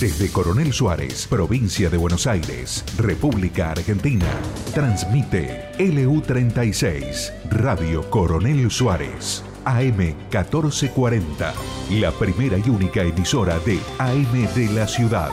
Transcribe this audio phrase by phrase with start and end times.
[0.00, 4.28] Desde Coronel Suárez, provincia de Buenos Aires, República Argentina,
[4.72, 11.52] transmite LU36, Radio Coronel Suárez, AM 1440,
[11.90, 15.32] la primera y única emisora de AM de la ciudad.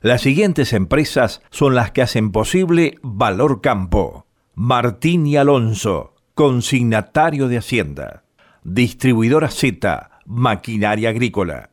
[0.00, 4.26] Las siguientes empresas son las que hacen posible Valor Campo.
[4.56, 8.24] Martín y Alonso, consignatario de Hacienda.
[8.64, 11.70] Distribuidora Z, maquinaria agrícola.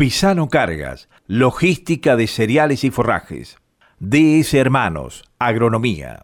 [0.00, 3.58] Pisano Cargas, logística de cereales y forrajes.
[3.98, 6.22] DS Hermanos, agronomía.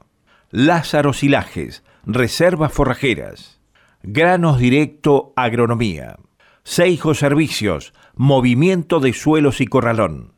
[0.51, 3.61] Lázaro Silajes, reservas forrajeras.
[4.03, 6.17] Granos Directo, agronomía.
[6.65, 10.33] Seijo Servicios, movimiento de suelos y corralón.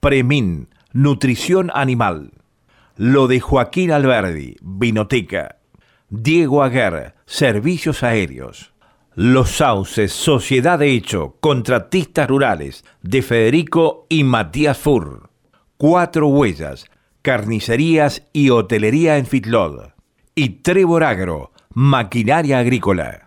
[0.00, 2.32] Premin, nutrición animal.
[2.96, 5.60] Lo de Joaquín Alberdi, vinoteca.
[6.08, 8.72] Diego Aguer, servicios aéreos.
[9.16, 15.30] Los Sauces, Sociedad de Hecho, Contratistas Rurales, de Federico y Matías Fur.
[15.76, 16.86] Cuatro Huellas,
[17.20, 19.88] Carnicerías y Hotelería en Fitlod.
[20.36, 23.26] Y Trevor Agro, Maquinaria Agrícola.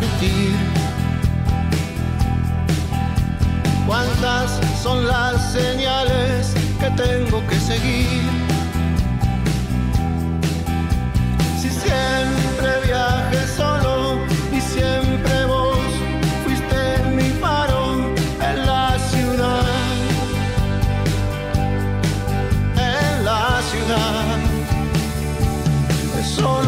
[0.00, 0.54] partir?
[3.86, 8.22] ¿Cuántas son las señales que tengo que seguir?
[11.60, 13.94] Si siempre viaje solo
[14.56, 15.90] y siempre vos
[16.44, 16.80] fuiste
[17.18, 17.82] mi faro
[18.50, 19.66] en la ciudad,
[22.92, 24.36] en la ciudad.
[26.36, 26.67] Solo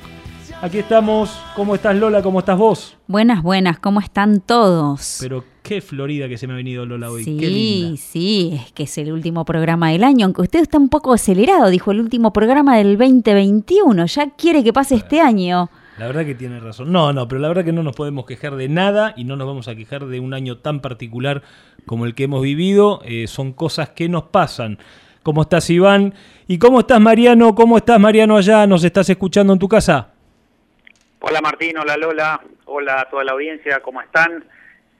[0.61, 1.39] Aquí estamos.
[1.55, 2.21] ¿Cómo estás Lola?
[2.21, 2.97] ¿Cómo estás vos?
[3.07, 3.79] Buenas, buenas.
[3.79, 5.17] ¿Cómo están todos?
[5.19, 7.25] Pero qué florida que se me ha venido Lola hoy.
[7.25, 11.11] Sí, sí, es que es el último programa del año, aunque usted está un poco
[11.13, 14.05] acelerado, dijo el último programa del 2021.
[14.05, 15.69] Ya quiere que pase este año.
[15.97, 16.91] La verdad que tiene razón.
[16.91, 19.47] No, no, pero la verdad que no nos podemos quejar de nada y no nos
[19.47, 21.43] vamos a quejar de un año tan particular
[21.85, 23.01] como el que hemos vivido.
[23.05, 24.79] Eh, son cosas que nos pasan.
[25.21, 26.13] ¿Cómo estás, Iván?
[26.47, 27.55] ¿Y cómo estás, Mariano?
[27.55, 28.67] ¿Cómo estás, Mariano, allá?
[28.67, 30.09] ¿Nos estás escuchando en tu casa?
[31.21, 34.43] Hola Martín, hola Lola, Hola a toda la audiencia, ¿cómo están?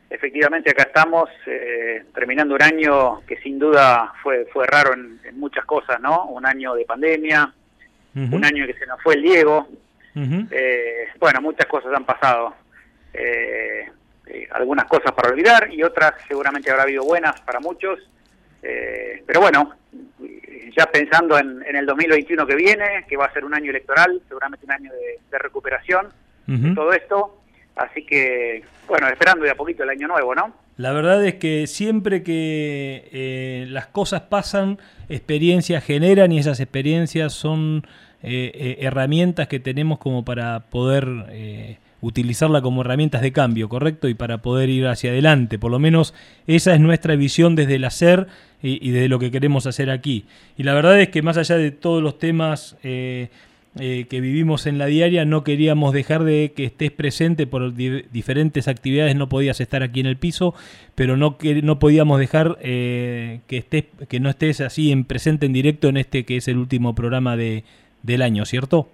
[0.10, 5.66] Efectivamente, acá estamos eh, terminando un año que sin duda fue, fue raro en, muchas
[5.66, 6.26] cosas, ¿no?
[6.26, 7.52] Un año de pandemia,
[8.16, 9.68] un año que se nos fue el Diego.
[10.16, 12.56] Eh, bueno, muchas cosas han pasado.
[13.14, 13.90] Eh,
[14.52, 18.00] algunas cosas para olvidar y otras seguramente habrá habido buenas para muchos.
[18.62, 19.76] pero bueno,
[20.76, 24.66] ya pensando en, el 2021 que viene, que va a ser un año electoral, seguramente
[24.66, 26.08] un año de, recuperación
[26.48, 27.40] de todo esto.
[27.76, 30.54] Así que, bueno, esperando de a poquito el año nuevo, ¿no?
[30.78, 37.34] La verdad es que siempre que eh, las cosas pasan, experiencias generan y esas experiencias
[37.34, 37.86] son
[38.26, 41.06] eh, eh, herramientas que tenemos como para poder
[42.00, 44.08] utilizarla como herramientas de cambio, ¿correcto?
[44.08, 45.60] Y para poder ir hacia adelante.
[45.60, 46.14] Por lo menos
[46.48, 48.28] esa es nuestra visión desde el hacer
[48.62, 50.26] y, desde lo que queremos hacer aquí.
[50.58, 52.78] Y la verdad es que más allá de todos los temas
[53.80, 58.68] eh, que vivimos en la diaria, no queríamos dejar de que estés presente por diferentes
[58.68, 60.54] actividades, no podías estar aquí en el piso,
[60.94, 65.48] pero no, que, no podíamos dejar eh, que, estés, que no estés así en presente
[65.48, 67.64] en directo en este que es el último programa de,
[68.04, 68.88] del año, ¿cierto?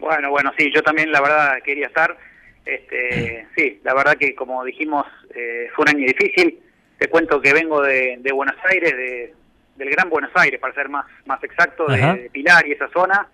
[0.00, 2.16] Bueno, bueno, sí, yo también la verdad quería estar.
[2.64, 6.58] Este, sí, la verdad que como dijimos, eh, fue un año difícil.
[6.98, 9.34] Te cuento que vengo de, Buenos Aires, de,
[9.76, 13.28] del Gran Buenos Aires, para ser más, más exacto, de Pilar y esa zona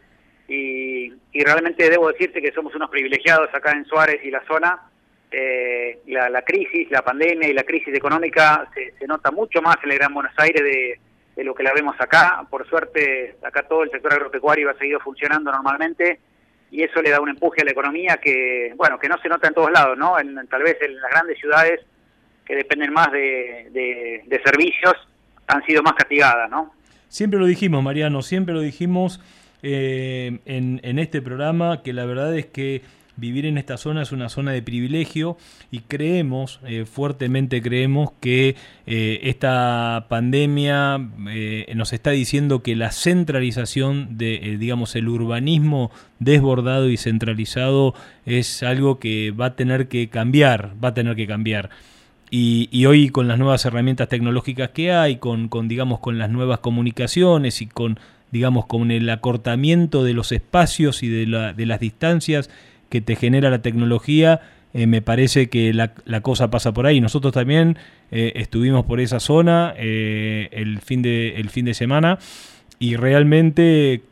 [0.48, 4.82] y, realmente debo decirte que somos unos privilegiados acá en Suárez y la zona.
[5.36, 9.98] Eh, la, crisis, la pandemia y la crisis económica se, nota mucho más en el
[9.98, 11.00] Gran Buenos Aires de,
[11.36, 12.46] lo que la vemos acá.
[12.48, 16.20] Por suerte, acá todo el sector agropecuario ha seguido funcionando normalmente
[16.70, 19.48] y eso le da un empuje a la economía que, bueno, que no se nota
[19.48, 20.16] en todos lados, ¿no?
[20.48, 21.80] tal vez en las grandes ciudades
[22.44, 23.70] que dependen más de,
[24.26, 24.94] de servicios
[25.46, 26.74] han sido más castigadas, ¿no?
[27.08, 29.20] Siempre lo dijimos, Mariano, siempre lo dijimos
[29.62, 32.82] eh, en, este programa, que la verdad es que
[33.16, 35.36] vivir en esta zona es una zona de privilegio
[35.70, 38.56] y creemos, eh, fuertemente creemos que
[38.86, 40.98] eh, esta pandemia
[41.74, 47.94] nos está diciendo que la centralización de, digamos, el urbanismo desbordado y centralizado
[48.26, 51.70] es algo que va a tener que cambiar, va a tener que cambiar.
[52.30, 56.58] Y, hoy con las nuevas herramientas tecnológicas que hay, con, con, digamos con las nuevas
[56.58, 58.00] comunicaciones y con
[58.34, 62.50] digamos, con el acortamiento de los espacios y de, las distancias
[62.94, 64.40] que te genera la tecnología,
[64.72, 67.00] eh, me parece que la, cosa pasa por ahí.
[67.00, 67.76] Nosotros también
[68.12, 72.20] eh, estuvimos por esa zona eh, el, fin de, el fin de semana
[72.78, 74.02] y realmente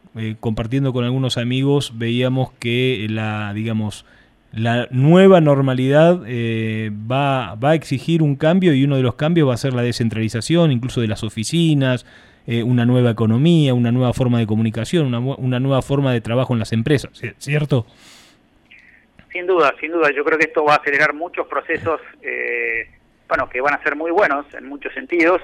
[0.40, 4.04] compartiendo con algunos amigos veíamos que la, digamos,
[4.52, 9.54] la nueva normalidad va, va a exigir un cambio y uno de los cambios va
[9.54, 12.04] a ser la descentralización, incluso de las oficinas,
[12.64, 16.58] una nueva economía, una nueva forma de comunicación, una, una, nueva forma de trabajo en
[16.58, 17.86] las empresas, ¿cierto?
[19.32, 20.10] Sin duda, sin duda.
[20.10, 22.88] Yo creo que esto va a acelerar muchos procesos, eh,
[23.28, 25.40] bueno, que van a ser muy buenos en muchos sentidos.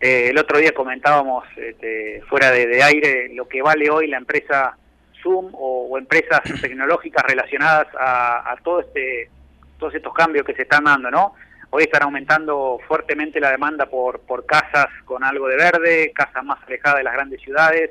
[0.00, 4.76] Eh, el otro día comentábamos este, fuera de, aire lo que vale hoy la empresa
[5.22, 9.30] Zoom o, empresas tecnológicas relacionadas a, a, todo este,
[9.78, 11.34] todos estos cambios que se están dando, ¿no?
[11.72, 16.58] Hoy están aumentando fuertemente la demanda por, por casas con algo de verde, casas más
[16.66, 17.90] alejadas de las grandes ciudades.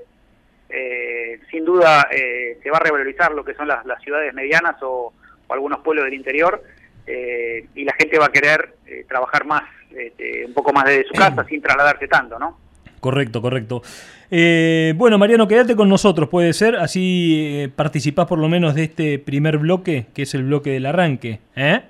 [0.67, 5.13] Eh, sin duda eh, se va a revalorizar lo que son las, ciudades medianas o,
[5.49, 6.63] algunos pueblos del interior
[7.07, 8.75] eh, y la gente va a querer
[9.07, 9.63] trabajar más,
[9.95, 12.57] este, un poco más desde su casa sin trasladarse tanto, ¿no?
[12.99, 13.81] Correcto, correcto.
[14.29, 19.57] bueno, Mariano, quédate con nosotros, puede ser, así participás por lo menos de este primer
[19.57, 21.39] bloque, que es el bloque del arranque.
[21.55, 21.81] ¿eh?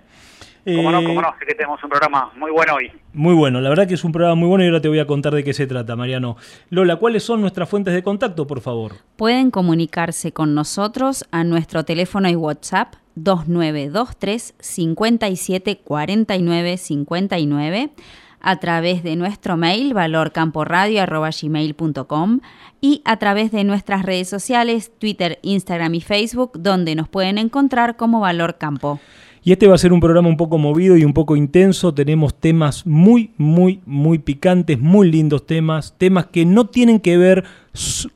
[0.75, 2.92] Cómo no, cómo no, sé que tenemos un programa muy bueno hoy.
[3.13, 5.08] Muy bueno, la verdad que es un programa muy bueno y ahora te voy a
[5.08, 6.38] contar de qué se trata, Mariano.
[6.70, 8.94] Lola, ¿cuáles son nuestras fuentes de contacto, por favor?
[9.16, 17.92] Pueden comunicarse con nosotros a nuestro teléfono y WhatsApp 2923 57 49 59
[18.42, 22.40] a través de nuestro mail valorcamporadio.gmail.com
[22.82, 27.98] y a través de nuestras redes sociales, Twitter, Instagram y Facebook, donde nos pueden encontrar
[27.98, 29.02] como Valor Campo.
[29.43, 31.93] Y este va a ser un programa un poco movido y un poco intenso.
[31.93, 35.96] Tenemos temas muy, muy, muy picantes, muy lindos temas.
[35.98, 37.46] Temas que no tienen que ver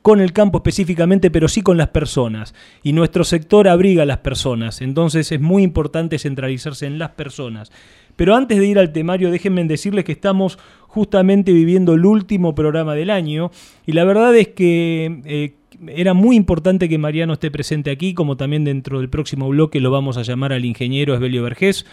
[0.02, 2.54] con el campo específicamente, pero sí con las personas.
[2.82, 4.82] Y nuestro sector abriga a las personas.
[4.82, 7.72] Entonces es muy importante centralizarse en las personas.
[8.16, 12.94] Pero antes de ir al temario, déjenme decirles que estamos justamente viviendo el último programa
[12.94, 13.50] del año.
[13.86, 15.22] Y la verdad es que...
[15.24, 15.54] Eh,
[15.88, 19.90] era muy importante que Mariano esté presente aquí, como también dentro del próximo bloque lo
[19.90, 21.86] vamos a llamar al ingeniero Esbelio Vergés.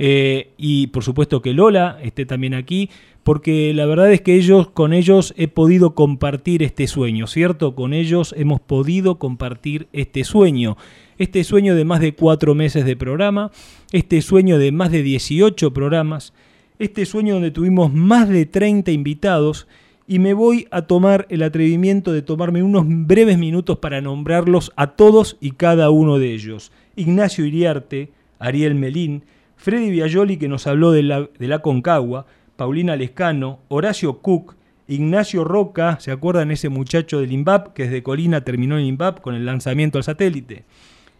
[0.00, 2.88] Eh, y por supuesto que Lola esté también aquí,
[3.24, 7.74] porque la verdad es que ellos, con ellos he podido compartir este sueño, ¿cierto?
[7.74, 10.76] Con ellos hemos podido compartir este sueño.
[11.18, 13.50] este sueño de más de cuatro meses de programa,
[13.90, 16.32] este sueño de más de 18 programas,
[16.78, 19.66] este sueño donde tuvimos más de 30 invitados
[20.10, 24.92] y me voy a tomar el atrevimiento de tomarme unos breves minutos para nombrarlos a
[24.92, 26.72] todos y cada uno de ellos.
[26.96, 29.24] Ignacio Iriarte, Ariel Melín,
[29.56, 32.24] Freddy Viajoli que nos habló de la, de la Concagua,
[32.56, 34.56] Paulina Lescano, Horacio Cook,
[34.88, 39.34] Ignacio Roca, ¿se acuerdan ese muchacho del INVAP que desde Colina terminó en INVAP con
[39.34, 40.64] el lanzamiento al satélite?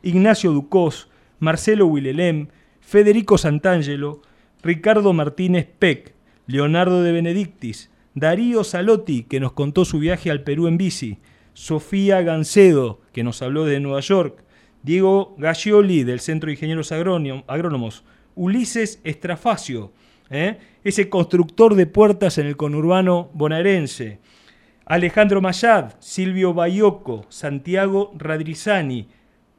[0.02, 1.08] Ignacio Ducós,
[1.40, 2.48] Marcelo Willelem,
[2.80, 4.22] Federico Santangelo,
[4.62, 6.14] Ricardo Martínez Peck,
[6.46, 11.18] Leonardo de Benedictis, Darío Salotti, que nos contó su viaje al Perú en bici,
[11.52, 14.44] Sofía Gancedo, que nos habló de Nueva York,
[14.82, 19.92] Diego Gascioli, del Centro de Ingenieros Agrónomos, Ulises Estrafacio,
[20.30, 20.58] ¿eh?
[20.84, 24.20] ese constructor de puertas en el conurbano bonaerense,
[24.86, 29.08] Alejandro Mayad, Silvio Bayoco, Santiago Radrizani,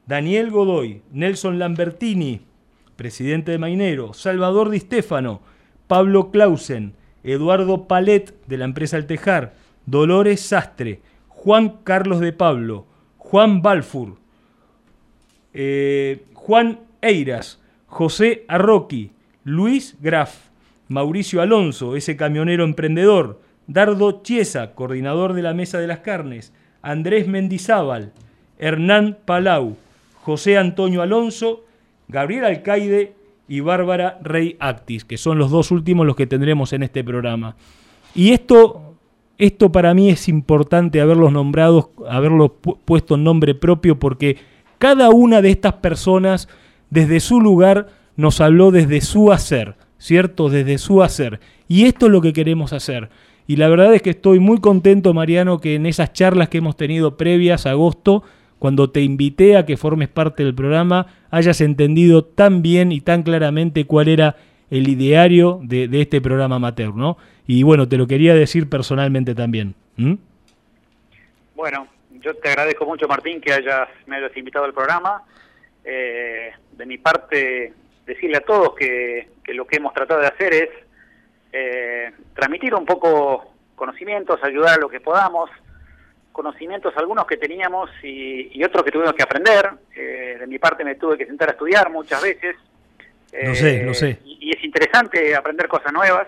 [0.06, 2.40] Daniel Godoy, Nelson Lambertini,
[2.96, 5.40] presidente de Mainero, Salvador Di Stefano,
[5.86, 9.54] Pablo Clausen, Eduardo Palet de la empresa El Tejar,
[9.86, 12.86] Dolores Sastre, Juan Carlos de Pablo,
[13.18, 14.16] Juan Balfour,
[15.52, 19.12] eh, Juan Eiras, José Arroqui,
[19.44, 20.50] Luis Graf,
[20.88, 27.28] Mauricio Alonso, ese camionero emprendedor, Dardo Chiesa, coordinador de la Mesa de las Carnes, Andrés
[27.28, 28.12] Mendizábal,
[28.58, 29.76] Hernán Palau,
[30.22, 31.64] José Antonio Alonso,
[32.08, 33.14] Gabriel Alcaide
[33.50, 37.56] y Bárbara Rey Actis, que son los dos últimos los que tendremos en este programa.
[38.14, 38.94] Y esto,
[39.38, 42.52] esto para mí es importante haberlos nombrados, haberlos
[42.84, 44.36] puesto en nombre propio, porque
[44.78, 46.48] cada una de estas personas,
[46.90, 50.48] desde su lugar, nos habló desde su hacer, ¿cierto?
[50.48, 51.40] Desde su hacer.
[51.66, 53.10] Y esto es lo que queremos hacer.
[53.48, 56.76] Y la verdad es que estoy muy contento, Mariano, que en esas charlas que hemos
[56.76, 58.22] tenido previas a agosto,
[58.60, 63.22] cuando te invité a que formes parte del programa, hayas entendido tan bien y tan
[63.22, 64.36] claramente cuál era
[64.70, 67.16] el ideario de, este programa amateur, ¿no?
[67.46, 69.74] Y bueno, te lo quería decir personalmente también.
[71.54, 71.88] Bueno,
[72.20, 75.22] yo te agradezco mucho, Martín, que hayas, me hayas invitado al programa.
[75.82, 77.72] Eh, de mi parte,
[78.04, 80.68] decirle a todos que, lo que hemos tratado de hacer es
[81.52, 85.48] eh, transmitir un poco conocimientos, ayudar a lo que podamos,
[86.32, 89.70] conocimientos algunos que teníamos y, otros que tuvimos que aprender.
[89.94, 92.56] Eh, de mi parte me tuve que sentar a estudiar muchas veces.
[93.42, 94.18] no sé, no sé.
[94.24, 96.26] Y, es interesante aprender cosas nuevas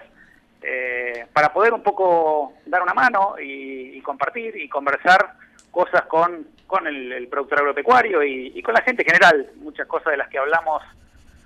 [0.62, 5.35] eh, para poder un poco dar una mano y, compartir y conversar
[5.71, 9.50] cosas con, con el, productor agropecuario y, con la gente en general.
[9.56, 10.82] Muchas cosas de las que hablamos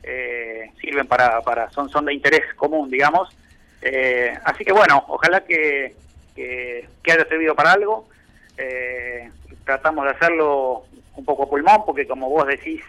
[0.03, 3.29] eh, sirven para, para son, son de interés común, digamos.
[4.45, 5.95] así que bueno, ojalá que,
[6.35, 8.09] que, que haya servido para algo.
[8.57, 9.31] Eh,
[9.65, 10.85] tratamos de hacerlo
[11.17, 12.83] un poco pulmón, porque como vos decís,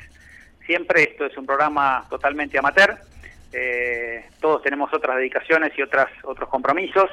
[0.66, 2.98] siempre esto es un programa totalmente amateur.
[3.52, 7.10] Eh, todos tenemos otras dedicaciones y otras otros compromisos.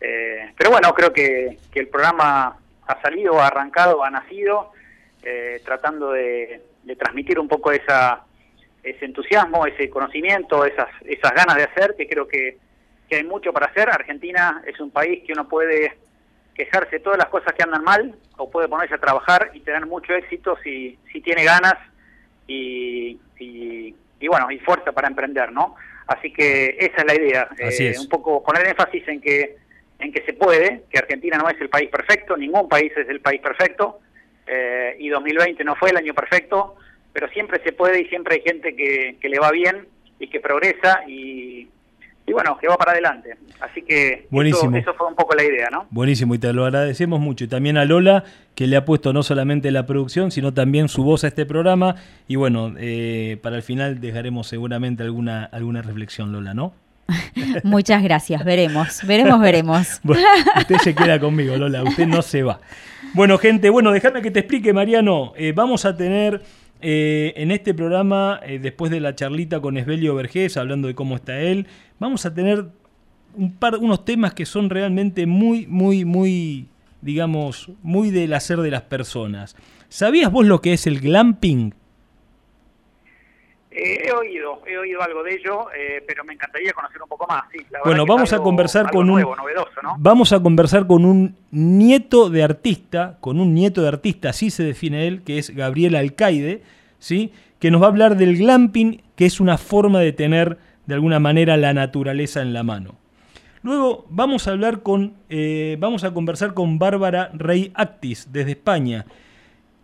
[0.00, 4.72] Eh, pero bueno, creo que, el programa ha salido, ha arrancado, ha nacido,
[5.22, 6.62] eh, tratando de,
[6.98, 8.24] transmitir un poco esa,
[8.82, 12.56] ese entusiasmo, ese conocimiento, esas, esas ganas de hacer, que creo que,
[13.08, 13.90] que hay mucho para hacer.
[13.90, 15.98] Argentina es un país que uno puede
[16.58, 19.86] quejarse de todas las cosas que andan mal o puede ponerse a trabajar y tener
[19.86, 21.76] mucho éxito si, si tiene ganas
[22.48, 23.94] y, y,
[24.26, 25.76] bueno, y fuerza para emprender, ¿no?
[26.08, 29.56] Así que esa es la idea, eh, un poco poner énfasis en que,
[30.00, 33.20] en que se puede, que Argentina no es el país perfecto, ningún país es el
[33.20, 34.00] país perfecto,
[34.46, 36.76] eh, y 2020 no fue el año perfecto,
[37.12, 39.86] pero siempre se puede y siempre hay gente que, que le va bien
[40.18, 41.68] y que progresa y,
[42.28, 43.36] y bueno, que va para adelante.
[43.60, 44.76] Así que Buenísimo.
[44.76, 45.86] Eso, fue un poco la idea, ¿no?
[45.90, 47.44] Buenísimo, y te lo agradecemos mucho.
[47.44, 51.02] Y también a Lola, que le ha puesto no solamente la producción, sino también su
[51.02, 51.96] voz a este programa.
[52.26, 56.74] Y bueno, eh, para el final dejaremos seguramente alguna, alguna reflexión, Lola, ¿no?
[57.64, 60.00] Muchas gracias, veremos, veremos, veremos.
[60.58, 62.60] usted se queda conmigo, Lola, usted no se va.
[63.14, 65.32] Bueno, gente, bueno, déjame que te explique, Mariano.
[65.36, 66.42] Eh, vamos a tener
[66.80, 71.40] eh, en este programa, después de la charlita con Esbelio Vergés, hablando de cómo está
[71.40, 71.66] él,
[71.98, 72.66] vamos a tener
[73.34, 76.66] un par, unos temas que son realmente muy, muy, muy,
[77.00, 79.56] digamos, muy del hacer de las personas.
[79.88, 81.74] ¿Sabías vos lo que es el glamping?
[83.80, 87.28] Eh, he oído, he oído algo de ello, eh, pero me encantaría conocer un poco
[87.28, 87.44] más.
[87.84, 89.24] bueno, vamos a conversar con un
[89.98, 94.64] vamos a conversar con un nieto de artista, con un nieto de artista, así se
[94.64, 96.62] define él, que es Gabriel Alcaide,
[96.98, 100.94] sí, que nos va a hablar del glamping, que es una forma de tener de
[100.94, 102.96] alguna manera la naturaleza en la mano.
[103.62, 109.06] Luego vamos a hablar con, eh, vamos a conversar con Bárbara Rey Actis desde España.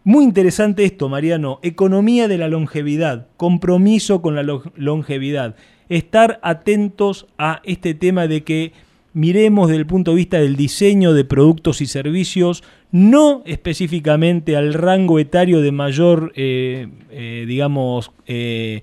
[0.07, 1.61] Muy interesante esto, Mariano.
[1.63, 4.43] Economía de la longevidad, compromiso con la
[4.77, 5.57] longevidad.
[5.89, 8.73] Estar atentos a este tema de que
[9.15, 14.75] miremos desde el punto de vista del diseño de productos y servicios, no específicamente al
[14.75, 18.83] rango etario de mayor, eh, eh, digamos, eh,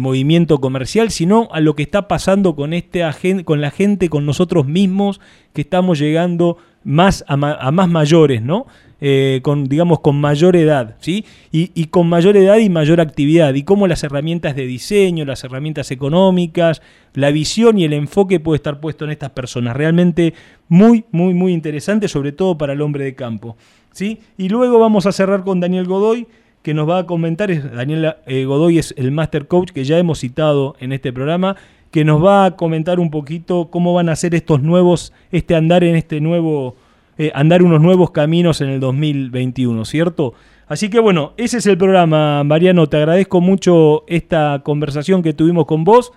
[0.00, 3.04] movimiento comercial, sino a lo que está pasando con, este
[3.44, 5.20] con la gente, con nosotros mismos,
[5.52, 8.66] que estamos llegando más a, a más mayores, ¿no?
[9.00, 11.24] Eh, con, digamos, con mayor edad, ¿sí?
[11.52, 15.92] Y, con mayor edad y mayor actividad, y cómo las herramientas de diseño, las herramientas
[15.92, 16.82] económicas,
[17.14, 19.76] la visión y el enfoque puede estar puesto en estas personas.
[19.76, 20.34] Realmente
[20.68, 23.56] muy, muy, muy interesante, sobre todo para el hombre de campo,
[23.92, 24.18] ¿sí?
[24.36, 26.26] Y luego vamos a cerrar con Daniel Godoy,
[26.62, 30.18] que nos va a comentar, Daniel eh, Godoy es el Master Coach que ya hemos
[30.18, 31.54] citado en este programa,
[31.92, 35.84] que nos va a comentar un poquito cómo van a ser estos nuevos, este andar
[35.84, 36.74] en este nuevo
[37.18, 40.34] eh, andar unos nuevos caminos en el 2021, ¿cierto?
[40.68, 42.86] Así que bueno, ese es el programa, Mariano.
[42.86, 46.12] Te agradezco mucho esta conversación que tuvimos con vos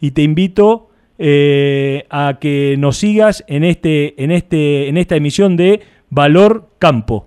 [0.00, 5.56] y te invito eh, a que nos sigas en, este, en, este, en esta emisión
[5.56, 7.26] de Valor Campo.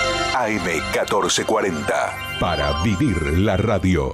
[0.47, 4.13] AM1440 para vivir la radio.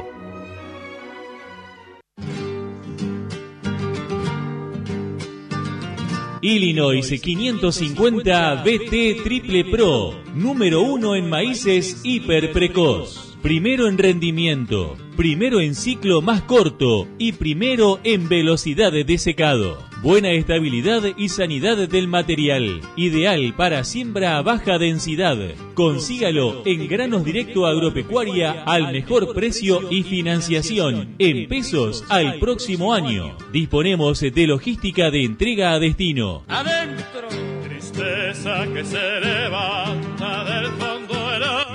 [6.42, 13.25] Illinois 550 BT Triple Pro, número uno en maíces hiper precoz.
[13.42, 19.84] Primero en rendimiento, primero en ciclo más corto y primero en velocidad de secado.
[20.02, 25.36] buena estabilidad y sanidad del material, ideal para siembra a baja densidad.
[25.74, 33.36] Consígalo en Granos Directo Agropecuaria al mejor precio y financiación en pesos al próximo año.
[33.52, 36.42] Disponemos de logística de entrega a destino.
[36.48, 37.28] Adentro,
[37.64, 40.95] tristeza que se levanta del.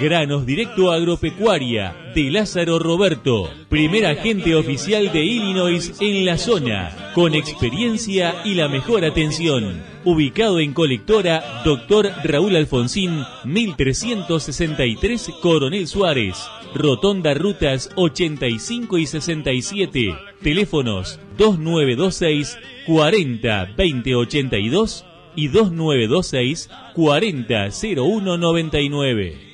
[0.02, 7.36] Granos Directo Agropecuaria de Lázaro Roberto, primer agente oficial de Illinois en la zona, con
[7.36, 9.84] experiencia y la mejor atención.
[10.04, 12.12] Ubicado en colectora Dr.
[12.24, 16.36] Raúl Alfonsín, 1363 Coronel Suárez.
[16.74, 20.16] Rotonda Rutas 85 y 67.
[20.42, 29.51] Teléfonos 2926 40 2082 y 2926 40 0199.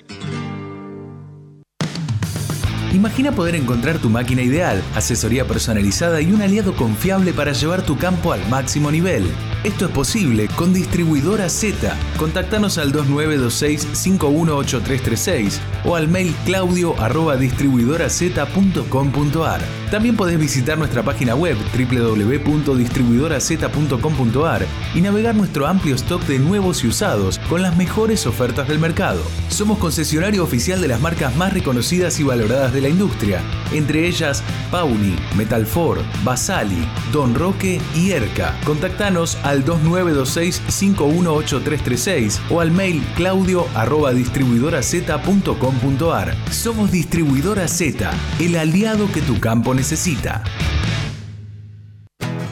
[2.93, 7.97] Imagina poder encontrar tu máquina ideal, asesoría personalizada y un aliado confiable para llevar tu
[7.97, 9.27] campo al máximo nivel.
[9.63, 11.95] Esto es posible con Distribuidora Z.
[12.17, 19.61] Contactanos al 2926-518336 o al mail claudio arroba distribuidoraz.com.ar.
[19.89, 26.87] También podés visitar nuestra página web www.distribuidoraz.com.ar y navegar nuestro amplio stock de nuevos y
[26.87, 29.21] usados con las mejores ofertas del mercado.
[29.47, 33.41] Somos concesionario oficial de las marcas más reconocidas y valoradas de la industria,
[33.71, 38.59] entre ellas Pauli, Metalfor, Basali, Don Roque y Erca.
[38.65, 46.35] Contactanos al 2926-518336 o al mail claudio arroba distribuidoraz.com.ar.
[46.51, 50.43] Somos Distribuidora Z, el aliado que tu campo necesita.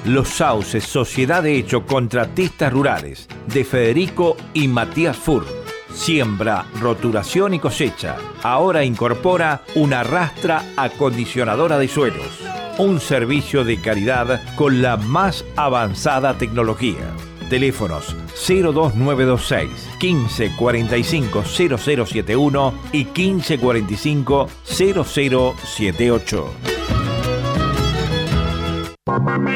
[0.05, 5.45] Los Sauces, Sociedad de Hecho Contratistas Rurales, de Federico y Matías Fur.
[5.93, 8.15] Siembra, roturación y cosecha.
[8.43, 12.54] Ahora incorpora una rastra acondicionadora de suelos.
[12.77, 17.15] Un servicio de calidad con la más avanzada tecnología.
[17.49, 18.13] Teléfonos
[18.47, 19.69] 02926
[20.01, 26.49] 1545 0071 y 1545 0078.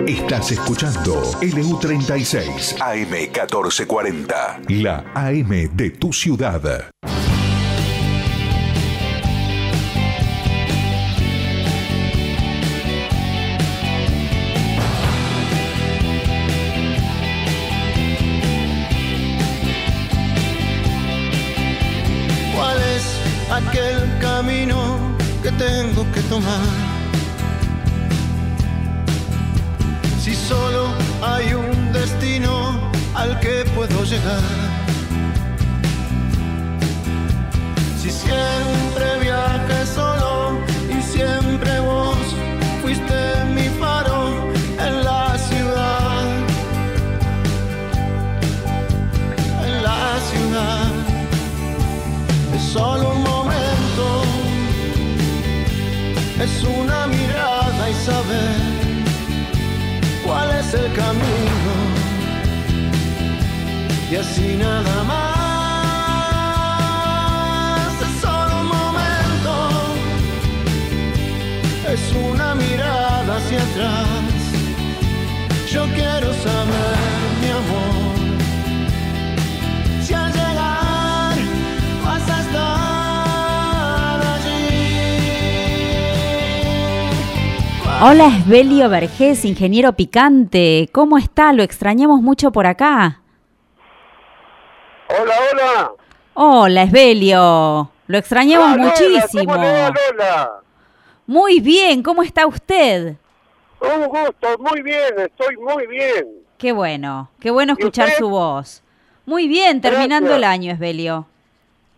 [0.07, 6.89] Estás escuchando LU36 AM1440, la AM de tu ciudad.
[88.49, 90.89] Hola Esbelio Vergés, ingeniero picante.
[90.91, 91.53] ¿Cómo está?
[91.53, 93.21] Lo extrañamos mucho por acá.
[95.07, 95.91] Hola, hola.
[96.33, 97.91] Hola Esbelio.
[98.07, 99.53] Lo extrañamos muchísimo.
[99.53, 100.51] ¿Cómo le va, Lola?
[101.27, 103.17] Muy bien, ¿cómo está usted?
[103.81, 106.25] Un gusto, muy bien, estoy muy bien.
[106.57, 108.81] Qué bueno, qué bueno ¿Y escuchar su voz.
[109.27, 110.37] Muy bien, terminando Gracias.
[110.37, 111.27] el año, Esbelio.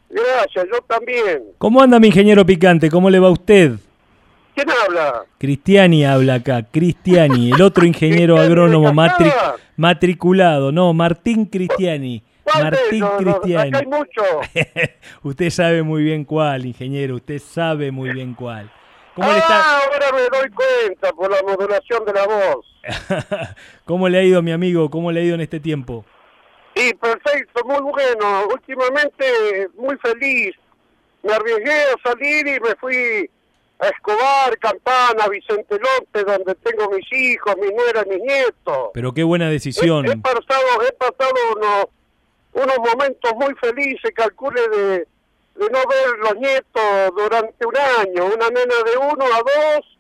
[0.10, 1.44] Gracias, yo también.
[1.58, 2.90] ¿Cómo anda mi ingeniero picante?
[2.90, 3.80] ¿Cómo le va a usted?
[4.64, 5.26] ¿Quién habla?
[5.38, 8.94] Cristiani habla acá, Cristiani, el otro ingeniero ¿Cristiani de agrónomo
[9.76, 12.24] matriculado, no, Martín Cristiani.
[12.44, 13.00] ¿Cuál de Martín?
[13.00, 13.70] No, Cristiani.
[13.70, 14.22] Acá hay mucho.
[15.24, 18.72] usted sabe muy bien cuál, ingeniero, usted sabe muy bien cuál.
[19.16, 19.78] ¿Cómo le ah, está?
[19.80, 22.66] ahora me doy cuenta por la modulación de la voz.
[23.86, 24.90] ¿Cómo le ha ido, mi amigo?
[24.90, 26.06] ¿Cómo le ha ido en este tiempo?
[26.76, 28.48] Sí, perfecto, muy bueno.
[28.48, 30.56] Últimamente muy feliz.
[31.24, 33.30] Me arriesgué a salir y me fui
[33.82, 38.90] a Escobar, Campana, Vicente López, donde tengo mis hijos, mi nuera, mis nietos.
[38.94, 40.06] Pero qué buena decisión.
[40.06, 41.86] He, he pasado, he pasado unos,
[42.54, 44.88] unos momentos muy felices, calcule de,
[45.56, 49.98] de no ver los nietos durante un año, una nena de uno a dos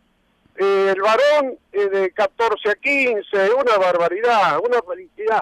[0.58, 5.42] eh, el varón eh, de 14 a 15, una barbaridad, una felicidad.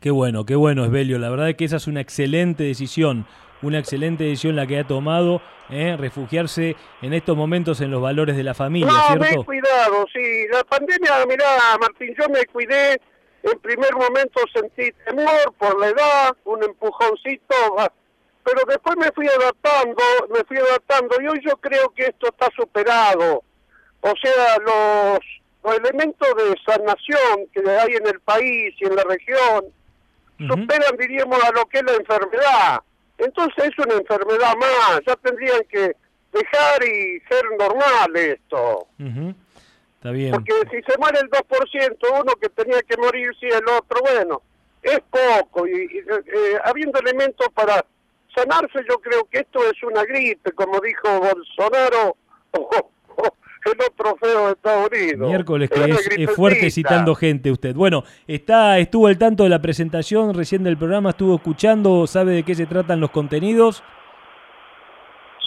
[0.00, 1.18] Qué bueno, qué bueno, Esbelio.
[1.18, 3.26] La verdad es que esa es una excelente decisión,
[3.62, 5.40] una excelente decisión la que ha tomado,
[5.70, 5.96] ¿eh?
[5.98, 9.44] refugiarse en estos momentos en los valores de la familia, no, me he ¿cierto?
[9.44, 10.46] cuidado, sí.
[10.50, 11.46] La pandemia, mirá,
[11.80, 13.00] Martín, yo me cuidé.
[13.42, 17.54] En primer momento sentí temor por la edad, un empujoncito,
[18.44, 22.48] pero después me fui adaptando, me fui adaptando y hoy yo creo que esto está
[22.56, 23.42] superado.
[24.00, 25.18] O sea, los,
[25.62, 29.64] los elementos de sanación que hay en el país y en la región
[30.38, 32.80] superan, diríamos, a lo que es la enfermedad.
[33.18, 35.94] Entonces es una enfermedad más, ya tendrían que
[36.32, 38.86] dejar y ser normal esto.
[38.98, 39.34] Ujú.
[39.96, 40.30] Está bien.
[40.32, 44.42] Porque si se muere el 2%, uno que tenía que morir, sí, el otro, bueno,
[44.82, 45.66] es poco.
[45.66, 47.84] Y, y, eh, habiendo elementos para
[48.34, 52.16] sanarse, yo creo que esto es una gripe, como dijo Bolsonaro,
[52.52, 52.90] o,
[53.72, 55.28] otro feo de Estados Unidos.
[55.28, 57.74] Miércoles que es, es fuerte citando gente usted.
[57.74, 62.42] Bueno, está estuvo al tanto de la presentación recién del programa, estuvo escuchando, sabe de
[62.42, 63.82] qué se tratan los contenidos.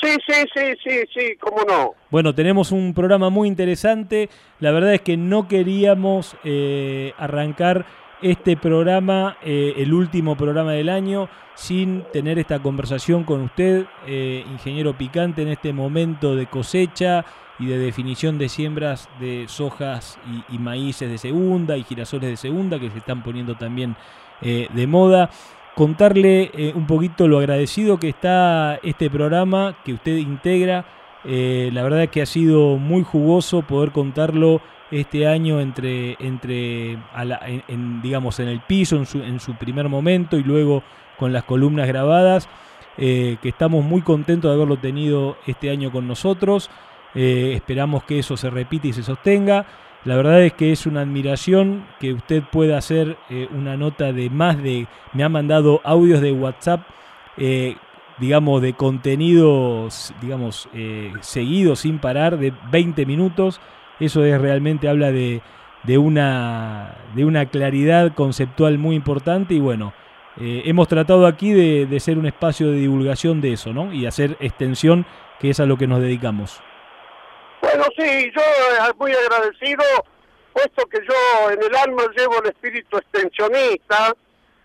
[0.02, 1.94] Sí, sí, sí, sí, sí, cómo no.
[2.10, 4.30] Bueno, tenemos un programa muy interesante.
[4.60, 7.86] La verdad es que no queríamos eh, arrancar
[8.24, 14.44] este programa, eh, el último programa del año, sin tener esta conversación con usted, eh,
[14.52, 17.24] ingeniero picante, en este momento de cosecha
[17.62, 20.18] y de definición de siembras de sojas
[20.50, 23.96] y, maíces de segunda y girasoles de segunda que se están poniendo también
[24.42, 25.30] eh, de moda
[25.76, 30.86] contarle eh, un poquito lo agradecido que está este programa que usted integra.
[31.24, 36.98] Eh, la verdad que ha sido muy jugoso poder contarlo este año entre, entre
[38.02, 40.82] digamos, en el piso, en su, en su primer momento y luego
[41.18, 42.50] con las columnas grabadas,
[42.98, 46.70] que estamos muy contentos de haberlo tenido este año con nosotros.
[47.16, 49.66] Eh, esperamos que eso se repita y se sostenga.
[50.06, 54.30] La verdad es que es una admiración que usted pueda hacer eh, una nota de
[54.30, 54.88] más de...
[55.14, 56.82] Me ha mandado audios de WhatsApp,
[57.38, 57.76] eh,
[58.20, 60.70] digamos, de contenidos, digamos,
[61.22, 63.60] seguidos sin parar, de 20 minutos.
[64.00, 65.42] Eso es realmente habla de,
[65.84, 69.94] de una, de una claridad conceptual muy importante y bueno,
[70.38, 73.92] hemos tratado aquí de, de ser un espacio de divulgación de eso, ¿no?
[73.92, 75.06] Y hacer extensión,
[75.40, 76.62] que es a lo que nos dedicamos.
[77.62, 79.84] Bueno, sí, yo eh, muy agradecido,
[80.52, 84.16] puesto que yo en el alma llevo el espíritu extensionista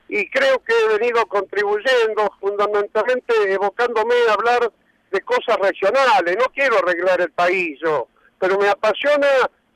[0.09, 4.73] y creo que he venido contribuyendo fundamentalmente evocándome a hablar
[5.11, 6.37] de cosas regionales.
[6.39, 9.29] No quiero arreglar el país yo, pero me apasiona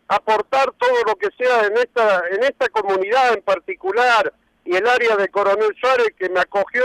[0.08, 4.32] aportar todo lo que sea en esta, en esta comunidad en particular
[4.64, 6.84] y el área de Coronel Suárez que me acogió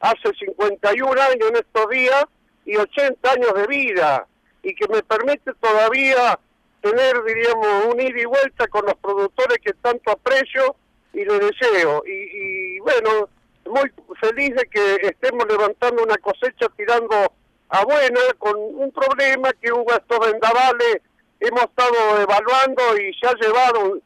[0.00, 2.24] hace 51 años en estos días
[2.64, 4.26] y 80 años de vida
[4.64, 6.38] y que me permite todavía
[6.80, 10.74] tener, diríamos, un ida y vuelta con los productores que tanto aprecio
[11.12, 12.02] y le deseo.
[12.06, 12.10] Y,
[12.76, 13.28] y bueno,
[13.66, 17.32] muy feliz de que estemos levantando una cosecha tirando
[17.70, 20.98] a buena con un problema que hubo estos vendavales,
[21.40, 23.98] hemos estado evaluando y se ha llevado,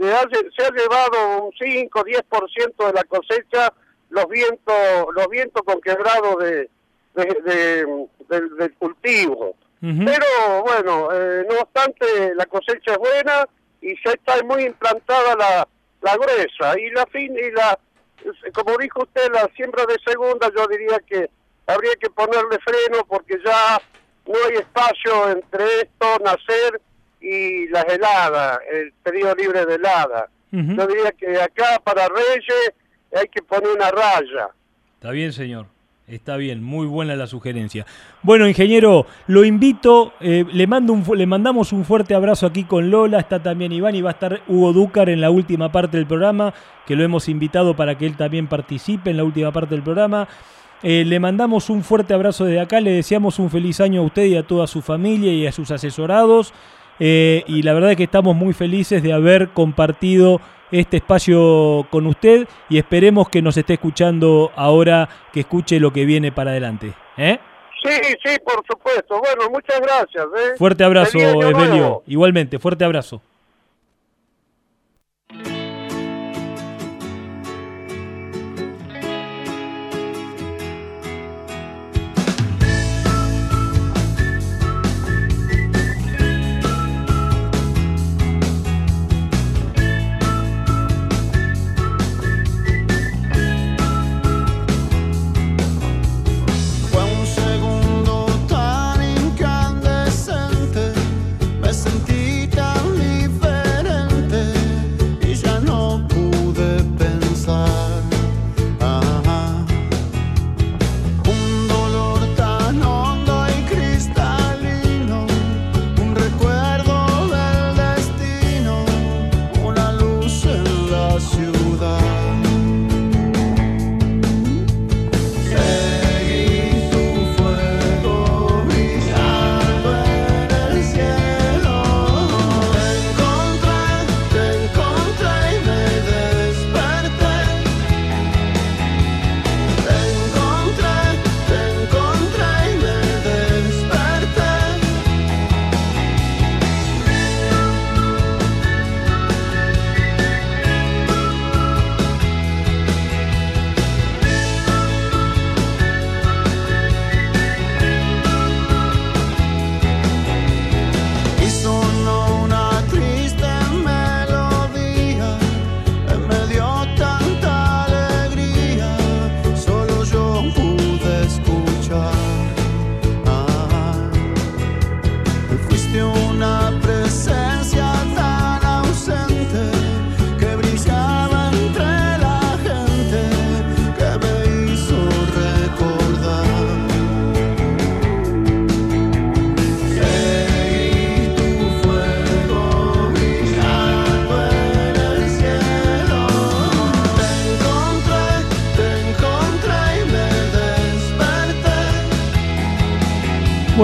[0.00, 3.72] se ha llevado un 5, 10% de la cosecha
[4.10, 4.74] los vientos,
[5.14, 6.68] los vientos con quebrado de,
[7.14, 9.54] de- de- del- del cultivo.
[10.04, 13.46] Pero bueno, eh, no obstante, la cosecha es buena
[13.82, 15.68] y ya está muy implantada la,
[16.00, 16.78] la gruesa.
[16.80, 17.78] Y la fin y la,
[18.54, 21.28] como dijo usted, la siembra de segunda, yo diría que
[21.66, 23.78] habría que ponerle freno porque ya
[24.26, 26.80] no hay espacio entre esto, nacer
[27.20, 30.28] y las heladas, el periodo libre de helada.
[30.50, 32.72] Yo diría que acá para Reyes
[33.12, 34.48] hay que poner una raya.
[34.94, 35.66] Está bien, señor.
[36.06, 37.86] Está bien, muy buena la sugerencia.
[38.22, 42.90] Bueno, ingeniero, lo invito, eh, le, mando un, le mandamos un fuerte abrazo aquí con
[42.90, 46.04] Lola, está también Iván y va a estar Hugo Dúcar en la última parte del
[46.06, 46.52] programa,
[46.86, 50.28] que lo hemos invitado para que él también participe en la última parte del programa.
[50.82, 54.26] Eh, le mandamos un fuerte abrazo desde acá, le deseamos un feliz año a usted
[54.26, 56.52] y a toda su familia y a sus asesorados.
[57.00, 60.42] Eh, y la verdad es que estamos muy felices de haber compartido
[60.80, 66.04] este espacio con usted y esperemos que nos esté escuchando ahora, que escuche lo que
[66.04, 66.92] viene para adelante.
[67.16, 67.38] ¿eh?
[67.82, 67.90] Sí,
[68.24, 69.20] sí, por supuesto.
[69.20, 70.24] Bueno, muchas gracias.
[70.24, 70.56] ¿eh?
[70.58, 72.02] Fuerte abrazo, Evelio.
[72.06, 73.22] Igualmente, fuerte abrazo.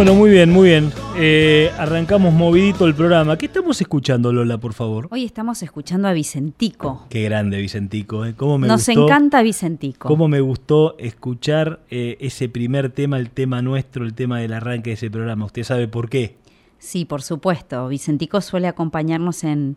[0.01, 0.91] Bueno, muy bien, muy bien.
[1.19, 3.37] Eh, arrancamos movidito el programa.
[3.37, 5.09] ¿Qué estamos escuchando, Lola, por favor?
[5.11, 7.05] Hoy estamos escuchando a Vicentico.
[7.11, 8.25] Qué grande, Vicentico.
[8.25, 8.33] ¿eh?
[8.35, 10.09] ¿Cómo me Nos gustó, encanta Vicentico.
[10.09, 14.89] Cómo me gustó escuchar eh, ese primer tema, el tema nuestro, el tema del arranque
[14.89, 15.45] de ese programa.
[15.45, 16.39] ¿Usted sabe por qué?
[16.79, 17.87] Sí, por supuesto.
[17.89, 19.77] Vicentico suele acompañarnos en,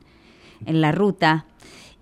[0.66, 1.48] en la ruta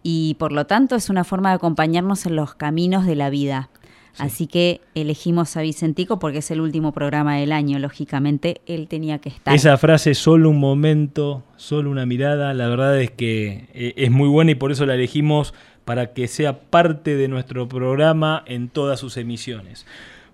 [0.03, 3.71] y por lo tanto es una forma de acompañarnos en los caminos de la vida.
[4.17, 9.19] Así que elegimos a Vicentico porque es el último programa del año, lógicamente él tenía
[9.19, 9.55] que estar.
[9.55, 14.27] Esa frase, solo un momento, solo una mirada, la verdad es que eh, es muy
[14.27, 15.53] buena y por eso la elegimos
[15.85, 19.85] para que sea parte de nuestro programa en todas sus emisiones.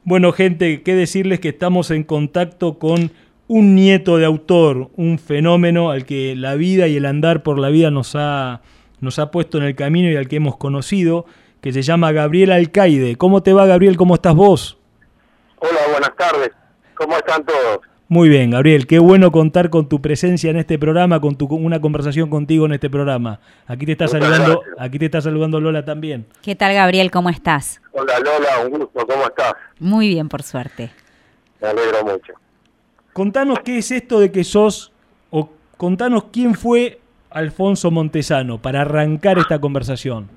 [0.03, 3.11] Bueno, gente, qué decirles que estamos en contacto con
[3.47, 7.69] un nieto de autor, un fenómeno al que la vida y el andar por la
[7.69, 8.61] vida nos ha,
[8.99, 11.25] nos ha puesto en el camino y al que hemos conocido
[11.67, 13.17] que se llama Gabriel Alcaide.
[13.17, 13.97] ¿Cómo te va, Gabriel?
[13.97, 14.77] ¿Cómo estás vos?
[15.59, 16.51] Hola, buenas tardes.
[16.93, 17.79] ¿Cómo están todos?
[18.07, 18.87] Muy bien, Gabriel.
[18.87, 22.71] Qué bueno contar con tu presencia en este programa, con tu, una conversación contigo en
[22.71, 23.41] este programa.
[23.65, 24.75] Aquí te está Muchas saludando, gracias.
[24.79, 26.25] aquí te está saludando Lola también.
[26.41, 27.11] ¿Qué tal, Gabriel?
[27.11, 27.81] ¿Cómo estás?
[27.91, 29.05] Hola Lola, un gusto.
[29.05, 29.51] ¿Cómo estás?
[29.77, 30.89] Muy bien, por suerte.
[31.61, 32.31] Me alegro mucho.
[33.11, 34.93] Contanos qué es esto de que sos,
[35.31, 40.29] o contanos quién fue Alfonso Montesano para arrancar esta conversación.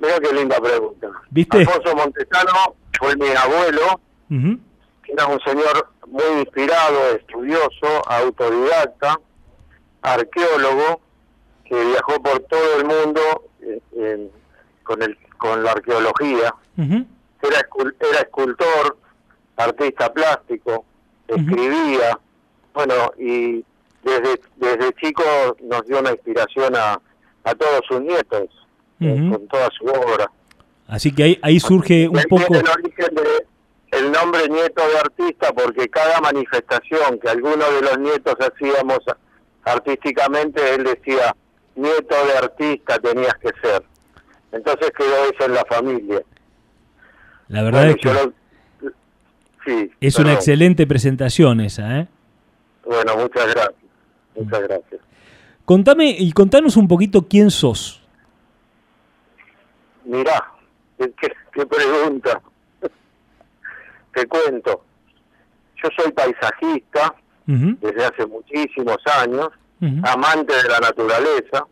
[0.00, 1.08] Mira qué linda pregunta.
[1.30, 1.58] ¿Viste?
[1.58, 4.00] Alfonso Montesano fue mi abuelo,
[5.04, 9.20] que era un señor muy inspirado, estudioso, autodidacta,
[10.02, 11.00] arqueólogo,
[11.64, 13.20] que viajó por todo el mundo
[13.62, 14.30] eh,
[14.82, 16.54] con, el, con la arqueología.
[17.42, 17.68] Era,
[18.00, 18.96] era escultor,
[19.56, 20.84] artista plástico,
[21.28, 22.18] escribía,
[22.74, 23.64] bueno, y
[24.02, 25.22] desde, desde chico
[25.62, 27.00] nos dio una inspiración a,
[27.44, 28.48] a todos sus nietos,
[29.00, 30.30] eh, con toda su obra.
[30.86, 32.54] Así que ahí, ahí surge un poco...
[32.54, 33.46] el origen de
[33.98, 38.98] el nombre nieto de artista, porque cada manifestación que alguno de los nietos hacíamos
[39.64, 41.34] artísticamente, él decía,
[41.74, 43.82] nieto de artista tenías que ser.
[44.52, 46.22] Entonces quedó eso en la familia.
[47.48, 48.92] La verdad Bueno, es que yo lo-
[49.64, 52.08] sí, es una excelente presentación esa, ¿eh?
[52.84, 53.74] Bueno, muchas gracias.
[54.36, 55.00] Muchas gracias.
[55.64, 57.99] Contame y contanos un poquito quién sos.
[60.10, 60.52] Mirá,
[60.98, 62.42] qué, pregunta.
[64.14, 64.84] Te cuento.
[65.82, 67.14] Yo soy paisajista
[67.46, 69.48] desde hace muchísimos años,
[70.02, 71.64] amante de la naturaleza.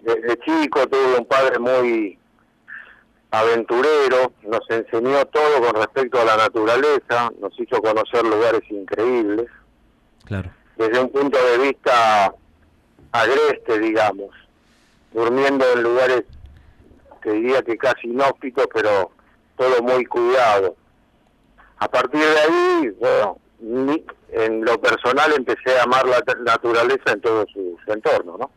[0.00, 2.18] Desde chico tuve un padre muy
[3.30, 9.46] aventurero, nos enseñó todo con respecto a la naturaleza, nos hizo conocer lugares increíbles.
[10.24, 10.50] Claro.
[10.76, 12.34] desde un punto de vista
[13.12, 14.28] agreste, digamos,
[15.12, 16.24] durmiendo en lugares,
[17.22, 19.10] te diría que casi inhóspitos, pero
[19.56, 20.76] todo muy cuidado.
[21.78, 23.38] A partir de ahí, bueno,
[24.32, 28.50] en lo personal empecé a amar la naturaleza en todo su, su entorno, ¿no?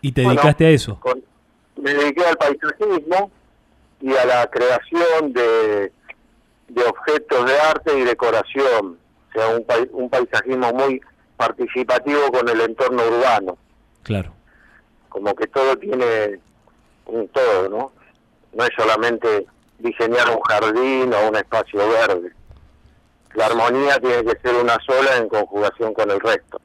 [0.00, 0.98] Y te Bueno, dedicaste a eso.
[1.00, 1.22] con-
[1.76, 3.30] me dediqué al paisajismo
[4.00, 5.92] y a la creación de,
[6.68, 8.98] de objetos de arte y decoración,
[9.30, 11.00] o sea, un, un paisajismo muy
[11.36, 13.56] participativo con el entorno urbano,
[14.04, 14.32] Claro.
[15.08, 16.38] como que todo tiene
[17.06, 17.92] un todo, ¿no?
[18.56, 19.46] No es solamente
[19.78, 22.30] diseñar un jardín o un espacio verde.
[23.34, 26.60] La armonía tiene que ser una sola en conjugación con el resto.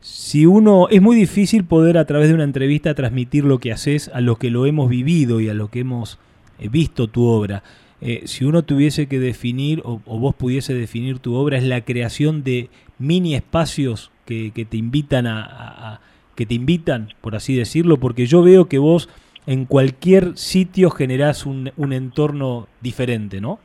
[0.00, 4.10] Si uno es muy difícil poder a través de una entrevista transmitir lo que haces
[4.14, 6.18] a los que lo hemos vivido y a lo que hemos
[6.58, 7.62] eh, visto tu obra.
[8.00, 12.42] Eh, si uno tuviese que definir o, vos pudiese definir tu obra es la creación
[12.42, 16.00] de mini espacios que, te invitan a- a-
[16.34, 19.08] que te invitan por así decirlo porque yo veo que vos
[19.46, 23.58] en cualquier sitio generás un, un entorno diferente, ¿no?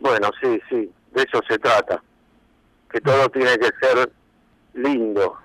[0.00, 2.02] Bueno, sí, sí, de eso se trata.
[2.90, 4.12] Que todo tiene que ser
[4.74, 5.36] lindo,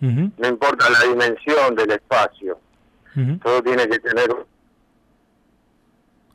[0.00, 2.58] no importa la dimensión del espacio,
[3.42, 4.28] todo tiene que tener...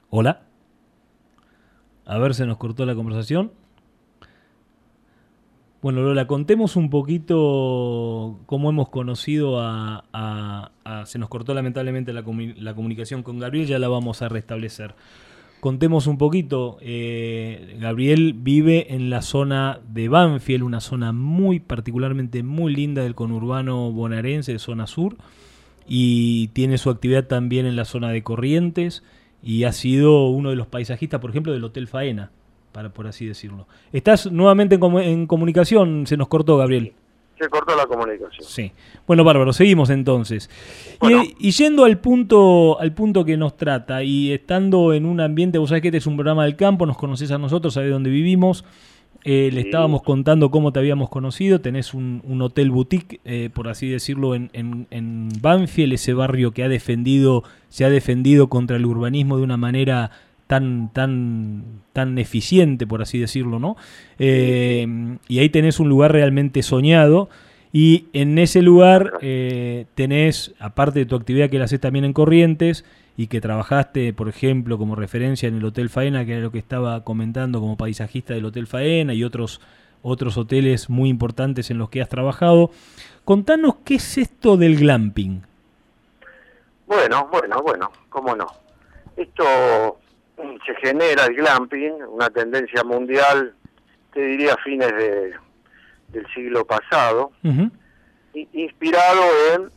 [0.09, 0.41] Hola.
[2.05, 3.51] A ver, se nos cortó la conversación.
[5.82, 10.71] Bueno, Lola, contemos un poquito cómo hemos conocido a...
[11.05, 12.23] se nos cortó lamentablemente la
[12.75, 14.93] comunicación con Gabriel, ya la vamos a restablecer.
[15.59, 16.77] Contemos un poquito.
[16.82, 23.15] eh, Gabriel vive en la zona de Banfield, una zona muy particularmente muy linda del
[23.15, 25.17] conurbano bonaerense, de zona sur,
[25.88, 29.03] y tiene su actividad también en la zona de Corrientes
[29.41, 32.29] y ha sido uno de los paisajistas, por ejemplo, del Hotel Faena,
[32.72, 33.67] para por así decirlo.
[33.91, 36.07] ¿Estás nuevamente en, comu- en comunicación?
[36.07, 36.93] Se nos cortó, Gabriel.
[37.39, 38.43] Se cortó la comunicación.
[38.47, 38.72] Sí.
[39.07, 40.49] Bueno, bárbaro, seguimos entonces.
[41.01, 45.57] Y- Y, yendo al punto, al punto que nos trata, y estando en un ambiente,
[45.57, 48.09] vos sabés que este es un programa del campo, nos conocés a nosotros, sabés dónde
[48.11, 48.63] vivimos.
[49.24, 51.61] Eh, le estábamos contando cómo te habíamos conocido.
[51.61, 56.51] Tenés un, un hotel boutique, eh, por así decirlo, en, en, en, Banfield, ese barrio
[56.53, 60.09] que ha defendido, se ha defendido contra el urbanismo de una manera
[60.52, 63.78] tan, tan, tan eficiente, por así decirlo, ¿no?
[64.20, 64.86] Eh,
[65.30, 67.30] y ahí tenés un lugar realmente soñado.
[67.72, 72.12] Y en ese lugar eh, tenés, aparte de tu actividad que la haces también en
[72.12, 72.84] Corrientes,
[73.16, 76.60] y que trabajaste, por ejemplo, como referencia en el Hotel Faena, que era lo que
[76.60, 79.62] estaba comentando como paisajista del Hotel Faena y otros,
[80.02, 82.72] otros hoteles muy importantes en los que has trabajado.
[83.24, 85.43] Contanos qué es esto del glamping.
[86.88, 88.47] Bueno, bueno, bueno, cómo no.
[89.16, 90.01] Esto
[90.66, 93.54] se genera el glamping, una tendencia mundial,
[94.14, 95.34] te diría fines de,
[96.10, 97.72] del siglo pasado, uh -huh.
[98.54, 99.24] inspirado
[99.54, 99.72] en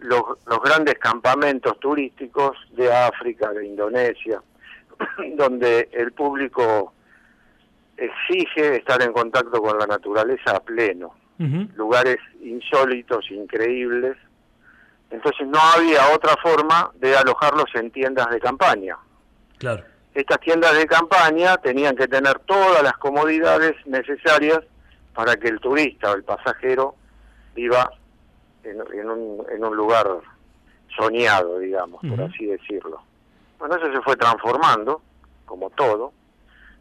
[0.00, 4.40] los, los, grandes campamentos turísticos de África, de Indonesia,
[5.36, 6.92] donde el público
[7.96, 11.74] exige estar en contacto con la naturaleza a pleno, uh -huh.
[11.74, 14.16] lugares insólitos, increíbles.
[15.10, 18.96] Entonces no había otra forma de alojarlos en tiendas de campaña.
[19.58, 19.82] Claro.
[20.18, 24.58] Estas tiendas de campaña tenían que tener todas las comodidades necesarias
[25.14, 26.96] para que el turista o el pasajero
[27.54, 27.88] viva
[28.64, 30.08] en, en, un, en un, lugar
[30.96, 32.16] soñado, digamos, uh -huh.
[32.16, 33.00] por así decirlo.
[33.60, 35.02] Bueno, eso se fue transformando,
[35.44, 36.12] como todo.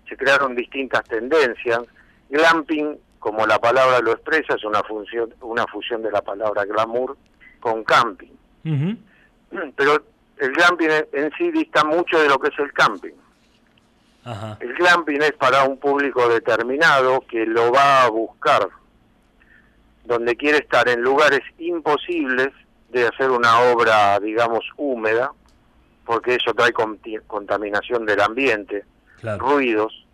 [0.10, 1.82] Se crearon distintas tendencias.
[2.30, 7.16] Glamping, como la palabra lo expresa, es una, función, una fusión de la palabra glamour
[7.60, 8.34] con camping.
[8.66, 8.98] Uh -huh.
[9.76, 10.02] Pero
[10.38, 13.27] el glamping en sí dista mucho de lo que es el camping.
[14.28, 14.58] Ajá.
[14.60, 18.68] El glamping es para un público determinado que lo va a buscar
[20.08, 22.50] donde quiere estar en lugares imposibles
[22.90, 25.32] de hacer una obra, digamos, húmeda,
[26.06, 26.72] porque eso trae
[27.28, 28.86] contaminación del ambiente,
[29.20, 29.40] claro.
[29.40, 30.06] ruidos.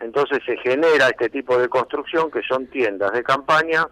[0.00, 3.88] Entonces se genera este tipo de construcción que son tiendas de campaña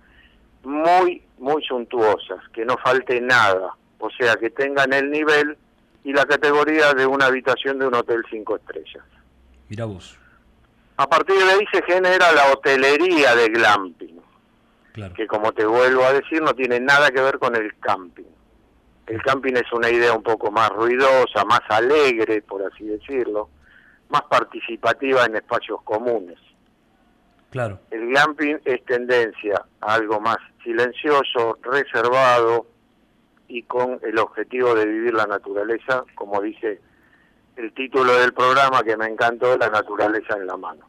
[0.62, 5.56] muy, muy suntuosas, que no falte nada, o sea, que tengan el nivel
[6.04, 9.04] y la categoría de una habitación de un hotel cinco estrellas.
[9.68, 10.16] Mira vos.
[10.96, 14.16] A partir de ahí se genera la hotelería de glamping
[14.92, 15.12] Claro.
[15.14, 18.24] que como te vuelvo a decir no tiene nada que ver con el camping.
[19.06, 23.50] El camping es una idea un poco más ruidosa, más alegre, por así decirlo,
[24.08, 26.38] más participativa en espacios comunes.
[27.50, 27.78] Claro.
[27.90, 32.66] El glamping es tendencia a algo más silencioso, reservado
[33.48, 36.80] y con el objetivo de vivir la naturaleza, como dice
[37.56, 40.82] el título del programa que me encantó, La naturaleza en la mano.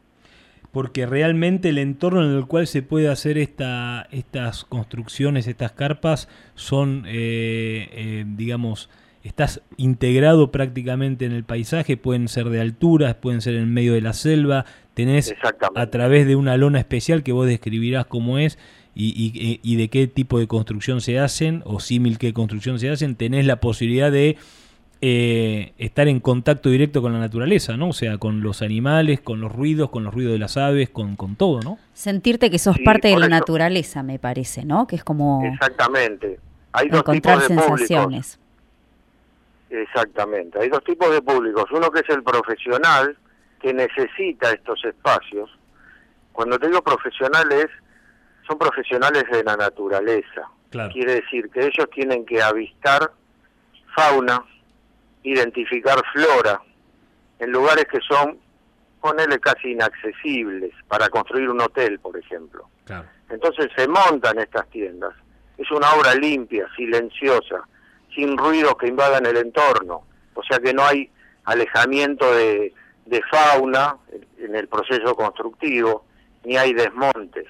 [0.70, 6.28] Porque realmente el entorno en el cual se puede hacer esta, estas construcciones, estas carpas,
[6.54, 8.90] son, eh, eh, digamos,
[9.22, 14.02] estás integrado prácticamente en el paisaje, pueden ser de alturas, pueden ser en medio de
[14.02, 15.34] la selva, tenés
[15.74, 18.58] a través de una lona especial que vos describirás cómo es
[18.94, 22.90] y, y, y de qué tipo de construcción se hacen, o símil qué construcción se
[22.90, 24.36] hacen, tenés la posibilidad de
[25.00, 27.88] eh, estar en contacto directo con la naturaleza, ¿no?
[27.90, 31.14] O sea, con los animales, con los ruidos, con los ruidos de las aves, con,
[31.16, 31.78] con todo, ¿no?
[31.92, 33.30] Sentirte que sos Sí, parte de la eso.
[33.30, 34.86] naturaleza, me parece, ¿no?
[34.86, 36.40] Que es como Exactamente.
[36.72, 37.78] Hay dos encontrar tipos de públicos.
[37.80, 38.38] sensaciones.
[39.70, 40.58] Exactamente.
[40.60, 41.64] Hay dos tipos de públicos.
[41.72, 43.16] Uno que es el profesional,
[43.60, 45.50] que necesita estos espacios.
[46.32, 47.66] Cuando te digo profesionales,
[48.46, 50.42] son profesionales de la naturaleza.
[50.70, 50.92] Claro.
[50.92, 53.10] Quiere decir que ellos tienen que avistar
[53.94, 54.42] fauna,
[55.30, 56.60] identificar flora,
[57.38, 58.38] en lugares que son,
[59.00, 62.68] ponele casi inaccesibles, para construir un hotel, por ejemplo.
[62.84, 63.06] Claro.
[63.30, 65.14] Entonces se montan estas tiendas.
[65.56, 67.66] Es una obra limpia, silenciosa,
[68.14, 70.02] sin ruidos que invadan el entorno.
[70.34, 71.10] O sea que no hay
[71.44, 72.72] alejamiento de,
[73.06, 73.96] de fauna
[74.38, 76.04] en el proceso constructivo,
[76.44, 77.46] ni hay desmontes.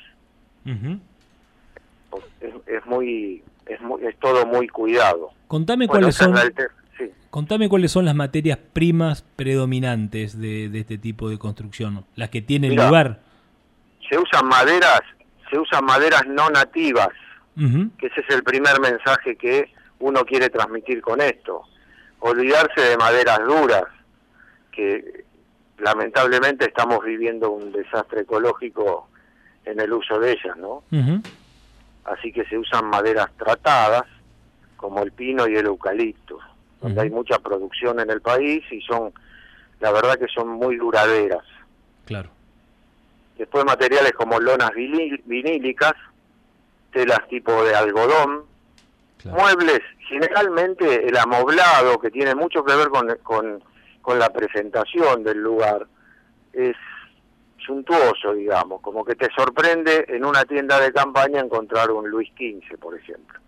[2.40, 5.30] Es, es muy, es muy, es todo muy cuidado.
[5.46, 6.34] Contame Bueno, cuáles son,
[6.98, 7.10] sí.
[7.30, 12.42] contame cuáles son las materias primas predominantes de, de este tipo de construcción, las que
[12.42, 12.86] tienen Mirá.
[12.86, 13.20] lugar.
[14.08, 15.00] Se usan maderas,
[15.50, 17.08] se usan maderas no nativas,
[17.98, 21.62] que ese es el primer mensaje que uno quiere transmitir con esto.
[22.20, 23.84] Olvidarse de maderas duras,
[24.70, 25.24] que
[25.78, 29.08] lamentablemente estamos viviendo un desastre ecológico
[29.64, 30.84] en el uso de ellas, ¿no?
[32.04, 34.04] Así que se usan maderas tratadas,
[34.76, 36.38] como el pino y el eucalipto,
[36.80, 39.12] donde hay mucha producción en el país y son,
[39.80, 41.44] la verdad que son muy duraderas.
[42.04, 42.30] Claro.
[43.36, 45.92] Después materiales como lonas vinílicas,
[46.92, 48.44] telas tipo de algodón,
[49.18, 49.38] Claro.
[49.38, 53.62] muebles, generalmente el amoblado, que tiene mucho que ver con, con,
[54.00, 55.86] con la presentación del lugar,
[56.52, 56.76] es
[57.66, 62.78] suntuoso, digamos, como que te sorprende en una tienda de campaña encontrar un Luis XV,
[62.78, 63.38] por ejemplo.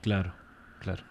[0.00, 0.32] Claro,
[0.80, 1.02] claro.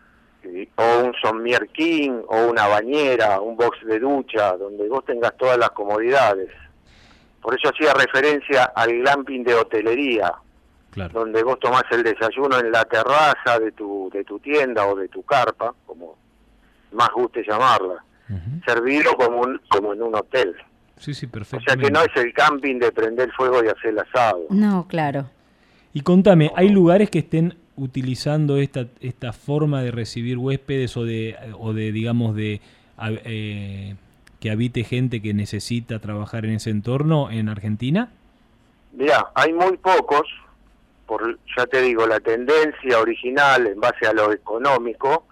[0.75, 5.57] O un Sommier King, o una bañera, un box de ducha, donde vos tengas todas
[5.57, 6.49] las comodidades.
[7.41, 10.33] Por eso hacía referencia al glamping de hotelería,
[11.11, 15.07] donde vos tomás el desayuno en la terraza de tu, de tu tienda o de
[15.07, 16.17] tu carpa, como
[16.91, 18.03] más guste llamarla,
[18.65, 20.55] servido como, un, como en un hotel.
[20.97, 21.63] Sí, sí, perfecto.
[21.63, 24.45] O sea que no es el camping de prender fuego y hacer el asado.
[24.49, 25.29] No, claro.
[25.93, 31.37] Y contame, ¿hay lugares que estén utilizando esta, esta forma de recibir huéspedes o de,
[31.57, 32.59] o de digamos, de
[32.99, 33.95] eh,
[34.39, 38.09] que habite gente que necesita trabajar en ese entorno en Argentina?
[38.93, 40.27] Mira, hay muy pocos,
[41.05, 45.27] por ya te digo, la tendencia original en base a lo económico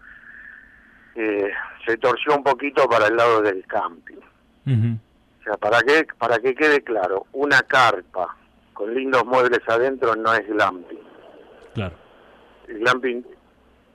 [1.16, 1.52] eh,
[1.86, 4.16] se torció un poquito para el lado del camping.
[4.68, 8.36] O sea, para que, para que quede claro, una carpa
[8.74, 11.00] con lindos muebles adentro no es glamping.
[11.74, 11.96] Claro.
[12.68, 13.26] El glamping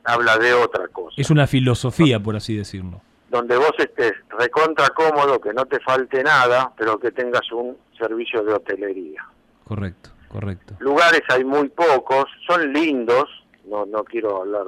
[0.04, 1.14] habla de otra cosa.
[1.16, 3.00] Es una filosofía, por así decirlo.
[3.28, 8.42] Donde vos estés recontra cómodo, que no te falte nada, pero que tengas un servicio
[8.42, 9.24] de hotelería.
[9.64, 10.10] Correcto.
[10.30, 10.74] Correcto.
[10.78, 13.28] Lugares hay muy pocos, son lindos,
[13.64, 14.66] no, no quiero hablar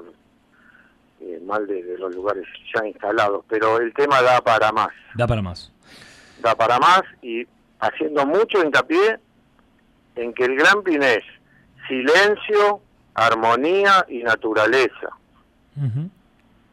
[1.21, 2.45] eh, mal de, los lugares
[2.75, 4.89] ya instalados, pero el tema da para más.
[5.15, 5.71] Da para más.
[6.41, 7.47] Da para más y
[7.79, 9.21] haciendo mucho hincapié
[10.17, 11.23] en que el glamping es
[11.87, 12.81] silencio,
[13.15, 15.11] armonía y naturaleza.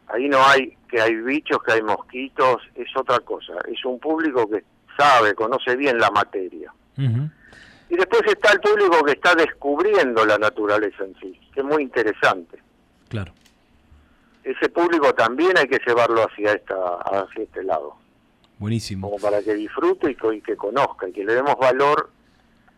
[0.08, 3.54] Ahí no hay que hay bichos, que hay mosquitos, es otra cosa.
[3.72, 4.64] Es un público que
[4.98, 6.74] sabe, conoce bien la materia.
[6.98, 11.84] Y después está el público que está descubriendo la naturaleza en sí, que es muy
[11.84, 12.62] interesante.
[13.08, 13.32] Claro.
[14.44, 17.96] Ese público también hay que llevarlo hacia esta hacia este lado.
[18.58, 19.10] Buenísimo.
[19.10, 22.10] Como para que disfrute y, que conozca y que le demos valor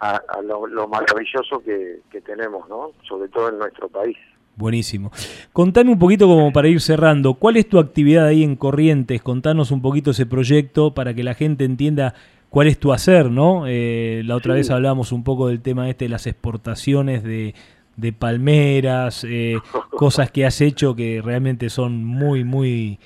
[0.01, 2.91] a, lo, maravilloso que, que tenemos, ¿no?
[3.07, 4.17] Sobre todo en nuestro país.
[4.55, 5.11] Buenísimo.
[5.53, 9.21] Contame un poquito como para ir cerrando, ¿cuál es tu actividad ahí en Corrientes?
[9.21, 12.13] Contanos un poquito ese proyecto para que la gente entienda
[12.49, 13.63] cuál es tu hacer, ¿no?
[13.67, 17.53] Eh, la otra vez hablábamos un poco del tema este de las exportaciones de,
[18.19, 19.57] palmeras, eh,
[19.91, 22.99] cosas que has hecho que realmente son muy, muy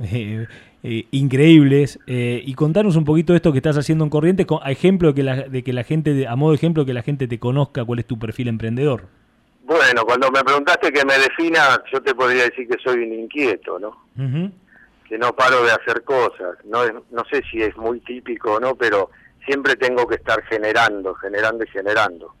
[0.00, 0.46] eh,
[0.82, 1.98] increíbles.
[2.06, 5.22] y contarnos un poquito de esto que estás haciendo en Corrientes, a ejemplo de que
[5.22, 8.00] la, de que la gente, a modo de ejemplo, que la gente te conozca cuál
[8.00, 9.04] es tu perfil emprendedor.
[9.64, 13.78] Bueno, cuando me preguntaste que me defina, yo te podría decir que soy un inquieto,
[13.78, 14.02] ¿no?
[15.08, 16.56] que no paro de hacer cosas.
[16.64, 19.10] No, no sé si es muy típico o no, pero
[19.44, 22.34] siempre tengo que estar generando, generando y generando.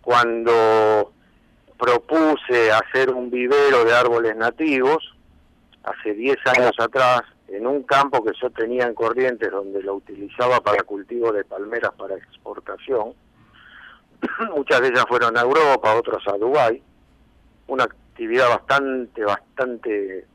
[0.00, 1.12] Cuando
[1.78, 5.14] propuse hacer un vivero de árboles nativos,
[5.84, 10.60] hace 10 años atrás, en un campo que yo tenía en Corrientes, donde lo utilizaba
[10.60, 13.14] para cultivo de palmeras para exportación,
[14.54, 16.82] muchas de ellas fueron a Europa, otras a Dubái,
[17.66, 20.26] una actividad bastante, bastante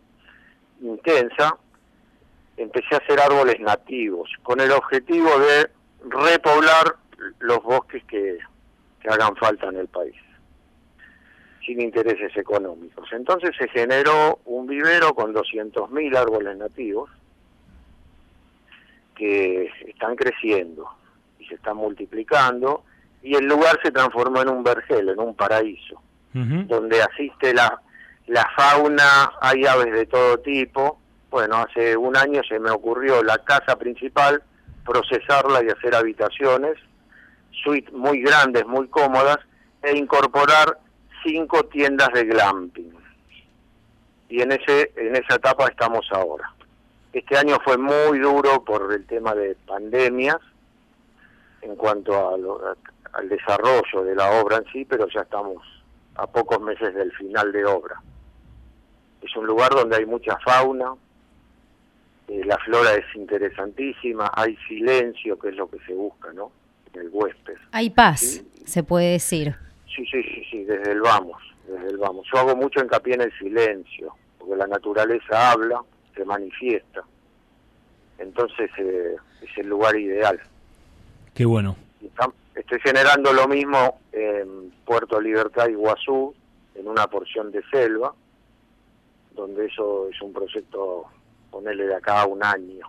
[0.81, 1.57] intensa,
[2.57, 5.69] empecé a hacer árboles nativos, con el objetivo de
[6.09, 6.95] repoblar
[7.39, 8.37] los bosques que,
[9.09, 10.15] hagan falta en el país,
[11.68, 13.07] sin intereses económicos.
[13.11, 17.11] Entonces se generó un vivero con 200.000 árboles nativos
[19.13, 20.88] que están creciendo
[21.38, 22.86] y se están multiplicando
[23.22, 26.01] y el lugar se transformó en un vergel, en un paraíso,
[26.34, 27.82] donde asiste la
[28.28, 30.99] la fauna, hay aves de todo tipo.
[31.30, 34.43] Bueno, hace un año se me ocurrió la casa principal,
[34.86, 36.78] procesarla y hacer habitaciones,
[37.63, 39.39] suites muy grandes, muy cómodas,
[39.82, 40.78] e incorporar
[41.28, 42.93] cinco tiendas de glamping.
[44.30, 46.53] Y en, ese, en esa etapa estamos ahora.
[47.11, 50.38] Este año fue muy duro por el tema de pandemias
[51.61, 52.36] en cuanto
[53.13, 55.63] al desarrollo de la obra en sí, pero ya estamos
[56.15, 58.01] a pocos meses del final de obra.
[59.21, 60.93] Es un lugar donde hay mucha fauna,
[62.28, 66.51] eh, la flora es interesantísima, hay silencio, que es lo que se busca, ¿no?
[66.93, 67.55] En el huésped.
[67.71, 69.55] Hay paz, se puede decir.
[69.97, 72.27] Sí, sí, sí, sí, desde el vamos, desde el vamos.
[72.31, 75.81] Yo hago mucho hincapié en el silencio, porque la naturaleza habla,
[76.15, 77.03] se manifiesta.
[78.19, 80.39] Entonces eh, es el lugar ideal.
[81.33, 81.75] Qué bueno.
[82.53, 86.35] Estoy generando lo mismo en Puerto Libertad, Iguazú,
[86.75, 88.13] en una porción de selva,
[89.31, 91.05] donde eso es un proyecto,
[91.49, 92.87] ponerle de acá a un año,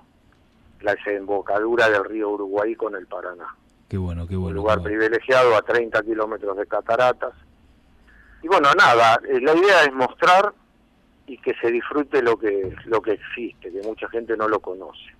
[0.82, 3.54] la desembocadura del río Uruguay con el Paraná.
[3.88, 4.60] Qué bueno, qué bueno.
[4.60, 7.32] Un lugar privilegiado a 30 kilómetros de cataratas.
[8.42, 10.52] Y bueno, nada, eh, la idea es mostrar
[11.26, 15.18] y que se disfrute lo que, lo que existe, que mucha gente no lo conoce.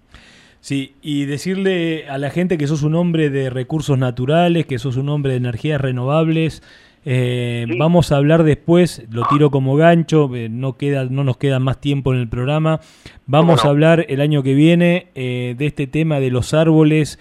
[0.61, 4.97] Sí, y decirle a la gente que sos un hombre de recursos naturales, que sos
[4.97, 6.63] un hombre de energías renovables.
[7.05, 11.61] Eh, vamos a hablar después, lo tiro como gancho, eh, no, queda, no nos queda
[11.61, 12.81] más tiempo en el programa.
[13.27, 17.19] Vamos a hablar el año que viene eh, de este tema de los árboles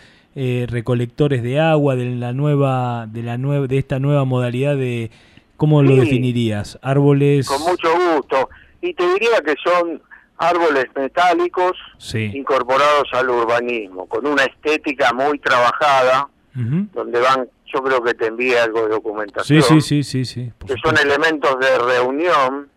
[0.67, 5.09] recolectores de agua, de la nueva, de la nueva, de esta nueva modalidad de,
[5.55, 6.77] ¿cómo lo definirías?
[6.81, 7.47] Árboles.
[7.47, 8.49] Con mucho gusto.
[8.81, 10.01] Y te diría que son
[10.37, 11.71] árboles metálicos
[12.13, 18.63] incorporados al urbanismo, con una estética muy trabajada, donde van, yo creo que te envía
[18.63, 22.69] algo de documentación, sí, sí, sí, sí, que son elementos de reunión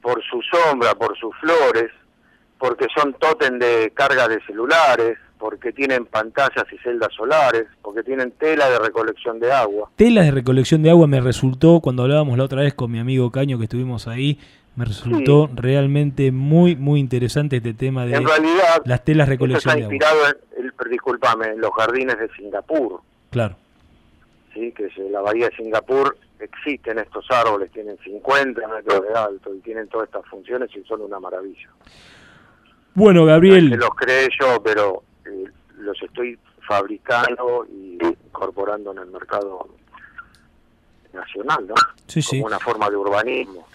[0.00, 1.90] por su sombra, por sus flores,
[2.58, 8.30] porque son tótem de carga de celulares, porque tienen pantallas y celdas solares, porque tienen
[8.30, 9.90] tela de recolección de agua.
[9.96, 13.32] Tela de recolección de agua me resultó cuando hablábamos la otra vez con mi amigo
[13.32, 14.38] Caño que estuvimos ahí,
[14.76, 18.24] me resultó realmente muy, muy interesante este tema de
[18.84, 20.16] las telas recolección está inspirado
[20.56, 23.00] En, disculpame, en los jardines de Singapur.
[23.30, 23.56] Claro.
[24.54, 29.52] Sí, que en la bahía de Singapur existen estos árboles, tienen 50 metros de alto
[29.52, 31.68] y tienen todas estas funciones y son una maravilla.
[32.94, 33.70] Bueno, Gabriel.
[33.70, 35.02] los creé yo, pero
[35.32, 39.68] eh, los estoy fabricando y incorporando en el mercado
[41.12, 41.74] nacional, ¿no?
[42.06, 43.66] Sí, Como una forma de urbanismo.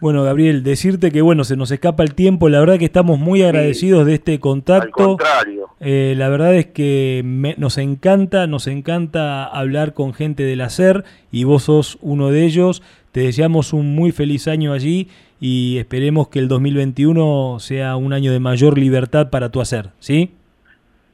[0.00, 3.42] Bueno, Gabriel, decirte que bueno, se nos escapa el tiempo, la verdad que estamos muy
[3.42, 4.84] agradecidos de este contacto.
[4.84, 5.68] Al contrario.
[5.80, 7.22] Eh, la verdad es que
[7.56, 12.82] nos encanta, nos encanta hablar con gente del hacer y vos sos uno de ellos.
[13.12, 15.08] Te deseamos un muy feliz año allí
[15.40, 20.32] y esperemos que el 2021 sea un año de mayor libertad para tu hacer, ¿sí?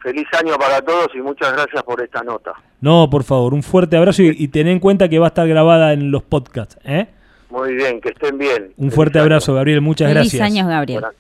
[0.02, 2.52] Feliz año para todos y muchas gracias por esta nota.
[2.80, 5.46] No, por favor, un fuerte abrazo y, y ten en cuenta que va a estar
[5.46, 7.06] grabada en los podcasts, ¿eh?
[7.50, 8.72] Muy bien, que estén bien.
[8.76, 9.80] Un fuerte abrazo, Gabriel.
[9.80, 10.42] Muchas Feliz gracias.
[10.42, 10.98] años, Gabriel.
[11.00, 11.12] Una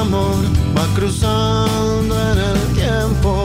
[0.00, 3.42] va cruzando en el tiempo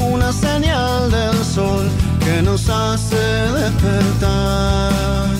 [0.00, 1.88] una señal del sol
[2.24, 3.16] que nos hace
[3.60, 5.30] despertar.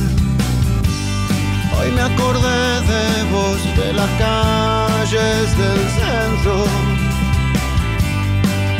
[1.76, 6.64] Hoy me acordé de vos, de las calles del centro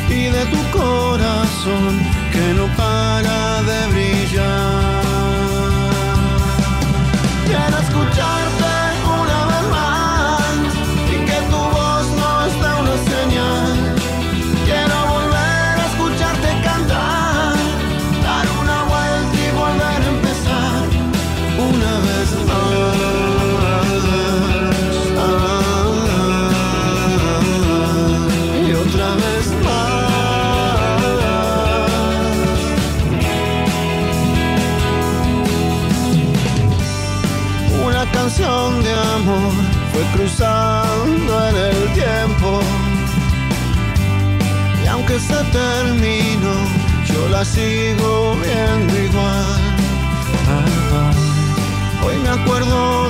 [0.08, 1.98] y de tu corazón
[2.32, 4.75] que no para de brillar.
[40.14, 42.60] Cruzando en el tiempo.
[44.82, 46.54] Y aunque se terminó,
[47.06, 49.76] yo la sigo viendo igual.
[52.04, 53.05] Hoy me acuerdo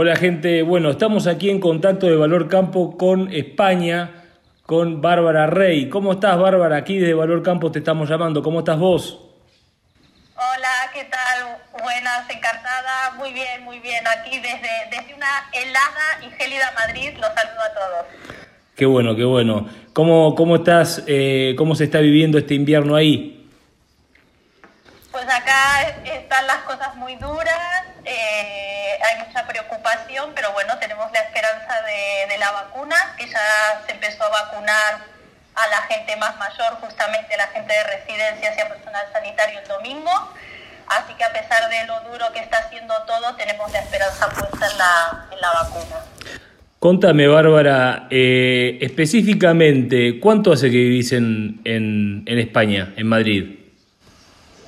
[0.00, 4.12] Hola gente, bueno, estamos aquí en contacto de Valor Campo con España,
[4.62, 5.88] con Bárbara Rey.
[5.88, 6.76] ¿Cómo estás Bárbara?
[6.76, 8.40] Aquí desde Valor Campo te estamos llamando.
[8.40, 9.18] ¿Cómo estás vos?
[10.36, 11.58] Hola, ¿qué tal?
[11.82, 13.10] Buenas, encantada.
[13.16, 14.04] Muy bien, muy bien.
[14.06, 18.06] Aquí desde, desde una helada y gélida Madrid los saludo a todos.
[18.76, 19.68] Qué bueno, qué bueno.
[19.94, 21.02] ¿Cómo, cómo estás?
[21.08, 23.34] eh, ¿Cómo se está viviendo este invierno ahí?
[25.10, 31.20] Pues acá están las cosas muy duras, eh, hay mucha preocupación, pero bueno, tenemos la
[31.20, 35.00] esperanza de, de la vacuna, que ya se empezó a vacunar
[35.54, 39.68] a la gente más mayor, justamente la gente de residencias y a personal sanitario el
[39.68, 40.10] domingo.
[40.86, 44.70] Así que a pesar de lo duro que está haciendo todo, tenemos la esperanza puesta
[44.70, 45.96] en la, en la vacuna.
[46.78, 53.58] Contame, Bárbara, eh, específicamente, ¿cuánto hace que vivís en, en, en España, en Madrid?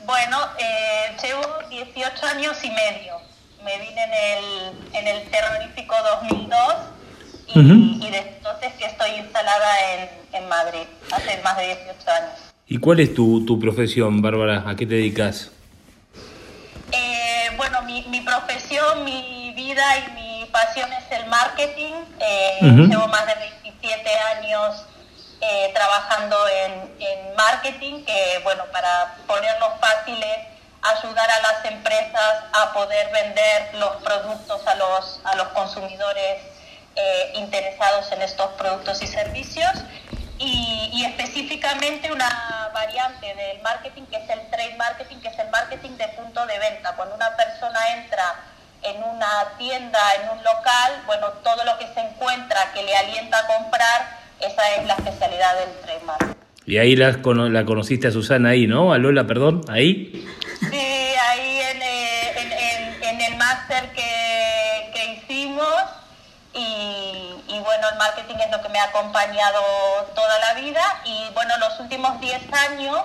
[0.05, 3.30] Bueno, eh, llevo 18 años y medio.
[3.65, 6.75] Me vine en el, en el terrorífico 2002
[7.55, 7.61] y,
[8.07, 12.31] y desde entonces que estoy instalada en, en Madrid, hace más de 18 años.
[12.67, 14.65] ¿Y cuál es tu, tu profesión, Bárbara?
[14.67, 15.51] ¿A qué te dedicas?
[16.93, 21.93] Eh, bueno, mi, mi profesión, mi vida y mi pasión es el marketing.
[22.21, 22.87] Eh, Ujú.
[22.87, 24.85] Llevo más de 27 años
[25.41, 30.49] eh, trabajando en, en marketing, que bueno, para ponerlo fácil es
[30.83, 36.39] ayudar a las empresas a poder vender los productos a los, a los consumidores
[36.97, 39.70] eh, interesados en estos productos y servicios.
[40.39, 45.51] Y, y específicamente una variante del marketing que es el trade marketing, que es el
[45.51, 46.95] marketing de punto de venta.
[46.97, 48.37] Cuando una persona entra
[48.83, 53.39] en una tienda, en un local, bueno, todo lo que se encuentra que le alienta
[53.39, 56.35] a comprar, esa es la especialidad del trade marketing.
[56.64, 57.18] Y ahí la,
[57.51, 58.95] la conociste a Susana ahí, ¿no?
[58.95, 60.26] A Lola, perdón, ahí.
[60.61, 65.75] Sí, ahí en, eh, en- en- en el máster que, que hicimos
[66.53, 69.63] y, y bueno, el marketing es lo que me ha acompañado
[70.15, 73.01] toda la vida y bueno, los últimos 10 años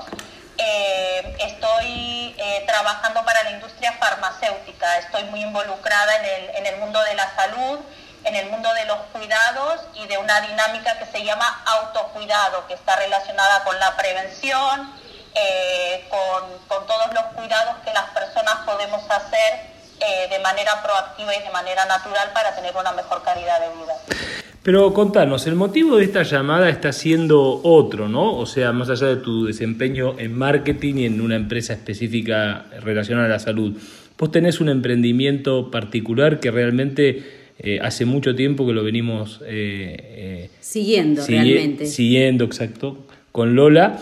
[0.57, 6.77] eh, estoy eh, trabajando para la industria farmacéutica, estoy muy involucrada en el, en el
[6.79, 7.79] mundo de la salud,
[8.25, 12.73] en el mundo de los cuidados y de una dinámica que se llama autocuidado, que
[12.73, 14.91] está relacionada con la prevención,
[15.35, 21.35] eh, con, con todos los cuidados que las personas podemos hacer eh, de manera proactiva
[21.35, 23.93] y de manera natural para tener una mejor calidad de vida.
[24.63, 28.35] Pero contanos, el motivo de esta llamada está siendo otro, ¿no?
[28.35, 33.27] O sea, más allá de tu desempeño en marketing y en una empresa específica relacionada
[33.27, 33.73] a la salud,
[34.17, 39.95] vos tenés un emprendimiento particular que realmente eh, hace mucho tiempo que lo venimos eh,
[39.99, 41.85] eh, Siguiendo sigue- realmente.
[41.85, 42.97] Siguiendo, exacto,
[43.31, 43.99] con Lola.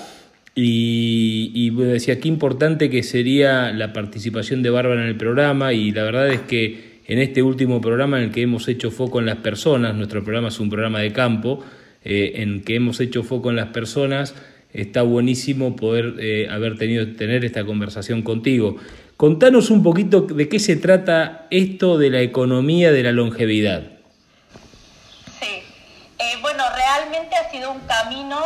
[0.56, 5.92] Y, y decía, qué importante que sería la participación de Bárbara en el programa y
[5.92, 9.26] la verdad es que en este último programa en el que hemos hecho foco en
[9.26, 11.64] las personas, nuestro programa es un programa de campo,
[12.06, 14.36] eh, en que hemos hecho foco en las personas,
[14.74, 18.78] está buenísimo poder eh, haber tenido tener esta conversación contigo.
[19.18, 23.84] Contanos un poquito de qué se trata esto de la economía de la longevidad.
[25.40, 25.48] Sí,
[26.20, 28.38] Eh, bueno, realmente ha sido un camino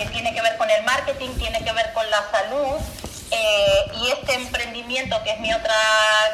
[0.00, 2.78] que tiene que ver con el marketing, tiene que ver con la salud
[3.30, 5.74] eh, y este emprendimiento que es mi otra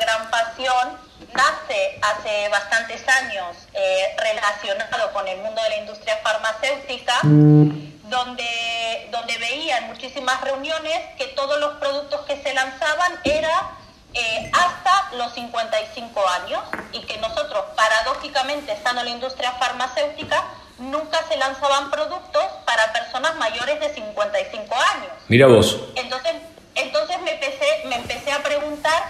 [0.01, 0.99] gran pasión
[1.35, 9.39] nace hace bastantes años eh, relacionado con el mundo de la industria farmacéutica donde, donde
[9.39, 13.73] veía en muchísimas reuniones que todos los productos que se lanzaban era
[14.15, 16.63] eh, hasta los 55 años
[16.93, 20.45] y que nosotros, paradójicamente, estando en la industria farmacéutica,
[20.79, 25.13] nunca se lanzaban productos para personas mayores de 55 años.
[25.29, 25.79] Mira vos.
[25.95, 26.33] Entonces,
[26.75, 29.03] entonces me, empecé, me empecé a preguntar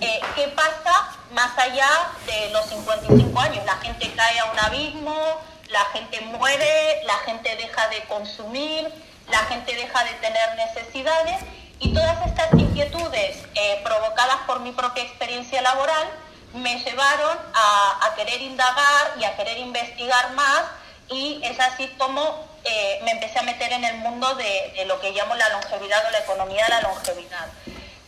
[0.00, 1.88] eh, qué pasa más allá
[2.26, 3.64] de los 55 años.
[3.64, 8.92] La gente cae a un abismo, la gente muere, la gente deja de consumir,
[9.30, 11.40] la gente deja de tener necesidades
[11.78, 16.08] y todas estas inquietudes eh, provocadas por mi propia experiencia laboral
[16.52, 20.62] me llevaron a, a querer indagar y a querer investigar más
[21.08, 25.12] y es así como eh, me empecé a meter en el mundo de, lo que
[25.12, 27.46] llamo la longevidad o la economía de la longevidad.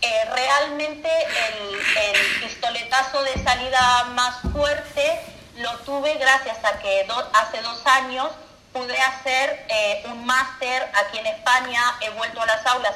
[0.00, 5.20] Eh, realmente el, pistoletazo de salida más fuerte
[5.56, 8.28] lo tuve gracias a que hace dos años
[8.72, 12.94] pude hacer eh, un máster aquí en España, he vuelto a las aulas,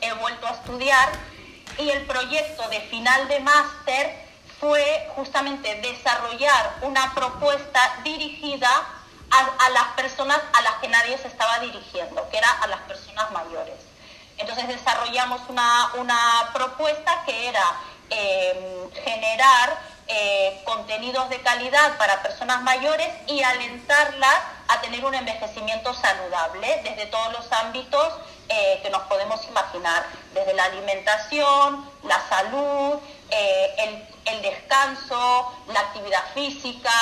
[0.00, 1.08] he vuelto a estudiar
[1.78, 4.26] y el proyecto de final de máster
[4.60, 8.70] fue justamente desarrollar una propuesta dirigida
[9.30, 13.30] a, las personas a las que nadie se estaba dirigiendo, que era a las personas
[13.32, 13.74] mayores.
[14.38, 17.64] Entonces desarrollamos una, una propuesta que era
[18.10, 24.36] eh, generar eh, contenidos de calidad para personas mayores y alentarlas
[24.68, 28.14] a tener un envejecimiento saludable desde todos los ámbitos
[28.48, 36.92] eh, que nos podemos imaginar, desde la alimentación, la salud, el descanso, la actividad física,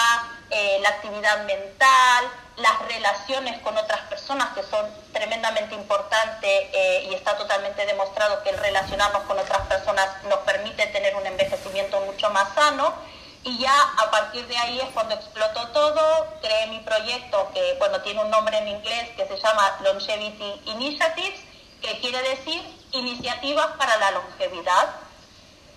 [0.51, 2.25] eh, la actividad mental,
[2.57, 8.51] las relaciones con otras personas que son tremendamente importantes eh, y está totalmente demostrado que
[8.51, 12.95] el relacionarnos con otras personas nos permite tener un envejecimiento mucho más sano.
[13.43, 18.01] Y ya a partir de ahí es cuando explotó todo, creé mi proyecto que bueno
[18.01, 21.41] tiene un nombre en inglés que se llama Longevity Initiatives,
[21.83, 24.95] que quiere decir iniciativas para la longevidad,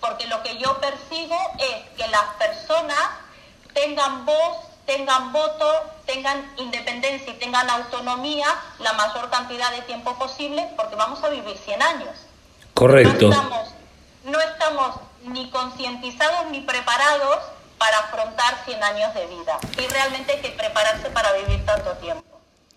[0.00, 3.27] porque lo que yo persigo es que las personas
[3.80, 4.56] tengan voz,
[4.86, 5.70] tengan voto,
[6.06, 8.46] tengan independencia y tengan autonomía
[8.80, 12.10] la mayor cantidad de tiempo posible, porque vamos a vivir 100 años.
[12.74, 13.28] Correcto.
[13.28, 13.68] No estamos,
[14.24, 17.38] no estamos ni concientizados ni preparados
[17.78, 19.58] para afrontar 100 años de vida.
[19.76, 22.24] Y realmente hay que prepararse para vivir tanto tiempo.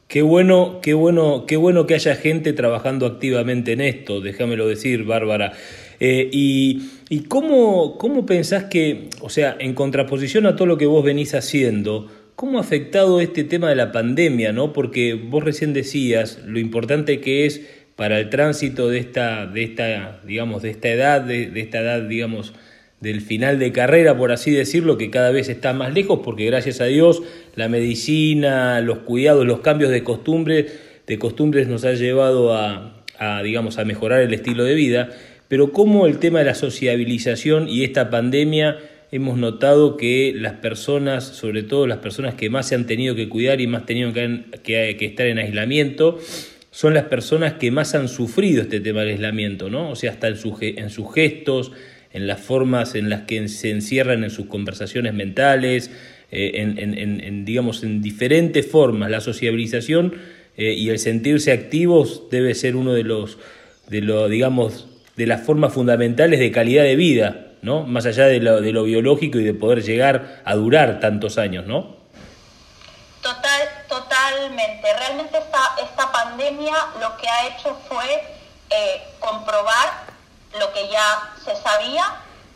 [0.08, 5.06] Qué bueno, qué bueno, qué bueno que haya gente trabajando activamente en esto, déjamelo decir,
[5.06, 5.54] Bárbara.
[6.02, 10.86] Eh, y, y cómo, cómo pensás que, o sea, en contraposición a todo lo que
[10.86, 14.72] vos venís haciendo, ¿cómo ha afectado este tema de la pandemia, no?
[14.72, 20.22] Porque vos recién decías lo importante que es para el tránsito de esta, de esta,
[20.26, 22.54] digamos, de esta edad, de, de esta edad, digamos,
[23.02, 26.80] del final de carrera, por así decirlo, que cada vez está más lejos, porque gracias
[26.80, 27.24] a Dios
[27.56, 30.66] la medicina, los cuidados, los cambios de costumbre,
[31.08, 35.10] de costumbres nos ha llevado a, a, digamos, a mejorar el estilo de vida,
[35.52, 38.78] pero cómo el tema de la sociabilización y esta pandemia
[39.12, 43.28] hemos notado que las personas, sobre todo las personas que más se han tenido que
[43.28, 46.18] cuidar y más tenido que, que, estar en aislamiento,
[46.72, 49.90] son las personas que más han sufrido este tema del aislamiento, ¿no?
[49.90, 51.74] O sea, hasta en, su, en sus gestos,
[52.14, 55.92] en las formas en las que se encierran en sus conversaciones mentales,
[56.32, 59.12] eh, en, digamos, en diferentes formas.
[59.12, 60.14] La sociabilización
[60.56, 63.38] eh, y el sentirse activos debe ser uno de los,
[63.90, 64.88] de lo, digamos,
[65.22, 67.84] de las formas fundamentales de calidad de vida, ¿no?
[67.84, 71.68] Más allá de lo, de lo biológico y de poder llegar a durar tantos años,
[71.68, 71.96] ¿no?
[73.22, 74.82] Total, totalmente.
[74.98, 78.24] Realmente esta, esta pandemia lo que ha hecho fue
[78.72, 80.08] eh, comprobar
[80.60, 82.04] lo que ya se sabía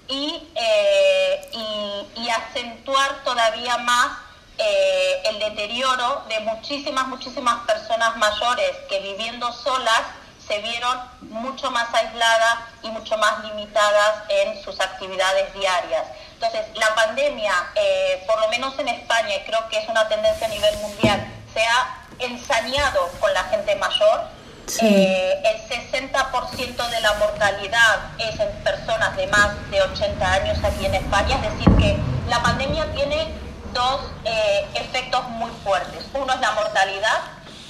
[0.08, 4.18] y, eh, y, y acentuar todavía más
[4.58, 10.02] eh, el deterioro de muchísimas, muchísimas personas mayores que viviendo solas
[10.48, 16.04] se vieron mucho más aisladas y mucho más limitadas en sus actividades diarias.
[16.34, 20.48] Entonces, la pandemia, eh, por lo menos en España, y creo que es una tendencia
[20.48, 24.36] a nivel mundial, se ha ensañado con la gente mayor,
[24.68, 24.80] Sí.
[24.84, 30.88] Eh, el 60% de la mortalidad es en personas de más de 80 años aquí
[30.88, 33.32] en España, es decir, que la pandemia tiene
[33.74, 36.06] dos eh, efectos muy fuertes.
[36.14, 37.22] Uno es la mortalidad,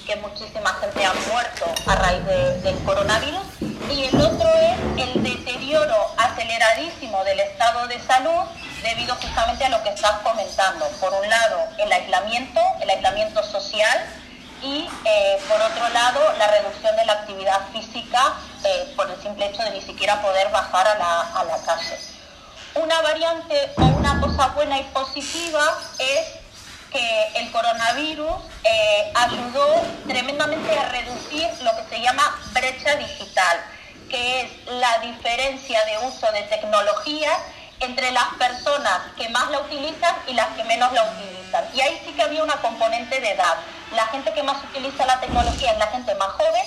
[0.06, 3.42] que muchísima gente ha muerto a raíz de, del coronavirus,
[3.90, 8.44] y el otro es el deterioro aceleradísimo del estado de salud
[8.84, 10.86] debido justamente a lo que estás comentando.
[11.00, 14.06] Por un lado, el aislamiento, el aislamiento social,
[14.62, 19.48] y eh, por otro lado la reducción de la actividad física eh, por el simple
[19.48, 22.00] hecho de ni siquiera poder bajar a la, a la calle.
[22.76, 26.45] Una variante o una cosa buena y positiva es
[26.96, 29.68] que el coronavirus eh, ayudó
[30.08, 32.24] tremendamente a reducir lo que se llama
[32.54, 33.58] brecha digital,
[34.10, 37.32] que es la diferencia de uso de tecnología
[37.82, 41.66] entre las personas que más la utilizan y las que menos la utilizan.
[41.74, 43.58] Y ahí sí que había una componente de edad.
[43.94, 46.66] La gente que más utiliza la tecnología es la gente más joven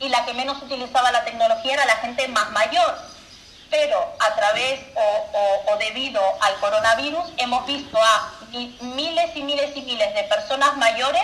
[0.00, 2.98] y la que menos utilizaba la tecnología era la gente más mayor.
[3.70, 4.80] Pero a través
[5.66, 11.22] o debido al coronavirus hemos visto a miles y miles y miles de personas mayores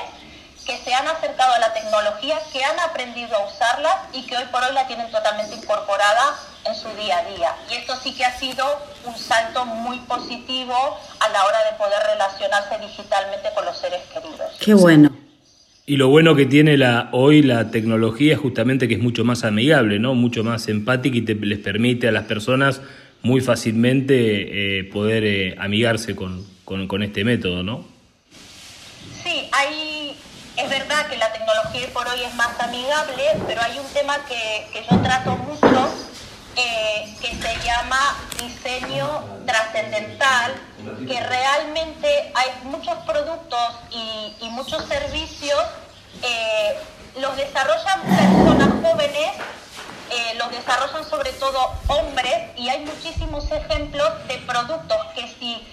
[0.67, 4.45] que se han acercado a la tecnología, que han aprendido a usarla y que hoy
[4.51, 6.35] por hoy la tienen totalmente incorporada
[6.67, 7.55] en su día a día.
[7.71, 8.65] Y esto sí que ha sido
[9.05, 10.75] un salto muy positivo
[11.21, 14.57] a la hora de poder relacionarse digitalmente con los seres queridos.
[14.61, 15.11] Qué bueno.
[15.87, 19.45] Y lo bueno que tiene la, hoy la tecnología es justamente que es mucho más
[19.45, 20.15] amigable, ¿no?
[20.15, 22.81] mucho más empática y te, les permite a las personas
[23.21, 27.85] muy fácilmente eh, poder eh, amigarse con, con, con este método, ¿no?
[29.23, 30.17] Sí, hay
[30.57, 34.69] es verdad que la tecnología por hoy es más amigable, pero hay un tema que,
[34.73, 35.93] que yo trato mucho
[36.57, 40.55] eh, que se llama diseño trascendental,
[41.09, 45.61] que realmente hay muchos productos y, y muchos servicios,
[46.23, 46.79] eh,
[47.21, 49.31] los desarrollan personas jóvenes,
[50.11, 55.67] eh, los desarrollan sobre todo hombres y hay muchísimos ejemplos de productos que si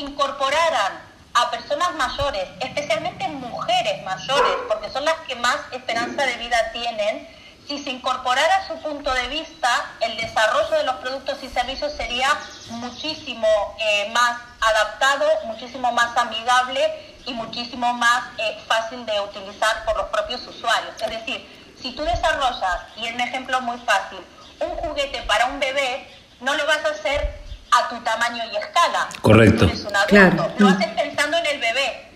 [0.00, 1.00] incorporaran
[1.34, 7.28] a personas mayores, especialmente mujeres mayores, porque son las que más esperanza de vida tienen,
[7.68, 9.68] si se incorporara su punto de vista,
[10.00, 12.28] el desarrollo de los productos y servicios sería
[12.70, 13.46] muchísimo
[13.78, 20.06] eh, más adaptado, muchísimo más amigable y muchísimo más eh, fácil de utilizar por los
[20.06, 20.94] propios usuarios.
[20.98, 24.20] Es decir, si tú desarrollas, y es un ejemplo muy fácil,
[24.60, 26.08] un juguete para un bebé,
[26.40, 27.38] no lo vas a hacer
[27.70, 29.08] a tu tamaño y escala.
[29.20, 29.64] Correcto.
[29.64, 30.52] Eres un adulto, claro.
[30.58, 32.08] lo haces pensando en el bebé.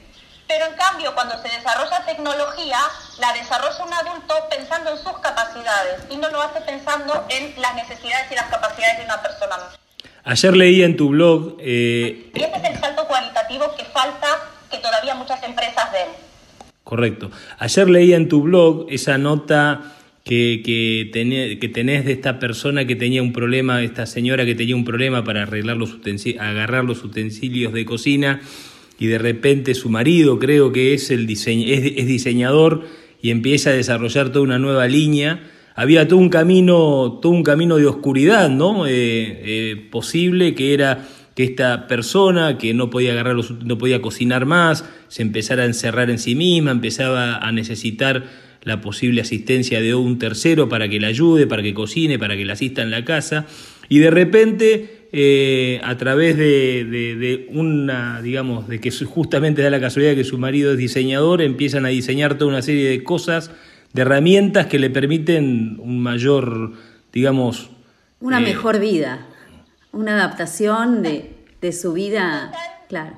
[0.49, 2.79] Pero en cambio, cuando se desarrolla tecnología,
[3.21, 7.75] la desarrolla un adulto pensando en sus capacidades y no lo hace pensando en las
[7.75, 9.57] necesidades y las capacidades de una persona.
[10.25, 11.57] Ayer leí en tu blog...
[11.59, 12.31] Eh...
[12.35, 14.27] Y ese es el salto cualitativo que falta
[14.71, 16.09] que todavía muchas empresas den.
[16.85, 17.31] Correcto.
[17.59, 19.81] Ayer leí en tu blog esa nota
[20.25, 24.55] que, que, tenés, que tenés de esta persona que tenía un problema, esta señora que
[24.55, 25.99] tenía un problema para arreglar los
[26.39, 28.41] agarrar los utensilios de cocina
[28.99, 32.85] y de repente su marido creo que es, el diseño, es, diseñador
[33.21, 35.43] y empieza a desarrollar toda una nueva línea.
[35.75, 38.87] Había todo un camino, todo un camino de oscuridad, ¿no?
[38.87, 44.03] Eh, eh, posible que era que esta persona que no podía agarrar los, no podía
[44.03, 48.25] cocinar más, se empezara a encerrar en sí misma, empezaba a necesitar
[48.65, 52.45] la posible asistencia de un tercero para que la ayude, para que cocine, para que
[52.45, 53.47] la asista en la casa,
[53.89, 60.15] y de repente, eh, a través de, una, digamos, de que justamente da la casualidad
[60.15, 63.51] que su marido es diseñador, empiezan a diseñar toda una serie de cosas,
[63.93, 66.73] de herramientas que le permiten un mayor,
[67.13, 67.71] digamos...
[68.21, 69.27] Una eh, mejor vida,
[69.93, 72.53] una adaptación de, de su vida,
[72.89, 73.17] claro.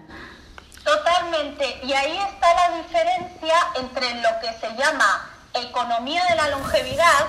[0.84, 7.26] Totalmente, y ahí está la diferencia entre lo que se llama economía de la longevidad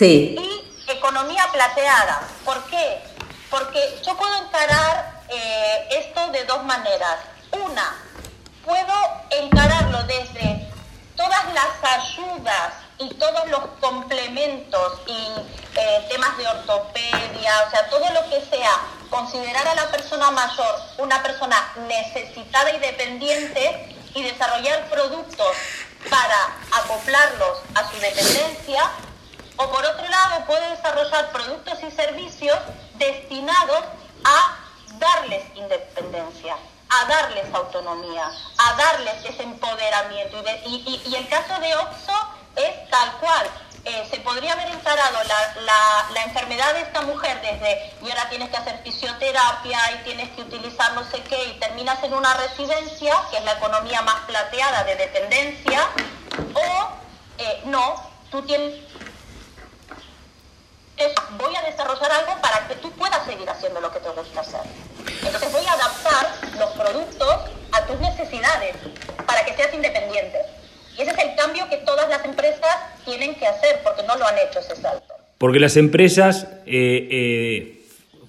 [0.00, 2.22] y economía plateada.
[2.44, 3.02] ¿Por qué?
[3.50, 7.18] Porque yo puedo encarar eh, esto de dos maneras.
[7.52, 7.96] Una,
[8.64, 8.94] puedo
[9.30, 10.68] encararlo desde
[11.16, 15.28] todas las ayudas y todos los complementos y
[15.76, 18.70] eh, temas de ortopedia, o sea, todo lo que sea
[19.10, 25.56] considerar a la persona mayor una persona necesitada y dependiente y desarrollar productos
[26.08, 28.90] para acoplarlos a su dependencia,
[29.56, 32.58] o por otro lado puede desarrollar productos y servicios
[32.94, 33.84] destinados
[34.24, 34.56] a
[34.98, 36.56] darles independencia,
[36.88, 40.42] a darles autonomía, a darles ese empoderamiento.
[40.66, 43.50] Y, el caso de Oxo es tal cual.
[43.84, 48.56] Eh, se podría haber instalado la, enfermedad de esta mujer desde y ahora tienes que
[48.56, 53.38] hacer fisioterapia y tienes que utilizar no sé qué y terminas en una residencia, que
[53.38, 55.88] es la economía más plateada de dependencia,
[56.54, 56.88] o
[57.38, 58.74] eh, no, tú tienes
[61.38, 64.60] voy a desarrollar algo para que tú puedas seguir haciendo lo que te gusta hacer.
[65.24, 66.26] Entonces voy a adaptar
[66.58, 68.76] los productos a tus necesidades
[69.26, 70.61] para que seas independiente.
[70.98, 72.70] Y ese es el cambio que todas las empresas
[73.04, 75.14] tienen que hacer porque no lo han hecho ese salto.
[75.38, 77.82] Porque las empresas eh, eh,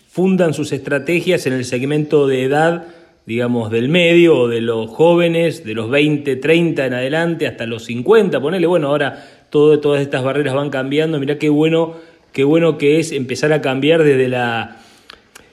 [0.10, 2.86] fundan sus estrategias en el segmento de edad,
[3.26, 7.86] digamos, del medio o de los jóvenes, de los 20, 30 en adelante hasta los
[7.86, 11.96] 50, ponele, bueno, ahora todas estas barreras van cambiando, mirá qué bueno,
[12.32, 14.83] qué bueno que es empezar a cambiar desde la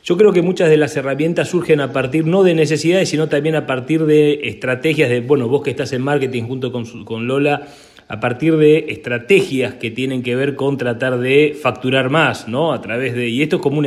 [0.03, 3.55] yo creo que muchas de las herramientas surgen a partir no de necesidades, sino también
[3.55, 7.69] a partir de estrategias de, bueno, vos que estás en marketing junto con, con Lola,
[8.09, 12.73] a partir de estrategias que tienen que ver con tratar de facturar más, ¿no?
[12.73, 13.87] A través de, y esto es como un,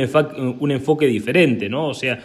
[0.60, 1.88] un enfoque diferente, ¿no?
[1.88, 2.20] O sea,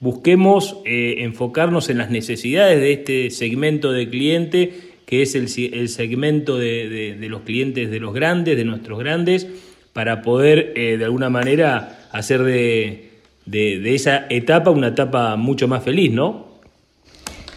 [0.00, 4.72] busquemos eh, enfocarnos en las necesidades de este segmento de cliente,
[5.04, 9.46] que es el, el segmento de, de, los clientes de los grandes, de nuestros grandes,
[9.92, 13.11] para poder eh, de alguna manera hacer de
[13.46, 16.52] de, esa etapa una etapa mucho más feliz, ¿no?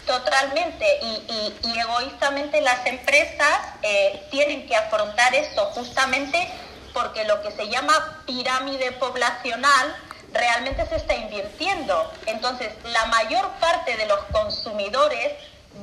[0.06, 6.48] Totalmente, y, egoístamente las empresas eh, tienen que afrontar esto justamente
[6.92, 9.94] porque lo que se llama pirámide poblacional
[10.32, 12.10] realmente se está invirtiendo.
[12.26, 15.32] Entonces, la mayor parte de los consumidores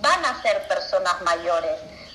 [0.01, 1.71] van a ser personas mayores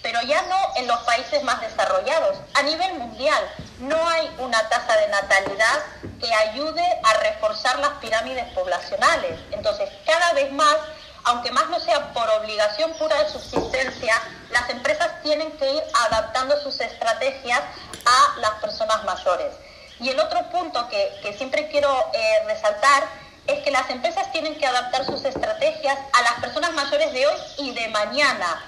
[0.08, 2.38] pero ya no en los países más desarrollados.
[2.54, 3.44] A nivel mundial
[3.78, 5.84] no hay una tasa de natalidad
[6.18, 9.38] que ayude a reforzar las pirámides poblacionales.
[9.50, 10.76] Entonces, cada vez más,
[11.24, 14.14] aunque más no sea por obligación pura de subsistencia,
[14.50, 17.60] las empresas tienen que ir adaptando sus estrategias
[18.06, 19.52] a las personas mayores.
[20.00, 23.04] Y el otro punto que, siempre quiero eh, resaltar
[23.46, 27.36] es que las empresas tienen que adaptar sus estrategias a las personas mayores de hoy
[27.58, 28.64] y de mañana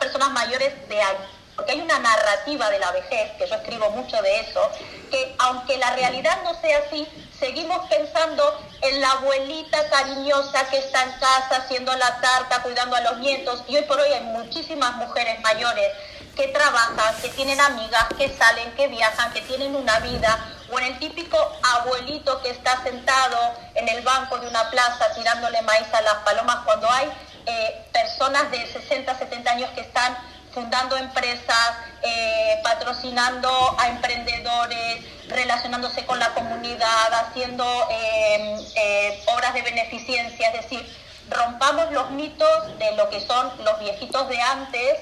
[0.00, 1.30] Personas mayores de años.
[1.54, 4.60] Porque hay una narrativa de la vejez, que yo escribo mucho de eso,
[5.08, 7.06] que aunque la realidad no sea así,
[7.38, 8.42] seguimos pensando
[8.82, 13.62] en la abuelita cariñosa que está en casa haciendo la tarta, cuidando a los nietos.
[13.68, 15.92] Y hoy por hoy hay muchísimas mujeres mayores
[16.34, 20.86] que trabajan, que tienen amigas, que salen, que viajan, que tienen una vida, o en
[20.86, 23.38] el típico abuelito que está sentado
[23.76, 27.08] en el banco de una plaza tirándole maíz a las palomas cuando hay
[27.46, 30.16] eh, personas de 60, 70 años que están
[30.52, 31.72] fundando empresas,
[32.02, 40.96] eh, patrocinando a emprendedores, relacionándose con la comunidad, haciendo eh, obras de beneficencia, es decir,
[41.28, 44.98] rompamos los mitos de lo que son los viejitos de antes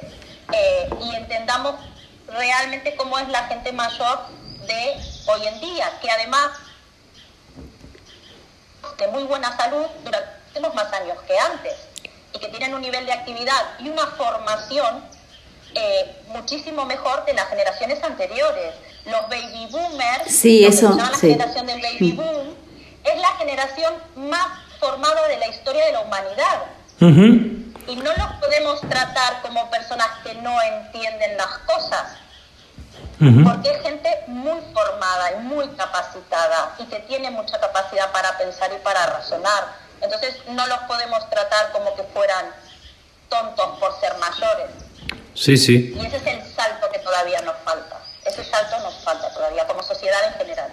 [1.01, 1.77] y entendamos
[2.29, 4.27] realmente cómo es la gente mayor
[4.67, 6.51] de hoy en día, que además
[8.99, 11.92] de muy buena salud durante más años que antes
[12.41, 15.05] que tienen un nivel de actividad y una formación
[15.75, 18.75] eh, muchísimo mejor de las generaciones anteriores.
[19.07, 21.31] Los baby boomers, Sí, eso, se llama la sí.
[21.33, 22.55] generación del baby boom,
[23.05, 24.47] es la generación más
[24.79, 26.63] formada de la historia de la humanidad.
[27.89, 32.13] Y no los podemos tratar como personas que no entienden las cosas,
[33.45, 38.71] porque es gente muy formada y muy capacitada y que tiene mucha capacidad para pensar
[38.73, 39.65] y para razonar.
[40.03, 42.47] Entonces no los podemos tratar como que fueran
[43.29, 44.71] tontos por ser mayores.
[45.35, 45.95] Sí, sí.
[45.97, 48.01] Y ese es el salto que todavía nos falta.
[48.27, 50.69] Ese salto nos falta todavía como sociedad en general.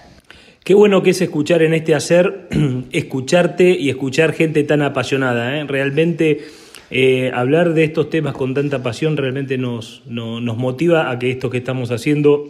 [0.63, 2.47] Qué bueno que es escuchar en este hacer,
[2.91, 5.57] escucharte y escuchar gente tan apasionada.
[5.57, 5.63] ¿eh?
[5.67, 6.45] Realmente
[6.91, 11.31] eh, hablar de estos temas con tanta pasión realmente nos, no- nos motiva a que
[11.31, 12.49] esto que estamos haciendo,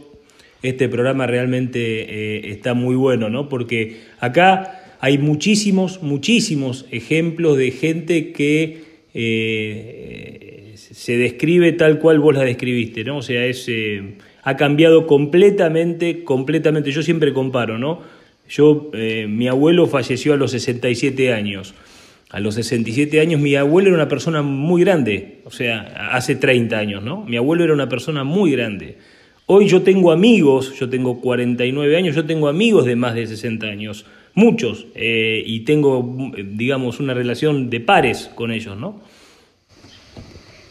[0.64, 3.48] este programa realmente eh, está muy bueno, ¿no?
[3.48, 8.84] Porque acá hay muchísimos, muchísimos ejemplos de gente que
[9.14, 13.18] eh, se describe tal cual vos la describiste, ¿no?
[13.18, 16.92] O sea, es, eh, ha cambiado completamente, completamente.
[16.92, 18.02] Yo siempre comparo, ¿no?
[18.50, 21.74] Yo, eh, mi abuelo falleció a los 67 años.
[22.32, 26.78] A los 67 años mi abuelo era una persona muy grande, o sea, hace 30
[26.78, 27.24] años, ¿no?
[27.26, 28.98] Mi abuelo era una persona muy grande.
[29.48, 33.66] Hoy yo tengo amigos, yo tengo 49 años, yo tengo amigos de más de 60
[33.66, 36.04] años, muchos, eh, y tengo,
[36.38, 39.02] digamos, una relación de pares con ellos, ¿no?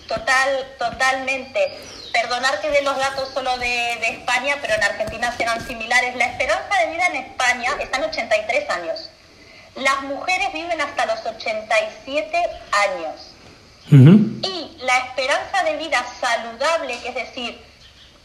[0.06, 1.58] Total, totalmente.
[2.12, 6.16] Perdonar que dé los datos solo de, de España, pero en Argentina serán similares.
[6.16, 9.10] La esperanza de vida en España está en 83 años.
[9.76, 12.36] Las mujeres viven hasta los 87
[12.72, 13.34] años.
[13.90, 17.58] Y la esperanza de vida saludable, que es decir,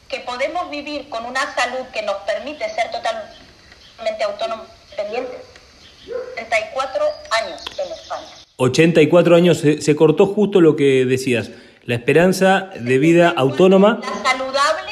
[0.10, 5.42] que podemos vivir con una salud que nos permite ser totalmente autónomos independientes,
[6.36, 7.04] 34
[7.44, 8.28] años en España.
[8.58, 11.50] 84 años, se, se cortó justo lo que decías,
[11.86, 14.00] la esperanza de vida autónoma.
[14.02, 14.92] La saludable,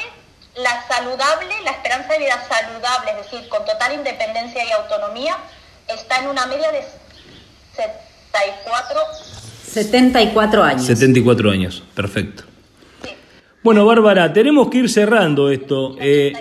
[0.56, 5.36] la saludable, la esperanza de vida saludable, es decir, con total independencia y autonomía,
[5.88, 6.80] está en una media de
[7.74, 9.00] 74
[9.66, 10.84] 74 años.
[10.84, 12.44] 74 años, perfecto.
[13.62, 15.96] Bueno, Bárbara, tenemos que ir cerrando esto.
[16.00, 16.32] eh,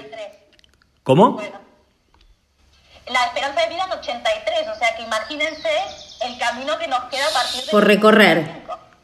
[1.03, 1.39] ¿Cómo?
[3.11, 5.69] La esperanza de vida en 83, o sea que imagínense
[6.27, 7.71] el camino que nos queda a partir de...
[7.71, 8.47] Por recorrer.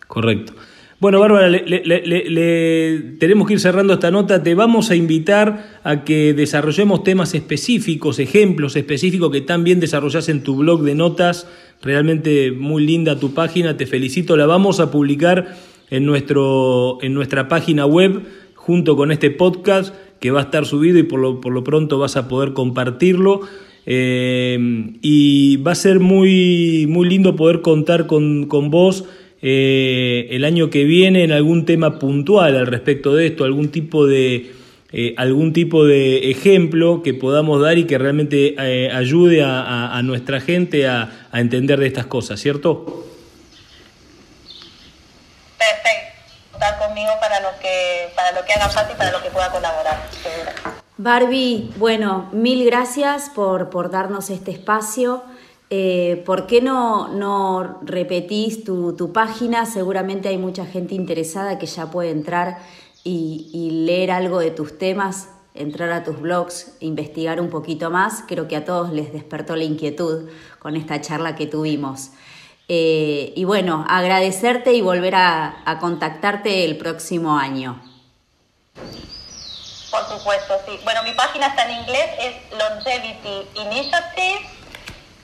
[0.08, 0.54] Correcto.
[1.00, 4.42] Bueno, Bárbara, le, le- le- le- le- tenemos que ir cerrando esta nota.
[4.42, 10.42] Te vamos a invitar a que desarrollemos temas específicos, ejemplos específicos que también desarrollás en
[10.44, 11.48] tu blog de notas.
[11.84, 14.38] Realmente muy linda tu página, te felicito.
[14.38, 15.56] La vamos a publicar
[15.92, 18.24] en, nuestro, en nuestra página web
[18.56, 22.00] junto con este podcast que va a estar subido y por lo, por lo pronto
[22.00, 23.42] vas a poder compartirlo.
[23.90, 24.58] Eh,
[25.02, 29.06] y va a ser muy, muy lindo poder contar con, con vos
[29.42, 34.06] eh, el año que viene en algún tema puntual al respecto de esto, algún tipo
[34.06, 34.52] de,
[34.92, 38.56] eh, algún tipo de ejemplo que podamos dar y que realmente
[38.92, 43.06] ayude a, nuestra gente a, a entender de estas cosas, ¿cierto?
[45.58, 46.24] Perfecto.
[46.52, 49.50] Contar conmigo para lo que para lo que haga falta y para lo que pueda
[49.50, 49.98] colaborar.
[51.00, 55.22] Barbie, bueno, mil gracias por, por darnos este espacio.
[55.70, 59.68] Eh, ¿Por qué no, no repetís tu, tu página?
[59.68, 62.58] Seguramente hay mucha gente interesada que ya puede entrar
[63.04, 68.24] y, y leer algo de tus temas, entrar a tus blogs, investigar un poquito más.
[68.28, 72.10] Creo que a todos les despertó la inquietud con esta charla que tuvimos.
[72.70, 77.80] Eh, y bueno, agradecerte y volver a contactarte el próximo año.
[79.92, 80.80] Por supuesto, sí.
[80.84, 84.42] Bueno, mi página está en inglés, es Longevity Initiative,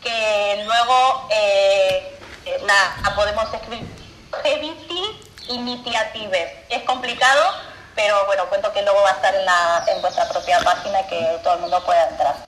[0.02, 2.18] que luego eh,
[2.66, 3.86] la, podemos escribir
[4.32, 5.02] Longevity
[5.50, 6.50] Initiatives.
[6.70, 7.42] Es complicado,
[7.96, 11.10] pero bueno, cuento que luego va a estar en, la, en vuestra propia página y
[11.10, 12.48] que todo el mundo pueda entrar.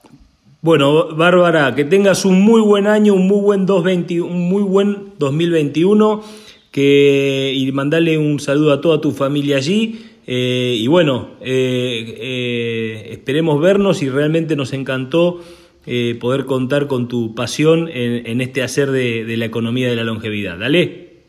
[0.62, 5.12] Bueno, Bárbara, que tengas un muy buen año, un muy buen 220 un muy buen
[5.18, 6.24] 2021
[6.72, 10.05] que, y mandarle un saludo a toda tu familia allí.
[10.26, 15.40] Eh, y bueno, eh, eh, esperemos vernos y realmente nos encantó
[15.86, 19.94] eh, poder contar con tu pasión en, en este hacer de, de la economía de
[19.94, 20.58] la longevidad.
[20.58, 21.22] Dale.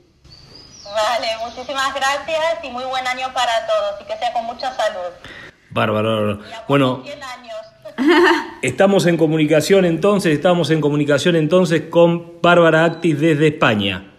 [0.84, 5.14] Vale, muchísimas gracias y muy buen año para todos y que sea con mucha salud.
[5.70, 6.10] Bárbaro.
[6.10, 6.40] bárbaro.
[6.68, 7.04] Bueno,
[8.64, 14.17] estamos en comunicación entonces, estamos en comunicación entonces con Bárbara Actis desde España.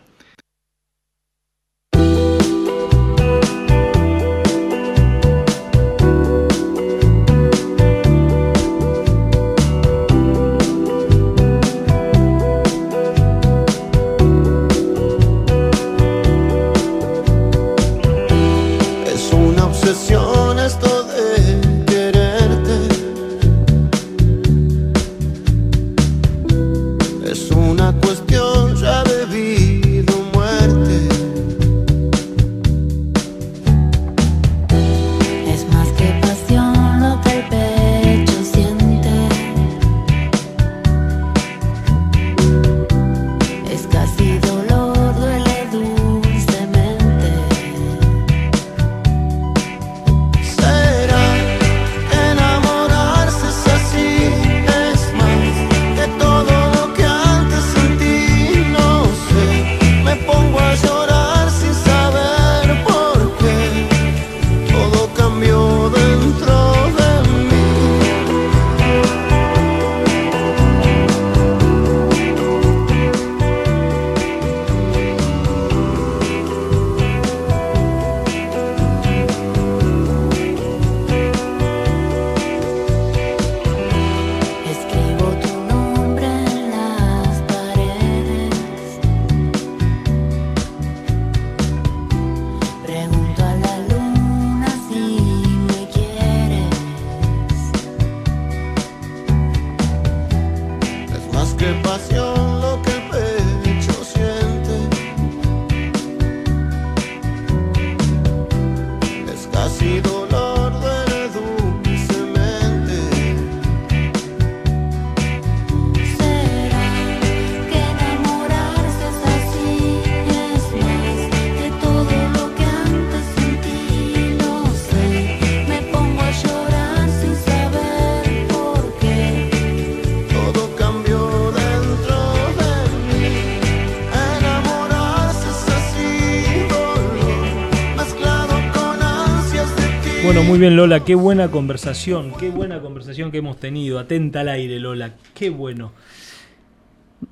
[140.24, 143.99] Bueno, muy bien Lola, qué buena conversación, qué buena conversación que hemos tenido.
[143.99, 145.93] Atenta al aire Lola, qué bueno.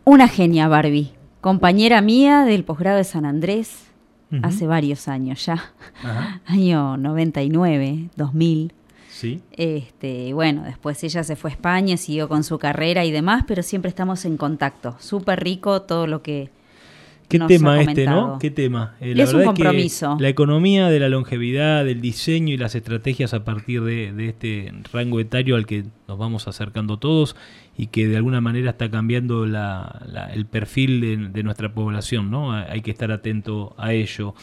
[0.04, 1.12] Una genia, Barbie.
[1.40, 3.84] Compañera mía del posgrado de San Andrés
[4.42, 5.72] hace varios años ya.
[6.02, 6.40] Ajá.
[6.46, 8.72] Año 99, 2000.
[9.10, 9.40] Sí.
[9.52, 13.62] Este, bueno, después ella se fue a España, siguió con su carrera y demás, pero
[13.62, 14.96] siempre estamos en contacto.
[15.00, 16.50] Súper rico todo lo que
[17.28, 18.26] Qué nos tema ha este, comentado.
[18.28, 18.38] ¿no?
[18.38, 18.94] Qué tema.
[19.00, 20.16] Eh, Es un verdad que compromiso.
[20.20, 24.72] la economía de la longevidad, del diseño y las estrategias a partir de, de este
[24.92, 27.34] rango etario al que nos vamos acercando todos
[27.76, 32.30] y que de alguna manera está cambiando la- la- el perfil de, de nuestra población,
[32.30, 32.52] ¿no?
[32.52, 34.34] Hay hay que estar atento a ello.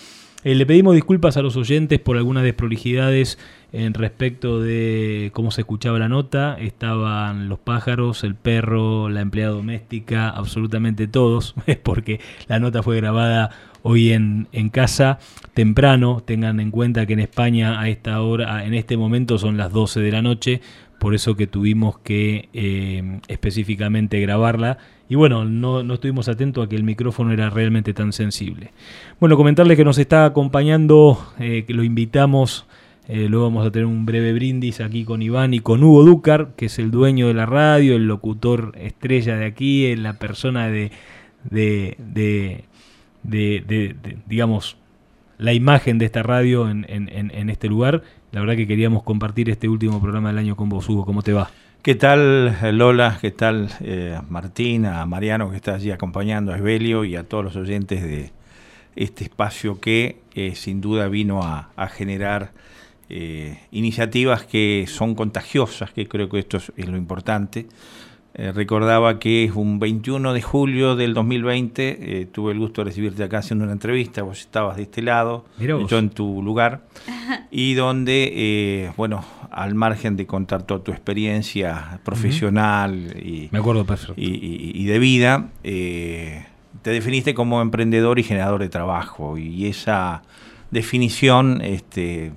[0.44, 3.40] Eh, le pedimos disculpas a los oyentes por algunas desprolijidades
[3.74, 6.56] en respecto de cómo se escuchaba la nota.
[6.60, 13.50] Estaban los pájaros, el perro, la empleada doméstica, absolutamente todos, porque la nota fue grabada
[13.82, 15.20] hoy en, en casa
[15.56, 16.22] temprano.
[16.24, 20.02] Tengan en cuenta que en España a esta hora, en este momento son las 12
[20.02, 20.62] de la noche,
[21.00, 24.78] por eso que tuvimos que eh, específicamente grabarla.
[25.10, 28.72] Y bueno, no, no estuvimos atentos a que el micrófono era realmente tan sensible.
[29.20, 32.68] Bueno, comentarles que nos está acompañando, eh, que lo invitamos,
[33.10, 36.52] eh, luego vamos a tener un breve brindis aquí con Iván y con Hugo Dúcar,
[36.56, 40.70] que es el dueño de la radio, el locutor estrella de aquí, eh, la persona
[40.70, 40.92] de,
[41.50, 41.98] de,
[43.24, 44.78] de, digamos,
[45.38, 48.04] la imagen de esta radio en, este lugar.
[48.32, 51.06] La verdad que queríamos compartir este último programa del año con vos, Hugo.
[51.06, 51.52] ¿Cómo te va?
[51.82, 53.18] ¿Qué tal Lola?
[53.20, 54.86] ¿Qué tal eh, Martín?
[54.86, 58.32] A Mariano que está allí acompañando, a Esbelio y a todos los oyentes de
[58.96, 60.22] este espacio que
[60.56, 62.52] sin duda vino a generar
[63.16, 67.68] eh, iniciativas que son contagiosas, que creo que esto es, es lo importante.
[68.36, 72.86] Eh, recordaba que es un 21 de julio del 2020, eh, tuve el gusto de
[72.86, 75.46] recibirte acá haciendo una entrevista, vos estabas de este lado,
[75.88, 76.82] yo en tu lugar,
[77.52, 83.86] y donde, eh, bueno, al margen de contar toda tu experiencia profesional y, Me acuerdo
[83.86, 84.16] perfecto.
[84.18, 86.46] y, y- y de vida, eh,
[86.82, 90.24] te definiste como emprendedor y generador de trabajo, y esa
[90.74, 92.34] definición, este,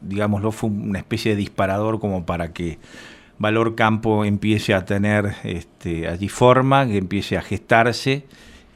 [0.00, 2.78] digámoslo, fue una especie de disparador como para que
[3.38, 8.24] Valor Campo empiece a tener este, allí forma, que empiece a gestarse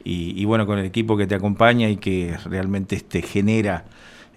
[0.05, 3.85] y, bueno, con el equipo que te acompaña y que realmente este, genera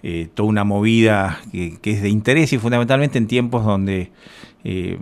[0.02, 4.12] eh, toda una movida que, que es de interés y fundamentalmente en tiempos donde
[4.62, 4.98] eh,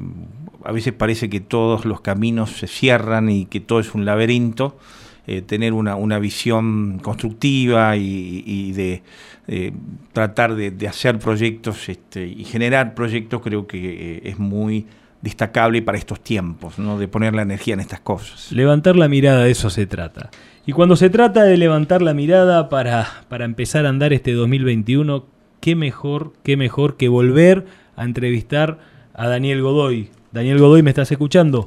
[0.64, 4.76] a veces parece que todos los caminos se cierran y que todo es un laberinto.
[5.26, 9.02] Eh, tener una, una visión constructiva y, y de
[9.46, 9.72] eh,
[10.12, 14.86] tratar de, de hacer proyectos este, y generar proyectos creo que eh, es muy
[15.20, 16.98] destacable para estos tiempos, ¿no?
[16.98, 18.52] de poner la energía en estas cosas.
[18.52, 20.30] Levantar la mirada, de eso se trata.
[20.66, 25.24] Y cuando se trata de levantar la mirada para, para empezar a andar este 2021,
[25.60, 28.78] qué mejor, qué mejor que volver a entrevistar
[29.14, 30.10] a Daniel Godoy.
[30.32, 31.66] Daniel Godoy, ¿me estás escuchando?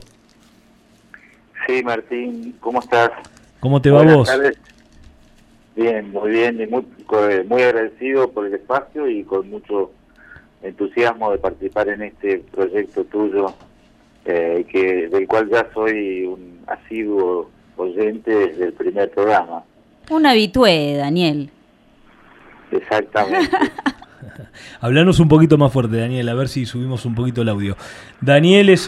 [1.68, 3.12] Sí, Martín, ¿cómo estás?
[3.60, 4.28] ¿Cómo te va Buenas vos?
[4.28, 4.58] tardes.
[5.76, 6.86] Bien, muy bien, y muy,
[7.30, 9.92] eh, muy agradecido por el espacio y con mucho
[10.64, 13.54] entusiasmo de participar en este proyecto tuyo,
[14.26, 19.64] eh, que del cual ya soy un asiduo oyente desde el primer programa.
[20.10, 21.50] Un habitué, Daniel.
[22.72, 23.50] Exactamente.
[24.82, 27.78] Hablanos un poquito más fuerte, Daniel, a ver si subimos un poquito el audio.
[28.22, 28.88] Daniel es.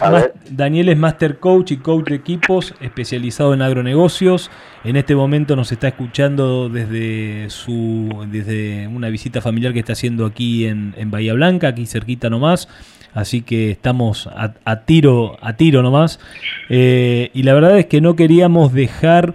[0.50, 4.50] Daniel es Master Coach y Coach de equipos, especializado en agronegocios.
[4.84, 10.26] En este momento nos está escuchando desde su desde una visita familiar que está haciendo
[10.26, 12.68] aquí en, en Bahía Blanca, aquí cerquita nomás.
[13.12, 16.20] Así que estamos a, a tiro, a tiro nomás.
[16.68, 19.34] Eh, y la verdad es que no queríamos dejar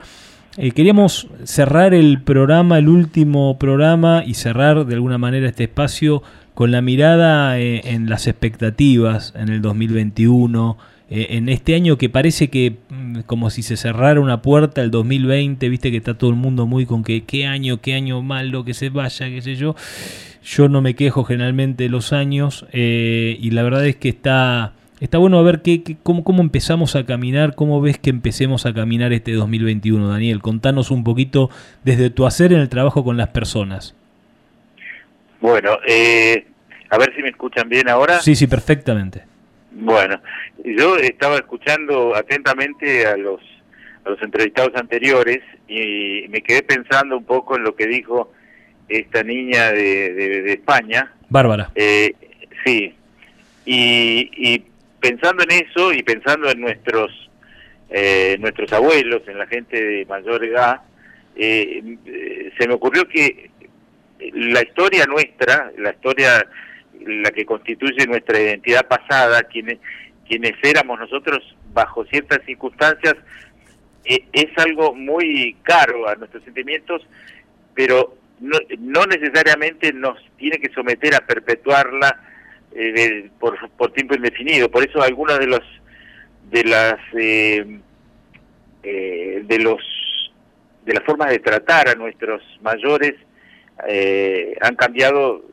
[0.57, 6.23] eh, queríamos cerrar el programa, el último programa, y cerrar de alguna manera este espacio
[6.55, 10.77] con la mirada eh, en las expectativas en el 2021,
[11.07, 14.89] eh, en este año que parece que mm, como si se cerrara una puerta, el
[14.89, 18.63] 2020, viste que está todo el mundo muy con que qué año, qué año malo,
[18.63, 19.75] que se vaya, qué sé yo.
[20.43, 24.73] Yo no me quejo generalmente de los años eh, y la verdad es que está
[25.01, 28.65] Está bueno a ver qué, qué- cómo, cómo empezamos a caminar, cómo ves que empecemos
[28.65, 30.41] a caminar este 2021, Daniel.
[30.41, 31.49] Contanos un poquito
[31.83, 33.93] desde tu hacer en el trabajo con las personas.
[35.41, 36.45] Bueno, eh,
[36.89, 38.19] a ver si me escuchan bien ahora.
[38.19, 39.23] Sí, sí, perfectamente.
[39.71, 40.21] Bueno,
[40.63, 43.41] yo estaba escuchando atentamente a los
[44.05, 48.31] a los entrevistados anteriores y me quedé pensando un poco en lo que dijo
[48.87, 51.11] esta niña de, de- de España.
[51.27, 51.71] Bárbara.
[51.73, 52.13] Eh,
[52.63, 52.93] sí,
[53.65, 54.63] y, y
[55.09, 57.11] pensando en eso y pensando en nuestros
[57.89, 60.81] eh, nuestros abuelos, en la gente de mayor edad,
[61.35, 63.51] eh, se me ocurrió que
[64.33, 66.47] la historia nuestra, la historia
[67.05, 69.77] la que constituye nuestra identidad pasada, quienes
[70.27, 73.15] quienes éramos nosotros bajo ciertas circunstancias,
[74.05, 77.05] eh, es algo muy caro a nuestros sentimientos,
[77.75, 82.19] pero no, no necesariamente nos tiene que someter a perpetuarla
[82.75, 84.69] eh, de- por, por tiempo indefinido.
[84.69, 85.61] Por eso algunas de los
[86.51, 87.79] de las eh,
[88.83, 89.81] eh, de los
[90.85, 93.15] de las formas de tratar a nuestros mayores
[93.87, 95.43] eh, han cambiado,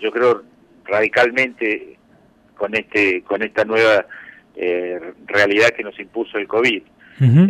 [0.00, 0.42] yo creo
[0.84, 1.96] radicalmente
[2.56, 4.06] con este con esta nueva
[4.54, 6.82] eh, realidad que nos impuso el covid.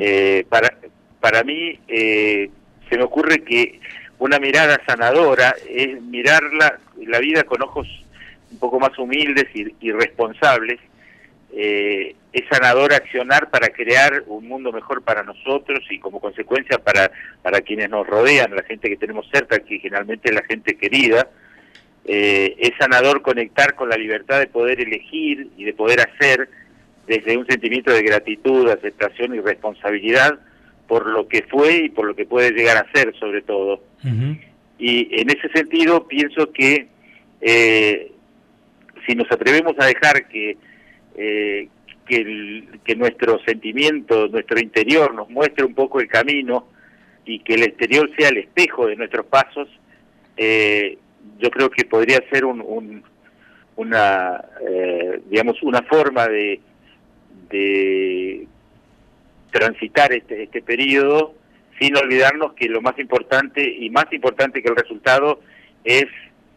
[0.00, 0.72] Eh, para,
[1.20, 3.80] para mí se me ocurre que
[4.18, 7.86] una mirada sanadora es mirar la, la vida con ojos
[8.56, 10.80] un poco más humildes y, y responsables.
[11.52, 17.10] Eh, es sanador accionar para crear un mundo mejor para nosotros y como consecuencia para,
[17.40, 21.30] para quienes nos rodean, la gente que tenemos cerca, que generalmente es la gente querida.
[22.04, 26.48] Eh, es sanador conectar con la libertad de poder elegir y de poder hacer
[27.06, 30.38] desde un sentimiento de gratitud, aceptación y responsabilidad
[30.86, 33.82] por lo que fue y por lo que puede llegar a ser sobre todo.
[34.78, 36.88] Y en ese sentido pienso que
[37.40, 38.12] eh,
[39.06, 40.56] si nos atrevemos a dejar que,
[41.16, 41.68] eh,
[42.06, 46.68] que, el- que nuestro sentimiento, nuestro interior nos muestre un poco el camino
[47.24, 49.68] y que el exterior sea el espejo de nuestros pasos,
[50.36, 50.98] eh,
[51.38, 53.02] yo creo que podría ser un, un-
[53.76, 56.60] una, eh, digamos, una forma de,
[57.50, 58.46] de
[59.50, 61.34] transitar este, este periodo
[61.78, 65.40] sin olvidarnos que lo más importante y más importante que el resultado
[65.84, 66.06] es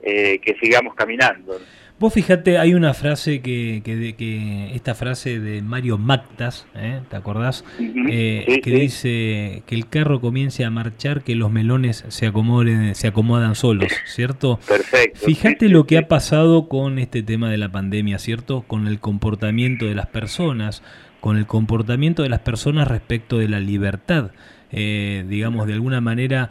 [0.02, 1.60] eh, que sigamos caminando.
[2.00, 7.02] Vos fíjate, hay una frase que, que, que esta frase de Mario Mactas, ¿eh?
[7.10, 7.66] ¿te acordás?
[7.78, 8.80] Eh, sí, que sí.
[8.80, 13.92] dice que el carro comience a marchar, que los melones se acomoden, se acomodan solos,
[14.06, 14.62] ¿cierto?
[14.66, 15.26] Perfecto.
[15.26, 18.62] Fíjate lo que ha pasado con este tema de la pandemia, ¿cierto?
[18.62, 20.82] Con el comportamiento de las personas,
[21.20, 24.32] con el comportamiento de las personas respecto de la libertad.
[24.72, 26.50] Eh, digamos, de alguna manera,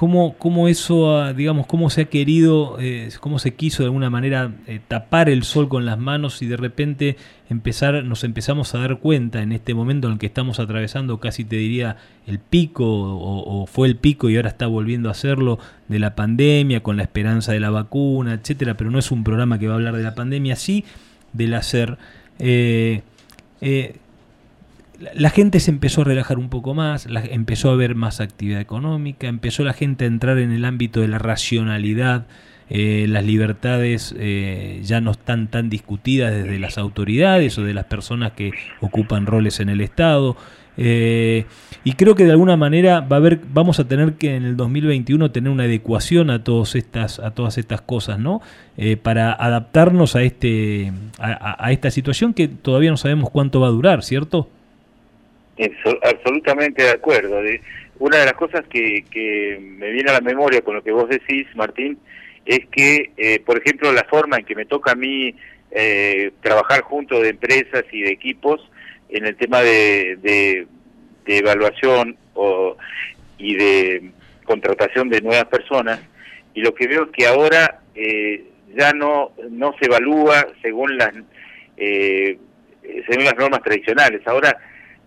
[0.00, 4.50] cómo, cómo eso, digamos, cómo se ha querido, eh, cómo se quiso de alguna manera
[4.66, 7.18] eh, tapar el sol con las manos y de repente
[7.50, 11.44] empezar, nos empezamos a dar cuenta en este momento en el que estamos atravesando, casi
[11.44, 15.58] te diría, el pico, o, o fue el pico y ahora está volviendo a hacerlo,
[15.88, 19.58] de la pandemia, con la esperanza de la vacuna, etcétera, pero no es un programa
[19.58, 20.86] que va a hablar de la pandemia, sí
[21.34, 21.98] del hacer.
[22.38, 23.02] Eh,
[25.14, 29.26] la- gente se empezó a relajar un poco más, empezó a haber más actividad económica,
[29.28, 32.26] empezó la gente a entrar en el ámbito de la racionalidad,
[32.72, 37.86] eh, las libertades eh, ya no están tan discutidas desde las autoridades o de las
[37.86, 40.36] personas que ocupan roles en el Estado.
[40.76, 41.46] eh,
[41.82, 44.56] y creo que de alguna manera va a haber, vamos a tener que en el
[44.56, 48.40] 2021 tener una adecuación a todas estas, a todas estas cosas, ¿no?
[49.02, 54.02] Para adaptarnos a este, a esta situación que todavía no sabemos cuánto va a durar,
[54.02, 54.48] ¿cierto?
[55.60, 57.40] Abso- absolutamente de acuerdo.
[57.98, 61.08] Una de las cosas que, que me viene a la memoria con lo que vos
[61.08, 61.98] decís, Martín,
[62.46, 65.34] es que, eh, por ejemplo, la forma en que me toca a mí
[65.70, 68.60] eh, trabajar junto de empresas y de equipos
[69.10, 70.66] en el tema de, de-
[71.26, 72.76] de evaluación o,
[73.38, 74.10] y de
[74.44, 76.00] contratación de nuevas personas,
[76.54, 81.12] y lo que veo es que ahora eh, ya no, no se evalúa según las,
[81.76, 82.38] eh,
[83.08, 84.26] según las normas tradicionales.
[84.26, 84.56] Ahora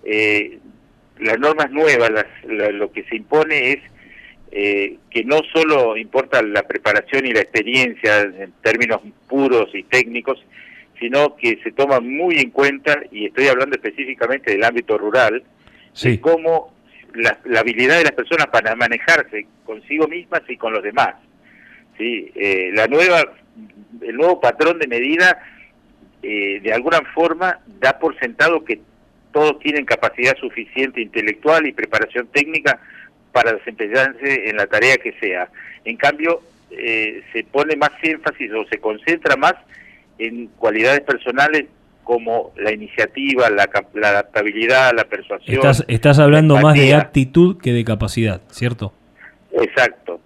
[0.05, 0.59] eh,
[1.19, 3.79] las normas nuevas, las- la- lo que se impone es
[4.55, 10.43] eh, que no solo importa la preparación y la experiencia en términos puros y técnicos,
[10.99, 15.41] sino que se toma muy en cuenta, y estoy hablando específicamente del ámbito rural,
[16.11, 16.71] de cómo
[17.15, 21.15] la, la habilidad de las personas para manejarse consigo mismas y con los demás.
[21.97, 22.31] ¿sí?
[22.35, 23.23] Eh, la nueva,
[24.01, 25.41] el nuevo patrón de medida,
[26.21, 28.79] eh, de alguna forma, da por sentado que
[29.33, 32.79] todos tienen capacidad suficiente intelectual y preparación técnica
[33.33, 35.49] para desempeñarse en la tarea que sea.
[35.83, 36.41] En cambio,
[36.71, 39.55] eh, se pone más énfasis o se concentra más
[40.19, 41.65] en cualidades personales
[42.03, 45.55] como la iniciativa, la, la adaptabilidad, la persuasión.
[45.55, 48.93] Estás, estás hablando la más de actitud que de capacidad, ¿cierto?
[49.51, 50.19] Exacto.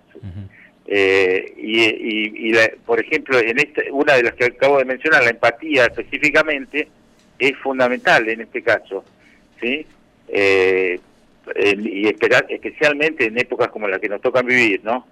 [0.89, 4.85] Eh, y, y- y la- por ejemplo, en este, una de las que acabo de
[4.85, 6.87] mencionar, la empatía específicamente,
[7.39, 9.03] es fundamental en este caso,
[9.61, 9.85] ¿sí?
[10.27, 10.99] Eh,
[11.79, 15.07] y espera- especialmente en épocas como la que nos tocan vivir, ¿no?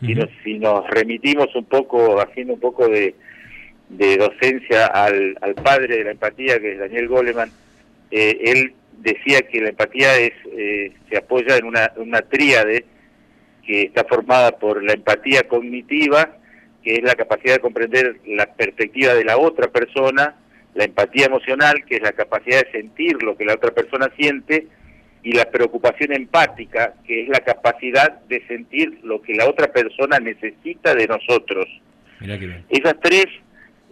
[0.00, 3.14] Si, nos, si nos remitimos un poco, haciendo un poco de,
[3.90, 7.50] de docencia al, al padre de la empatía, que es Daniel Goleman,
[8.10, 12.84] eh, él decía que la empatía es eh, se apoya en una, una tríade
[13.66, 16.36] que está formada por la empatía cognitiva,
[16.82, 20.34] que es la capacidad de comprender la perspectiva de la otra persona,
[20.74, 24.66] la empatía emocional, que es la capacidad de sentir lo que la otra persona siente,
[25.22, 30.18] y la preocupación empática, que es la capacidad de sentir lo que la otra persona
[30.18, 31.66] necesita de nosotros.
[32.20, 32.64] Mirá que bien.
[32.70, 33.26] Esas tres,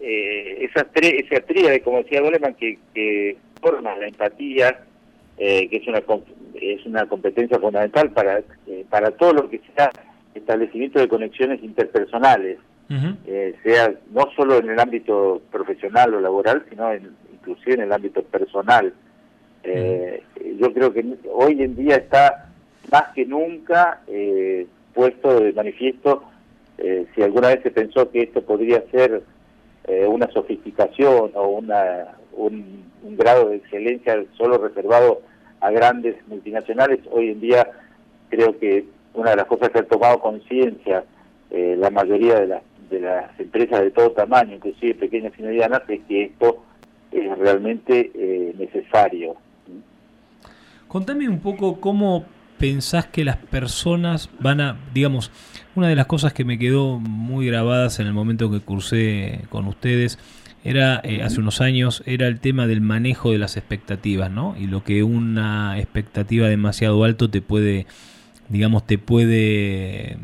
[0.01, 4.81] eh, esas tres, esa tríade, como decía Goleman, que, que forma la empatía,
[5.37, 6.03] eh, que es una
[6.55, 9.91] es una competencia fundamental para eh, para todo lo que sea
[10.35, 12.59] establecimiento de conexiones interpersonales,
[12.91, 17.93] eh, sea no solo en el ámbito profesional o laboral, sino en, inclusive en el
[17.93, 18.93] ámbito personal.
[19.63, 20.23] Eh,
[20.59, 22.49] Yo creo que hoy en día está
[22.91, 26.23] más que nunca eh, puesto de manifiesto
[26.79, 29.23] eh, si alguna vez se pensó que esto podría ser
[29.89, 35.23] eh, una sofisticación o una, un, un grado de excelencia solo reservado
[35.61, 37.69] a grandes multinacionales, hoy en día
[38.29, 38.85] creo que
[39.15, 41.05] una de las cosas que ha tomado conciencia
[41.51, 45.83] eh, la mayoría de las, de las empresas de todo tamaño, inclusive pequeñas y medianas,
[45.89, 46.65] es que esto
[47.13, 49.37] es realmente eh, necesario.
[50.87, 52.25] Contame un poco cómo
[52.59, 55.31] pensás que las personas van a, digamos,
[55.75, 59.67] una de las cosas que me quedó muy grabadas en el momento que cursé con
[59.67, 60.19] ustedes
[60.65, 64.57] era eh, hace unos años era el tema del manejo de las expectativas, ¿no?
[64.59, 67.87] Y lo que una expectativa demasiado alto te puede,
[68.49, 70.19] digamos, te puede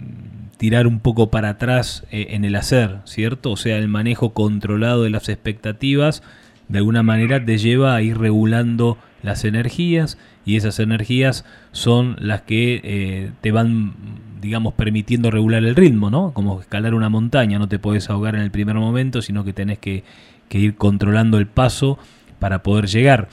[0.65, 3.51] tirar un poco para atrás eh, en el hacer, ¿cierto?
[3.51, 6.23] O sea, el manejo controlado de las expectativas
[6.69, 10.17] de alguna manera te lleva a ir regulando las energías
[10.47, 13.93] y esas energías son las que eh, te van,
[14.41, 16.33] digamos, permitiendo regular el ritmo, ¿no?
[16.33, 19.79] Como escalar una montaña, no te puedes ahogar en el primer momento, sino que tenés
[19.79, 20.03] que,
[20.49, 21.99] que ir controlando el paso
[22.39, 23.29] para poder llegar.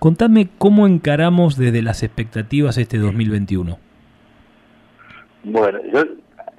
[0.00, 3.78] Contame cómo encaramos desde las expectativas este 2021.
[5.44, 6.04] Bueno, yo,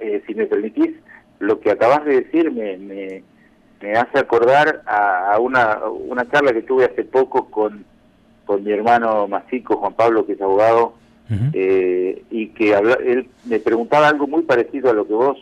[0.04, 0.90] eh, si me permitís,
[1.40, 3.22] lo que acabas de decir me, me,
[3.82, 7.84] me hace acordar a, a una, una charla que tuve hace poco con,
[8.46, 10.94] con mi hermano Masico, Juan Pablo, que es abogado,
[11.54, 15.38] eh, y que habla- él me preguntaba algo muy parecido a lo que vos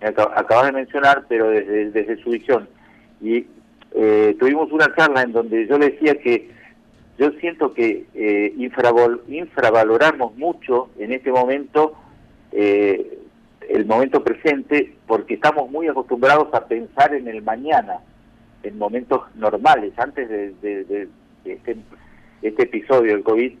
[0.00, 2.68] acabas de mencionar, pero desde, desde su visión.
[3.22, 3.46] Y
[3.94, 6.50] eh, tuvimos una charla en donde yo le decía que
[7.18, 8.52] yo siento que eh,
[9.28, 11.94] infravaloramos mucho en este momento
[12.52, 13.18] eh,
[13.70, 17.98] el momento presente porque estamos muy acostumbrados a pensar en el mañana,
[18.62, 21.08] en momentos normales, antes de, de-
[21.44, 21.76] este,
[22.42, 23.52] este episodio del COVID,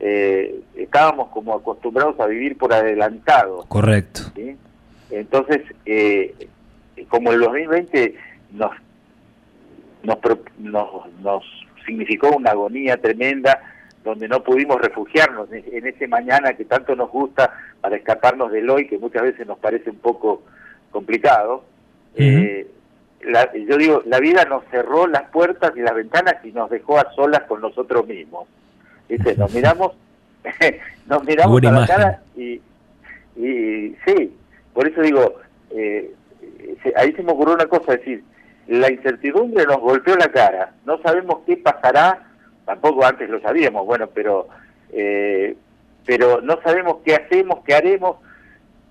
[0.00, 3.64] eh, estábamos como acostumbrados a vivir por adelantado.
[3.68, 4.20] Correcto.
[4.36, 4.56] ¿sí?
[5.10, 6.34] Entonces, eh,
[7.08, 8.14] como el 2020
[8.52, 8.70] nos,
[10.02, 10.18] nos,
[10.58, 10.88] nos,
[11.20, 11.44] nos
[11.86, 13.60] significó una agonía tremenda,
[14.04, 17.52] donde no pudimos refugiarnos en ese mañana que tanto nos gusta
[17.84, 20.42] para escaparnos del hoy, que muchas veces nos parece un poco
[20.90, 21.64] complicado.
[22.16, 22.66] Eh,
[23.20, 26.98] la- yo digo, la vida nos cerró las puertas y las ventanas y nos dejó
[26.98, 28.48] a solas con nosotros mismos.
[29.06, 29.34] ¿Viste?
[29.36, 29.92] Nos miramos,
[31.06, 31.94] nos miramos Buena a la imagen.
[31.96, 32.60] cara y,
[33.36, 34.34] y sí,
[34.72, 35.34] por eso digo,
[35.72, 36.10] eh,
[36.96, 38.24] ahí se me ocurrió una cosa, es decir,
[38.68, 42.30] la incertidumbre nos golpeó la cara, no sabemos qué pasará,
[42.64, 44.48] tampoco antes lo sabíamos, bueno, pero
[44.90, 45.54] eh,
[46.06, 48.16] pero no sabemos qué hacemos, qué haremos,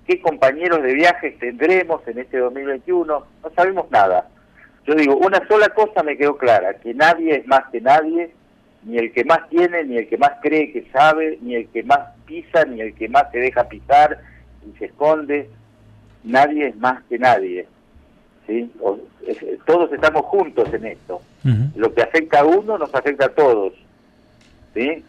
[0.07, 3.05] qué compañeros de viajes tendremos en este 2021,
[3.43, 4.27] no sabemos nada.
[4.85, 8.31] Yo digo, una sola cosa me quedó clara, que nadie es más que nadie,
[8.83, 11.83] ni el que más tiene, ni el que más cree que sabe, ni el que
[11.83, 14.19] más pisa, ni el que más se deja pisar
[14.67, 15.49] y se esconde,
[16.25, 17.65] nadie es más que nadie.
[18.45, 18.69] ¿sí?
[18.81, 21.21] O- es- todos estamos juntos en esto.
[21.77, 23.73] Lo que afecta a uno nos afecta a todos.
[24.73, 25.03] ¿sí?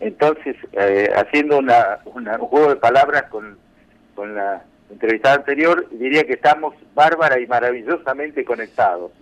[0.00, 3.58] Entonces, eh, haciendo una, una- un juego de palabras con,
[4.14, 9.12] con la entrevistada anterior, diría que estamos bárbara y maravillosamente conectados.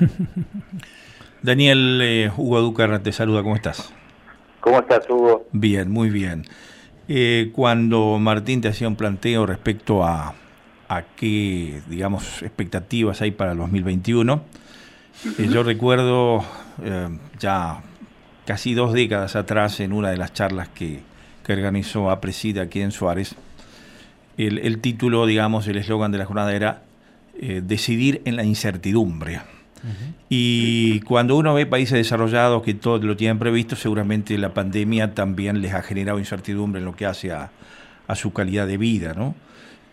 [1.42, 3.92] Daniel eh, Hugo Ducar te saluda, ¿cómo estás?
[4.60, 5.46] ¿Cómo estás, Hugo?
[5.52, 6.44] Bien, muy bien.
[7.08, 10.34] Eh, cuando Martín te hacía un planteo respecto a,
[10.88, 14.42] a qué, digamos, expectativas hay para el 2021,
[15.38, 16.44] eh, yo recuerdo
[16.82, 17.08] eh,
[17.38, 17.82] ya
[18.48, 21.00] casi dos décadas atrás en una de las charlas que,
[21.44, 23.34] que organizó a Presida aquí en Suárez.
[24.38, 26.82] El, el título, digamos, el eslogan de la jornada era
[27.38, 29.42] eh, decidir en la incertidumbre.
[30.30, 35.60] Y cuando uno ve países desarrollados que todo lo tienen previsto, seguramente la pandemia también
[35.60, 37.50] les ha generado incertidumbre en lo que hace a,
[38.06, 39.34] a su calidad de vida, ¿no?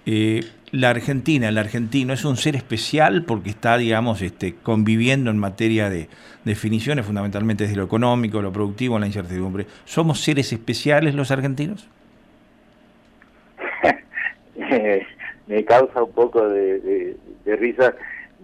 [0.06, 0.42] Eh,
[0.72, 5.90] la Argentina, el argentino es un ser especial porque está, digamos, este, conviviendo en materia
[5.90, 6.10] de
[6.44, 9.66] definiciones, fundamentalmente desde lo económico, lo productivo, la incertidumbre.
[9.86, 11.88] ¿Somos seres especiales los argentinos?
[14.58, 15.06] Eh,
[15.48, 17.16] me causa un poco de
[17.46, 17.94] risa.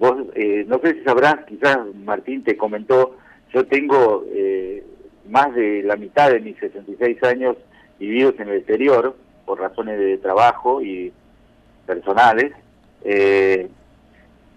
[0.02, 3.18] Vos, eh, no sé si sabrás, quizás Martín te comentó,
[3.54, 4.84] yo tengo eh,
[5.30, 7.56] más de la mitad de mis 66 años
[8.00, 9.16] vividos en el exterior
[9.46, 11.14] por razones de trabajo y
[11.94, 12.52] personales,
[13.04, 13.68] eh,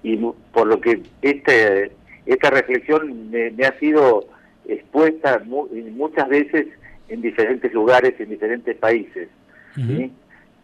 [0.02, 0.16] y
[0.52, 1.90] por lo que este,
[2.26, 4.26] esta reflexión me, me ha sido
[4.68, 5.66] expuesta mu-
[6.02, 6.66] muchas veces
[7.08, 9.28] en diferentes lugares, en diferentes países.
[9.74, 10.12] ¿sí?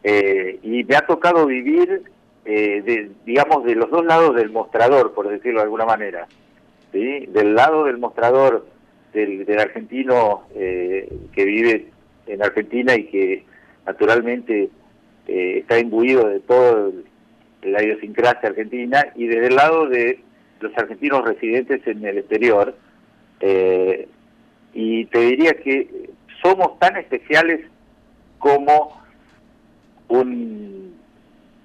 [0.04, 2.02] Eh, y me ha tocado vivir,
[2.44, 6.26] eh, de, digamos, de los dos lados del mostrador, por decirlo de alguna manera.
[6.92, 7.26] ¿sí?
[7.26, 8.66] Del lado del mostrador
[9.12, 11.86] del, del argentino eh, que vive
[12.26, 13.44] en Argentina y que
[13.86, 14.68] naturalmente
[15.30, 16.90] eh, está imbuido de toda
[17.62, 20.18] la idiosincrasia argentina, y desde el lado de
[20.60, 22.74] los argentinos residentes en el exterior.
[23.40, 24.08] eh,
[24.72, 26.10] y te diría que
[26.42, 27.60] somos tan especiales
[28.38, 29.00] como
[30.08, 30.94] un,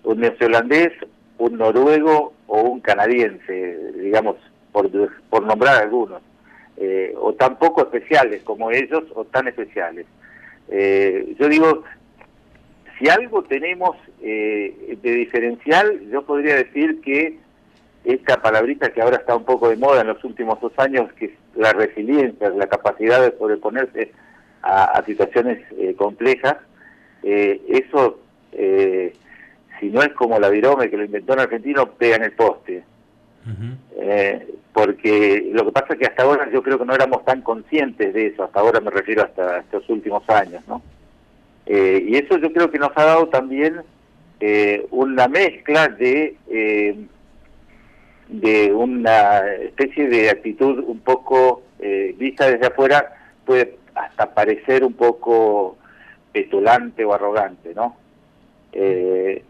[0.03, 0.91] un neozelandés,
[1.37, 4.37] un noruego o un canadiense, digamos,
[4.71, 4.89] por,
[5.29, 6.21] por nombrar algunos,
[6.77, 10.05] eh, o tan poco especiales como ellos o tan especiales.
[11.39, 11.83] Yo digo,
[12.97, 17.37] si algo tenemos eh, de diferencial, yo podría decir que
[18.03, 21.25] esta palabrita que ahora está un poco de moda en los últimos dos años, que
[21.25, 24.11] es la resiliencia, la capacidad de sobreponerse
[24.61, 26.57] a, a situaciones eh, complejas,
[27.23, 28.19] eh, eso,
[28.51, 29.13] eh,
[29.79, 32.83] si no es como la virome que lo inventó en argentino, pega en el poste.
[33.97, 37.41] Eh, porque lo que pasa es que hasta ahora yo creo que no éramos tan
[37.41, 40.81] conscientes de eso, hasta ahora me refiero hasta estos últimos años, ¿no?
[41.65, 43.81] Eh, y eso yo creo que nos ha dado también
[44.39, 46.95] eh, una mezcla de eh,
[48.27, 53.13] de una especie de actitud un poco eh, vista desde afuera
[53.45, 55.77] puede hasta parecer un poco
[56.31, 57.95] petulante o arrogante, ¿no?
[58.73, 59.43] Eh,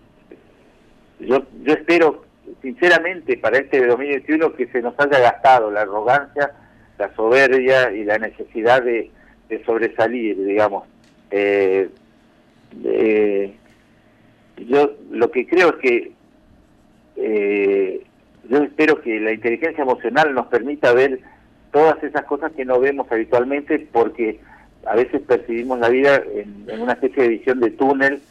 [1.19, 2.25] yo, yo espero
[2.61, 6.51] sinceramente para este 2021 que se nos haya gastado la arrogancia,
[6.99, 9.09] la soberbia y la necesidad de,
[9.49, 10.83] de sobresalir, digamos.
[11.31, 11.89] Eh,
[12.83, 13.55] eh,
[14.67, 16.11] yo lo que creo es que
[17.17, 18.03] eh,
[18.49, 21.19] yo espero que la inteligencia emocional nos permita ver
[21.71, 24.39] todas esas cosas que no vemos habitualmente porque
[24.85, 28.21] a veces percibimos la vida en, una especie de visión de túnel,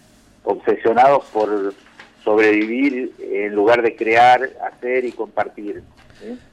[0.45, 1.75] obsesionados por
[2.23, 5.83] sobrevivir en lugar de crear, hacer y compartir.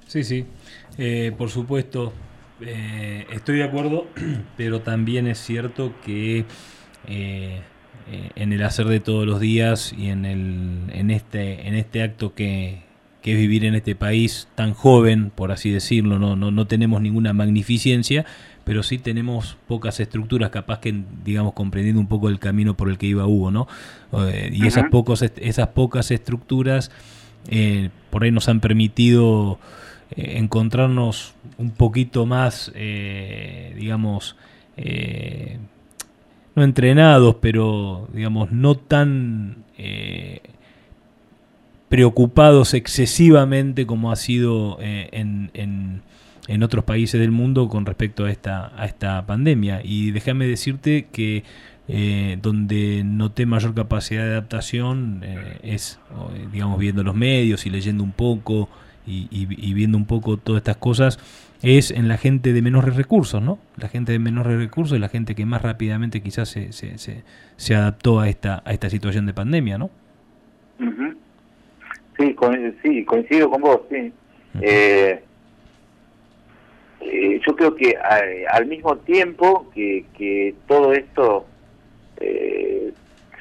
[0.08, 0.24] ¿sí?
[0.24, 0.46] Sí,
[0.98, 2.12] Eh, por supuesto,
[2.60, 4.08] estoy de acuerdo,
[4.58, 6.46] pero también es cierto que
[8.10, 12.04] eh, en el hacer de todos los días y en, el, en, este, en este
[12.04, 12.84] acto que,
[13.22, 17.02] que es vivir en este país tan joven, por así decirlo, no, no, no tenemos
[17.02, 18.26] ninguna magnificencia,
[18.64, 22.98] pero sí tenemos pocas estructuras, capaz que, digamos, comprendiendo un poco el camino por el
[22.98, 23.68] que iba Hugo, ¿no?
[24.28, 26.92] Eh, y esas, pocos, esas pocas estructuras
[27.50, 29.60] eh, por ahí nos han permitido
[30.12, 34.36] eh, encontrarnos un poquito más, eh, digamos,
[36.56, 39.64] no entrenados, pero, digamos, no tan...
[39.78, 40.42] eh,
[41.90, 46.02] preocupados excesivamente como ha sido eh, en, en-
[46.48, 49.82] en otros países del mundo con respecto a esta, a esta pandemia.
[49.84, 51.44] Y déjame decirte que
[51.88, 56.00] eh, donde noté mayor capacidad de adaptación eh, es,
[56.34, 58.70] eh, digamos, viendo los medios y leyendo un poco
[59.06, 61.20] y viendo un poco todas estas cosas,
[61.64, 63.60] es en la gente de menores recursos, ¿no?
[63.78, 67.24] La gente de menores recursos es la gente que más rápidamente quizás se, se, se,
[67.58, 69.90] se adaptó a esta, a esta situación de pandemia, ¿no?
[70.80, 71.14] Ujú.
[72.18, 72.52] Sí, co-
[72.84, 74.12] sí, coincido con vos, sí.
[74.62, 75.24] Eh,
[77.02, 81.46] eh, yo creo que eh, al mismo tiempo que, que todo esto
[82.20, 82.92] eh,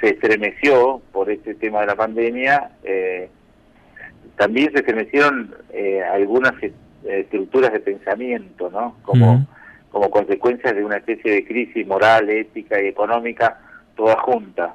[0.01, 3.29] se estremeció por este tema de la pandemia, eh,
[4.37, 6.55] también se estremecieron eh, algunas
[7.05, 8.97] estructuras de pensamiento, ¿no?
[9.03, 9.47] Como,
[9.91, 13.59] como consecuencia de una especie de crisis moral, ética y económica
[13.97, 14.75] toda junta.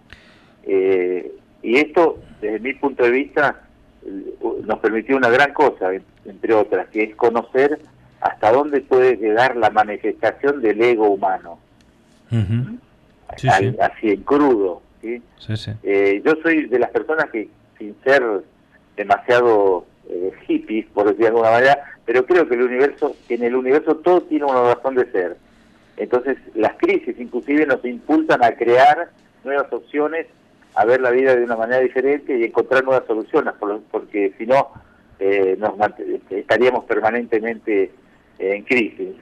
[0.64, 1.32] Eh,
[1.62, 3.62] y esto, desde mi punto de vista,
[4.66, 7.80] nos permitió una gran cosa, en- entre otras, que es conocer
[8.22, 11.60] hasta dónde puede llegar la manifestación del ego humano,
[13.38, 13.78] Sí, al- sí.
[13.80, 14.82] así en crudo.
[15.02, 15.22] ¿sí?
[15.40, 15.72] Sí, sí.
[15.84, 17.48] Eh, yo soy de las personas que,
[17.78, 18.24] sin ser
[18.96, 23.56] demasiado eh, hippies, por decir de alguna manera, pero creo que el universo, en el
[23.56, 25.38] universo todo tiene una razón de ser.
[25.98, 29.10] Entonces, las crisis inclusive nos impulsan a crear
[29.44, 30.28] nuevas opciones,
[30.76, 33.54] a ver la vida de una manera diferente y encontrar nuevas soluciones,
[33.92, 34.70] porque si no,
[35.20, 37.92] eh, nos mant- estaríamos permanentemente
[38.40, 39.16] en crisis.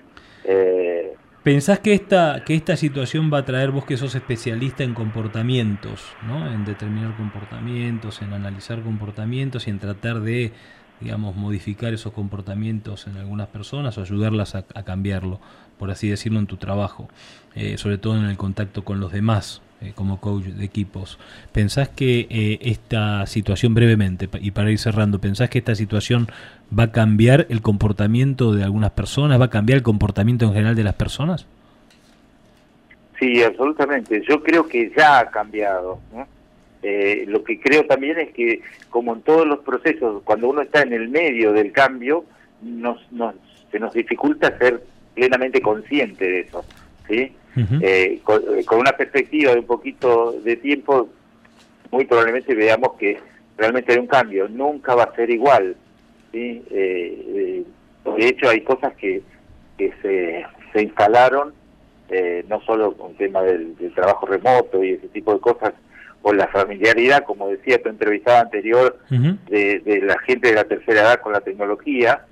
[0.46, 1.14] Eh,
[1.44, 6.16] ¿Pensás que esta, que esta situación va a traer, vos que sos especialista en comportamientos,
[6.26, 6.50] ¿no?
[6.50, 10.54] en determinar comportamientos, en analizar comportamientos y en tratar de,
[11.02, 15.42] digamos, modificar esos comportamientos en algunas personas o ayudarlas a, a cambiarlo,
[15.78, 17.10] por así decirlo, en tu trabajo,
[17.56, 21.20] eh, sobre todo en el contacto con los demás, eh, como coach de equipos.
[21.52, 26.28] ¿Pensás que eh, esta situación, brevemente, y para ir cerrando, ¿pensás que esta situación
[26.78, 29.40] va a cambiar el comportamiento de algunas personas?
[29.40, 31.46] ¿Va a cambiar el comportamiento en general de las personas?
[33.20, 34.24] Sí, absolutamente.
[34.28, 36.00] Yo creo que ya ha cambiado.
[36.82, 40.82] Eh, lo que creo también es que, como en todos los procesos, cuando uno está
[40.82, 42.26] en el medio del cambio,
[42.62, 43.36] nos, nos,
[43.72, 44.84] se nos dificulta ser
[45.14, 46.66] plenamente consciente de eso.
[47.08, 47.32] ¿sí?
[47.56, 51.10] Eh, con, eh, con una perspectiva de un poquito de tiempo,
[51.92, 53.20] muy probablemente veamos que
[53.58, 54.48] realmente hay un cambio.
[54.50, 55.76] Nunca va a ser igual.
[56.32, 56.64] ¿sí?
[56.72, 57.64] Eh,
[58.06, 59.22] eh, de hecho, hay cosas que,
[59.78, 61.54] que se, se instalaron
[62.10, 65.74] eh, no solo con el tema del, del trabajo remoto y ese tipo de cosas,
[66.22, 71.02] o la familiaridad, como decía tu entrevistada anterior, de, de la gente de la tercera
[71.02, 72.26] edad con la tecnología,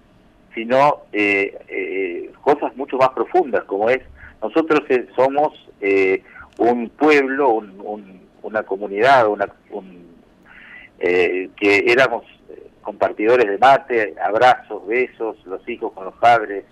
[0.53, 4.01] sino eh, eh, cosas mucho más profundas, como es,
[4.41, 4.81] nosotros
[5.15, 6.23] somos eh,
[6.57, 10.01] un pueblo, un- un- una comunidad, una, un,
[10.99, 16.65] eh, que éramos eh, compartidores de mate, abrazos, besos, los hijos con los padres,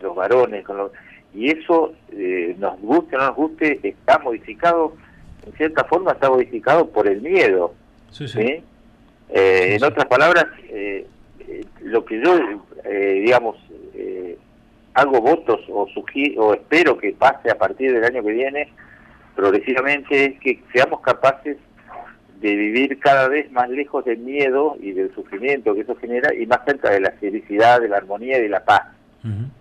[0.00, 0.90] los varones, con los,
[1.34, 4.94] y eso, eh, nos guste o no nos guste, está modificado,
[5.46, 7.74] en cierta forma está modificado por el miedo.
[8.10, 8.62] Sí, ¿sí?
[9.30, 11.06] Eh, en otras palabras, eh,
[11.40, 12.38] eh, lo que yo,
[12.84, 13.56] eh, digamos,
[13.94, 14.38] eh,
[14.94, 15.88] hago votos o,
[16.38, 18.72] o espero que pase a partir del año que viene,
[19.34, 21.56] progresivamente, es que seamos capaces
[22.40, 26.46] de vivir cada vez más lejos del miedo y del sufrimiento que eso genera y
[26.46, 28.82] más cerca de la felicidad, de la armonía y de la paz.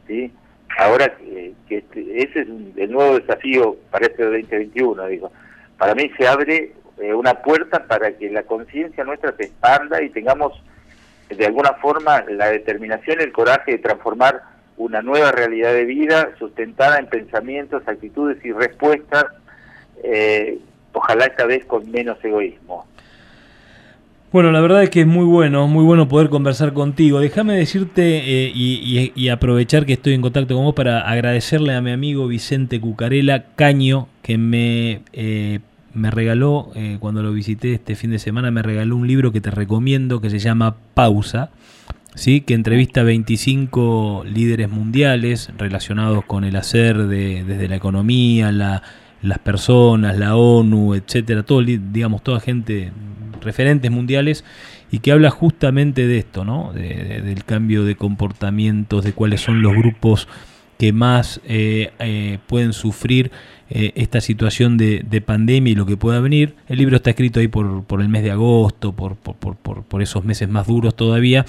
[0.08, 0.32] ¿sí?
[0.78, 5.32] Ahora eh, que este- ese es un- el nuevo desafío para este 2021, digo.
[5.78, 10.10] Para mí se abre eh, una puerta para que la conciencia nuestra se expanda y
[10.10, 10.62] tengamos
[11.30, 14.42] de alguna forma la determinación y el coraje de transformar
[14.78, 19.26] una nueva realidad de vida sustentada en pensamientos, actitudes y respuestas,
[20.04, 20.60] eh,
[20.92, 22.86] ojalá esta vez con menos egoísmo.
[24.32, 27.20] Bueno, la verdad es que es muy bueno, muy bueno poder conversar contigo.
[27.20, 31.92] Déjame decirte eh, y, aprovechar que estoy en contacto con vos para agradecerle a mi
[31.92, 35.60] amigo Vicente Cucarela Caño, que me, eh,
[35.94, 39.52] me regaló, cuando lo visité este fin de semana, me regaló un libro que te
[39.52, 41.52] recomiendo que se llama Pausa,
[42.16, 42.42] ¿sí?
[42.42, 48.84] que entrevista a 25 líderes mundiales relacionados con el hacer de, desde la economía, la,
[49.22, 52.92] las personas, la ONU, etcétera, todo, digamos, toda gente,
[53.42, 54.44] referentes mundiales,
[54.92, 56.72] y que habla justamente de esto, ¿no?
[56.74, 60.28] De- de- del cambio de comportamientos, de cuáles son los grupos
[60.78, 63.32] que más eh, eh, pueden sufrir
[63.70, 66.56] eh, esta situación de, de pandemia y lo que pueda venir.
[66.68, 70.24] El libro está escrito ahí por, por el mes de agosto, por- por- por esos
[70.26, 71.46] meses más duros todavía.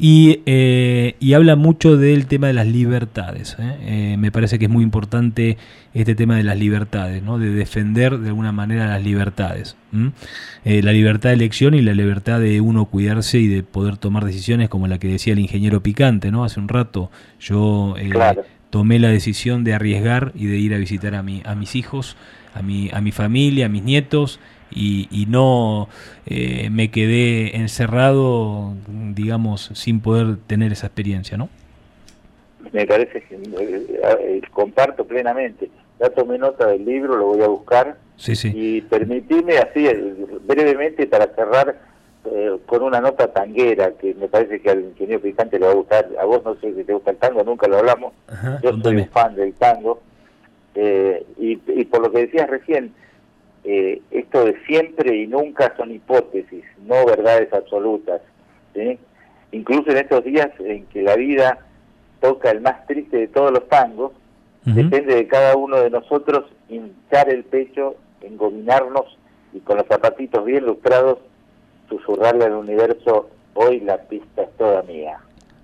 [0.00, 3.56] Y, eh, y habla mucho del tema de las libertades.
[3.58, 3.76] ¿eh?
[4.12, 5.58] Eh, me parece que es muy importante
[5.92, 7.38] este tema de las libertades, ¿no?
[7.38, 9.76] de defender de alguna manera las libertades.
[10.64, 14.24] Eh, la libertad de elección y la libertad de uno cuidarse y de poder tomar
[14.24, 16.44] decisiones como la que decía el ingeniero Picante ¿no?
[16.44, 17.10] hace un rato.
[17.40, 18.44] Yo eh, Claro.
[18.70, 22.16] tomé la decisión de arriesgar y de ir a visitar a, mi, a mis hijos,
[22.54, 24.38] a mi, a mi familia, a mis nietos,
[24.70, 25.88] y, y no
[26.26, 28.74] eh, me quedé encerrado,
[29.14, 31.48] digamos, sin poder tener esa experiencia, ¿no?
[32.72, 35.70] Me parece que eh, eh, comparto plenamente.
[36.00, 37.96] Ya tomé nota del libro, lo voy a buscar.
[38.16, 38.52] Sí, sí.
[38.54, 40.14] Y permitime así eh,
[40.46, 41.76] brevemente para cerrar
[42.24, 45.76] eh, con una nota tanguera que me parece que al ingeniero Picante le va a
[45.76, 46.08] gustar.
[46.20, 48.12] A vos no sé si te gusta el tango, nunca lo hablamos.
[48.26, 50.00] Ajá, Yo soy un fan del tango.
[50.74, 52.92] Eh, y, y por lo que decías recién,
[53.70, 58.22] eh, esto de siempre y nunca son hipótesis, no verdades absolutas.
[58.72, 58.98] ¿sí?
[59.52, 61.58] Incluso en estos días en que la vida
[62.22, 64.12] toca el más triste de todos los tangos,
[64.64, 69.18] depende de cada uno de nosotros hinchar el pecho, engominarnos
[69.52, 71.18] y con los zapatitos bien lustrados
[71.90, 75.18] susurrarle al universo, hoy la pista es toda mía.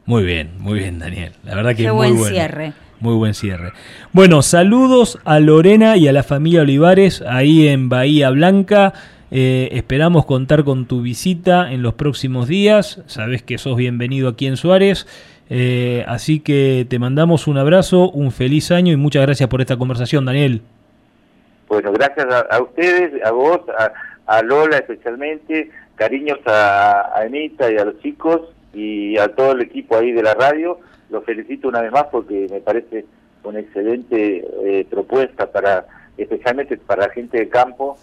[0.04, 1.32] Muy bien, muy bien, Daniel.
[1.42, 2.34] La verdad que Qué muy buen bueno.
[2.34, 2.72] cierre.
[3.04, 3.74] Muy buen cierre.
[4.14, 8.94] Bueno, saludos a Lorena y a la familia Olivares ahí en Bahía Blanca.
[9.30, 13.02] Eh, esperamos contar con tu visita en los próximos días.
[13.04, 15.06] Sabes que sos bienvenido aquí en Suárez.
[15.50, 19.76] Eh, así que te mandamos un abrazo, un feliz año y muchas gracias por esta
[19.76, 20.62] conversación, Daniel.
[21.68, 23.60] Bueno, gracias a, a ustedes, a vos,
[24.26, 28.40] a, Lola especialmente, cariños a, a Anita y a los chicos
[28.72, 30.80] y a todo el equipo ahí de la radio.
[31.10, 33.04] Los felicito una vez más porque me parece
[33.44, 35.86] una excelente eh, propuesta para,
[36.16, 37.98] especialmente para la gente de campo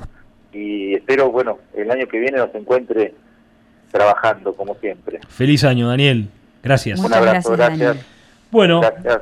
[0.54, 3.14] y espero, bueno, el año que viene nos encuentre
[3.92, 5.20] trabajando como siempre.
[5.30, 6.30] Feliz año, Daniel.
[6.64, 7.00] Gracias.
[7.00, 7.98] Un abrazo, gracias.
[8.52, 9.22] Bueno, Gracias.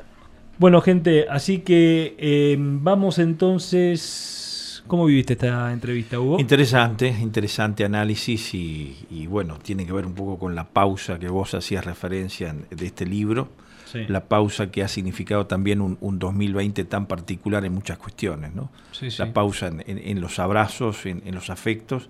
[0.57, 4.83] bueno, gente, así que eh, vamos entonces.
[4.87, 6.39] ¿Cómo viviste esta entrevista, Hugo?
[6.39, 11.29] Interesante, interesante análisis y, y, bueno, tiene que ver un poco con la pausa que
[11.29, 13.49] vos hacías referencia en- de este libro,
[13.91, 14.05] Sí.
[14.07, 18.69] la pausa que ha significado también un, un 2020 tan particular en muchas cuestiones, ¿no?
[18.91, 19.17] Sí, sí.
[19.19, 22.09] La pausa en, en- en los abrazos, en, en los afectos,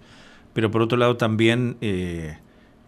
[0.54, 2.38] pero por otro lado también eh,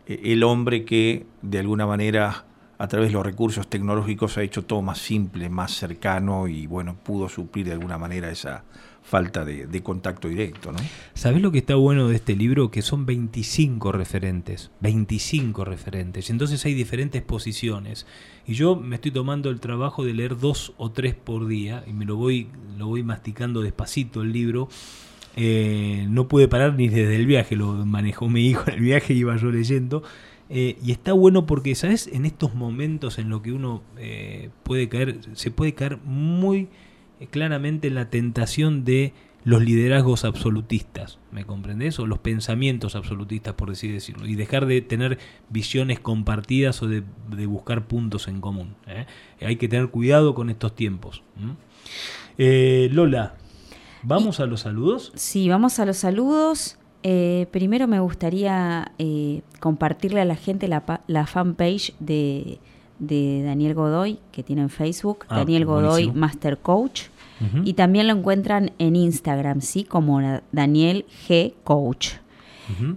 [0.08, 2.46] el hombre que de alguna manera
[2.78, 6.96] a través de los recursos tecnológicos ha hecho todo más simple, más cercano y bueno,
[6.96, 8.64] pudo suplir de alguna manera esa
[9.12, 10.80] falta de, contacto directo, ¿no?
[11.16, 12.72] ¿Sabés lo que está bueno de este libro?
[12.72, 16.30] Que son 25 referentes, 25 referentes.
[16.30, 18.08] Entonces hay diferentes posiciones.
[18.48, 21.92] Y yo me estoy tomando el trabajo de leer dos o tres por día y
[21.92, 22.48] me lo voy,
[22.78, 24.70] lo voy masticando despacito el libro.
[25.36, 29.14] Eh, no pude parar ni desde el viaje, lo manejó mi hijo en el viaje,
[29.14, 30.04] iba yo leyendo.
[30.50, 32.08] Eh, y está bueno porque, ¿sabes?
[32.08, 36.70] En estos momentos en los que uno eh, puede caer, se puede caer muy
[37.30, 42.00] claramente en la tentación de los liderazgos absolutistas, ¿me comprendés?
[42.00, 45.18] O los pensamientos absolutistas, por así decirlo, y dejar de tener
[45.50, 47.04] visiones compartidas o de,
[47.36, 48.76] de buscar puntos en común.
[48.88, 49.08] ¿eh?
[49.42, 51.24] Hay que tener cuidado con estos tiempos.
[52.38, 53.36] Eh, Lola,
[54.04, 55.12] ¿vamos a los saludos?
[55.16, 56.78] Sí, vamos a los saludos.
[57.04, 58.92] Eh, primero me gustaría
[59.60, 62.60] compartirle a la gente la, la fanpage de,
[63.02, 66.14] de Daniel Godoy, que tiene en Facebook, Ah, Daniel Godoy buenísimo.
[66.16, 67.02] Master Coach.
[67.66, 69.84] Y también lo encuentran en Instagram, ¿sí?
[69.84, 70.22] Como
[70.52, 71.54] Daniel G.
[71.64, 72.10] Coach.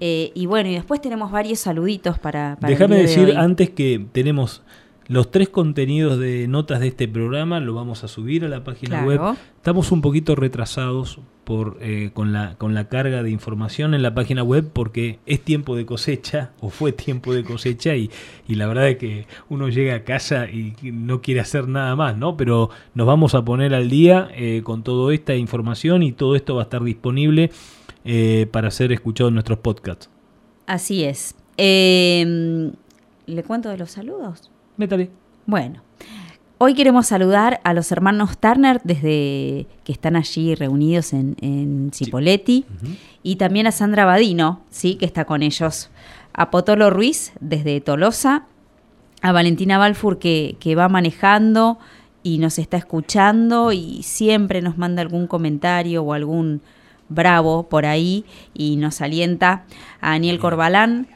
[0.01, 3.35] Eh, y bueno, y después tenemos varios saluditos para, para Déjame de decir hoy.
[3.37, 4.63] antes que tenemos
[5.09, 9.03] los tres contenidos de notas de este programa, lo vamos a subir a la página
[9.05, 9.07] Claro.
[9.29, 9.37] web.
[9.57, 14.15] Estamos un poquito retrasados por eh, con la con la carga de información en la
[14.15, 18.11] página web porque es tiempo de cosecha o fue tiempo de cosecha y,
[18.49, 22.17] y la verdad es que uno llega a casa y no quiere hacer nada más,
[22.17, 22.39] ¿no?
[22.39, 26.55] Pero nos vamos a poner al día eh, con toda esta información y todo esto
[26.55, 27.51] va a estar disponible
[28.07, 30.09] eh, para ser escuchado en nuestros podcasts.
[30.67, 31.35] Así es.
[31.59, 32.71] Eh,
[33.27, 34.51] ¿Le cuento de los saludos?
[34.77, 35.11] Métale.
[35.47, 35.83] Bueno,
[36.59, 42.65] hoy queremos saludar a los hermanos Turner desde que están allí reunidos en, en Cipoletti
[43.23, 45.91] y también a Sandra Badino, sí, que está con ellos.
[46.33, 48.47] A Potolo Ruiz desde Tolosa,
[49.23, 51.79] a Valentina Balfour que, que va manejando
[52.25, 56.63] y nos está escuchando y siempre nos manda algún comentario o algún
[57.09, 58.25] bravo por ahí
[58.55, 59.67] y nos alienta.
[60.01, 61.07] A Daniel Corbalán,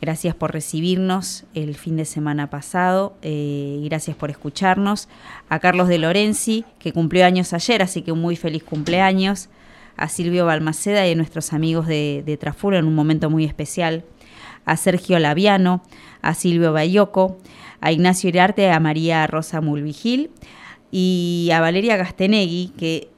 [0.00, 5.08] gracias por recibirnos el fin de semana pasado eh, gracias por escucharnos.
[5.48, 9.48] A Carlos de Lorenzi, que cumplió años ayer, así que un muy feliz cumpleaños.
[9.96, 12.38] A Silvio Balmaceda y a nuestros amigos de, de
[12.78, 14.04] en un momento muy especial.
[14.64, 15.82] A Sergio Laviano,
[16.22, 17.38] a Silvio Bayoco,
[17.80, 20.30] a Ignacio Iriarte, a María Rosa Mulvigil
[20.92, 23.08] y a Valeria Gastenegui, que,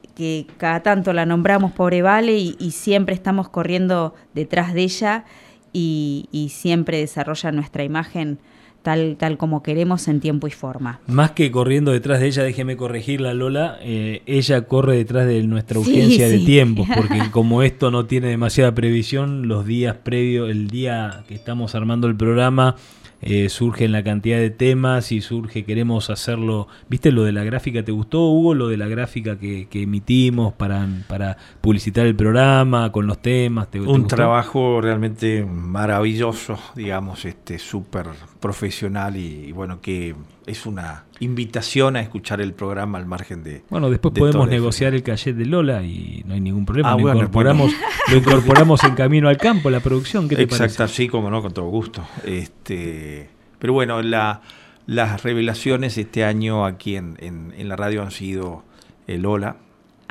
[0.59, 5.25] cada tanto la nombramos pobre Vale y siempre estamos corriendo detrás de ella
[5.73, 8.39] y, y siempre desarrolla nuestra imagen
[8.83, 11.01] tal, tal como queremos en tiempo y forma.
[11.07, 15.81] Más que corriendo detrás de ella, déjeme corregirla Lola, eh, ella corre detrás de nuestra
[15.81, 20.69] Sí, urgencia de tiempo, porque como esto no tiene demasiada previsión, los días previos, el
[20.69, 22.77] día que estamos armando el programa,
[23.23, 27.83] eh, surgen la cantidad de temas y surge, queremos hacerlo, ¿viste lo de la gráfica?
[27.85, 32.91] ¿Te gustó Hugo lo de la gráfica que, que emitimos para, para publicitar el programa
[32.93, 33.71] con los temas?
[33.71, 34.17] ¿Te, te Un gustó?
[34.17, 38.07] trabajo realmente maravilloso, digamos, este súper
[38.41, 40.15] profesional y, y bueno, que
[40.47, 43.63] es una invitación a escuchar el programa al margen de...
[43.71, 46.91] Bueno, después de podemos negociar el cachet de Lola y no hay ningún problema.
[46.93, 47.73] Ah, lo, bueno, incorporamos,
[48.11, 50.29] lo incorporamos en camino al campo, la producción.
[50.29, 50.95] ¿Qué te Exacto, parece?
[50.95, 52.07] sí, como no, con todo gusto.
[52.25, 54.41] Este, pero bueno, la,
[54.87, 58.65] las revelaciones este año aquí en, en- en la radio han sido
[59.07, 59.57] el Lola,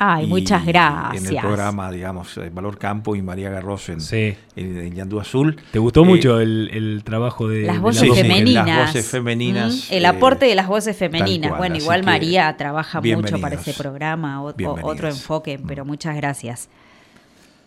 [0.02, 1.44] Ay, y muchas En el gracias.
[1.44, 4.34] programa, digamos, eh, Valor Campo y María Garros en, Sí.
[4.56, 5.56] en, en Yandú Azul.
[5.72, 8.66] ¿Te gustó Eh, mucho el, el trabajo de, Las de voces femeninas.
[8.66, 11.50] las voces femeninas, Mm, El eh, aporte de las voces femeninas.
[11.50, 16.70] cual, bueno, igual María trabaja mucho para ese programa, o- otro enfoque, pero muchas gracias.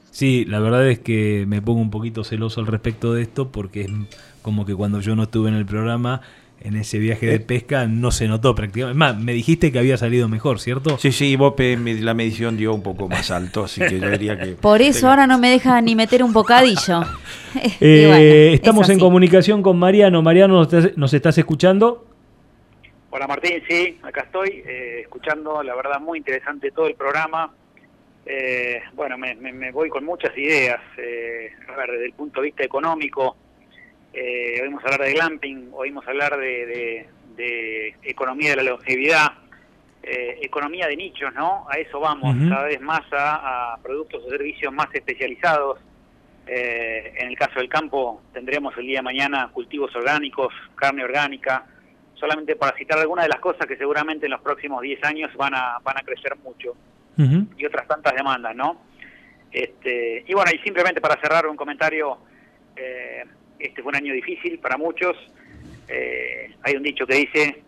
[0.10, 3.82] Sí, la verdad es que me pongo un poquito celoso al respecto de esto porque
[3.82, 3.90] es
[4.42, 6.22] como que cuando yo no estuve en el programa,
[6.64, 8.94] en ese viaje de pesca, no se notó prácticamente.
[8.94, 10.98] Es más, me dijiste que había salido mejor, ¿cierto?
[10.98, 14.10] Sí, sí, vos pe- me- la medición dio un poco más alto, así que yo
[14.10, 14.52] diría que...
[14.54, 17.02] Por eso ahora no me deja ni meter un bocadillo.
[17.80, 20.22] Eh, bueno, es estamos en comunicación con Mariano.
[20.24, 22.08] Mariano, ¿nos estás, nos estás escuchando?
[23.12, 27.54] Hola Martín, sí, acá estoy eh, escuchando, la verdad muy interesante todo el programa.
[28.26, 30.80] Eh, bueno, me, me- me voy con muchas ideas.
[30.98, 33.36] eh, a ver, desde el punto de vista económico,
[34.14, 39.34] eh, oímos hablar de glamping, oímos hablar de, de- de economía de la longevidad,
[40.04, 41.66] eh, economía de nichos, ¿no?
[41.70, 45.80] A eso vamos, cada vez más a, a productos o servicios más especializados.
[46.46, 51.66] Eh, en el caso del campo tendremos el día de mañana cultivos orgánicos, carne orgánica,
[52.16, 55.56] solamente para citar algunas de las cosas que seguramente en los próximos 10 años van
[55.56, 56.76] a, van a crecer mucho
[57.58, 58.82] y otras tantas demandas, ¿no?
[59.52, 62.18] Este, y bueno, y simplemente para cerrar un comentario,
[62.76, 63.24] eh,
[63.66, 65.16] este fue un año difícil para muchos.
[65.88, 67.64] Eh, hay un dicho que dice,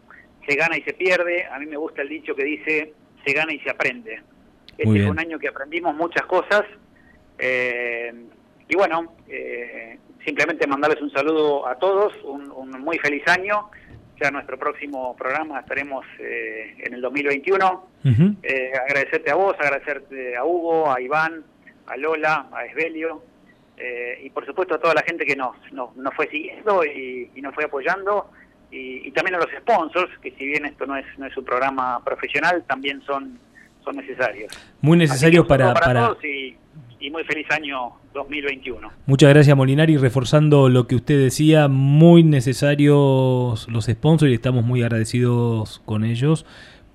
[0.47, 1.45] se gana y se pierde.
[1.45, 2.93] A mí me gusta el dicho que dice,
[3.25, 4.21] se gana y se aprende.
[4.77, 6.63] Este fue un año que aprendimos muchas cosas.
[7.37, 8.13] eh,
[8.67, 13.69] y bueno, eh, simplemente mandarles un saludo a todos, un, un muy feliz año.
[14.19, 17.87] Ya nuestro próximo programa estaremos eh, en el 2021.
[18.43, 21.43] Eh, agradecerte a vos, agradecerte a Hugo, a Iván,
[21.87, 23.21] a Lola, a Esbelio
[23.77, 27.29] eh, y por supuesto a toda la gente que nos, nos, nos fue siguiendo y,
[27.35, 28.29] y nos fue apoyando
[28.71, 31.45] y, y también a los sponsors, que si bien esto no es, no es un
[31.45, 33.37] programa profesional, también son,
[33.83, 34.53] son necesarios.
[34.81, 36.57] Muy necesario Así que un saludo para, para, todos y,
[36.99, 38.91] y muy feliz año 2021.
[39.05, 44.81] Muchas gracias Molinari, reforzando lo que usted decía, muy necesarios los sponsors y estamos muy
[44.81, 46.45] agradecidos con ellos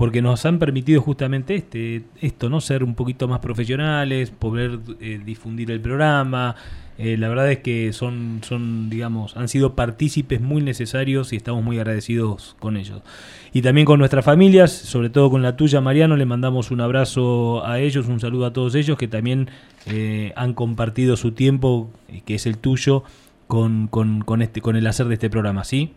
[0.00, 5.20] porque nos han permitido justamente este esto, no ser un poquito más profesionales, poder eh,
[5.22, 6.56] difundir el programa.
[6.96, 11.62] Eh, la verdad es que son son digamos, han sido partícipes muy necesarios y estamos
[11.62, 13.02] muy agradecidos con ellos.
[13.52, 17.66] Y también con nuestras familias, sobre todo con la tuya Mariano, le mandamos un abrazo
[17.66, 19.50] a ellos, un saludo a todos ellos que también
[19.84, 23.04] eh, han compartido su tiempo, eh, que es el tuyo,
[23.48, 25.92] con, con, con, este, con el hacer de este programa, ¿sí?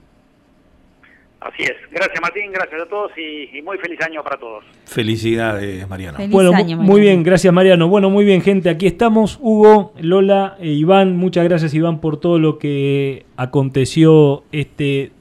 [1.46, 1.74] Así es.
[1.92, 4.64] Gracias Martín, gracias a todos y, y muy feliz año para todos.
[4.86, 6.18] Felicidades, Mariano.
[6.30, 7.90] bueno, mu- muy bien, gracias Mariano.
[7.90, 9.38] Bueno, muy bien, gente, aquí estamos.
[9.42, 15.12] Hugo, Lola e Iván, muchas gracias Iván por todo lo que aconteció este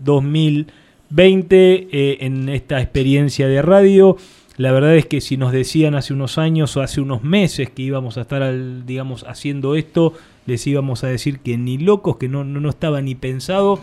[1.11, 4.17] 2020 eh, en esta experiencia de radio.
[4.59, 7.83] La verdad es que si nos decían hace unos años o hace unos meses que
[7.83, 10.13] íbamos a estar, al, digamos, haciendo esto,
[10.47, 13.81] les íbamos a decir que ni locos, que no, no, no estaba ni pensado,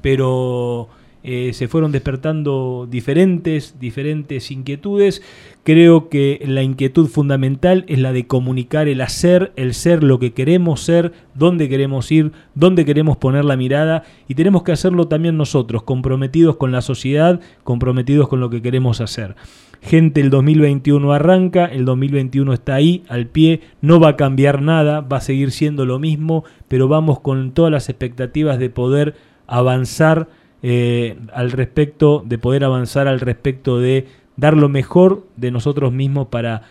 [0.00, 0.88] pero
[1.24, 5.22] eh, se fueron despertando diferentes, diferentes inquietudes.
[5.62, 10.32] Creo que la inquietud fundamental es la de comunicar el hacer, el ser, lo que
[10.32, 15.36] queremos ser, dónde queremos ir, dónde queremos poner la mirada y tenemos que hacerlo también
[15.36, 19.36] nosotros, comprometidos con la sociedad, comprometidos con lo que queremos hacer.
[19.80, 25.00] Gente, el 2021 arranca, el 2021 está ahí, al pie, no va a cambiar nada,
[25.00, 29.16] va a seguir siendo lo mismo, pero vamos con todas las expectativas de poder
[29.48, 30.28] avanzar
[30.64, 34.06] eh, al respecto, de poder avanzar al respecto de
[34.36, 36.62] dar lo mejor de nosotros mismos para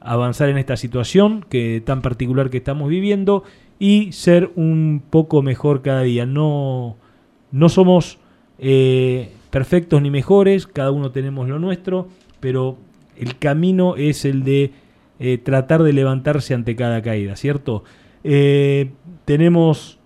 [0.00, 3.44] avanzar en esta situación que tan particular que estamos viviendo
[3.78, 6.24] y ser un poco mejor cada día.
[6.24, 6.96] No,
[7.52, 8.18] no somos
[8.58, 12.08] eh, perfectos ni mejores, cada uno tenemos lo nuestro,
[12.40, 12.78] pero
[13.14, 14.72] el camino es el de
[15.18, 17.84] eh, tratar de levantarse ante cada caída, ¿cierto?
[18.22, 19.98] Tenemos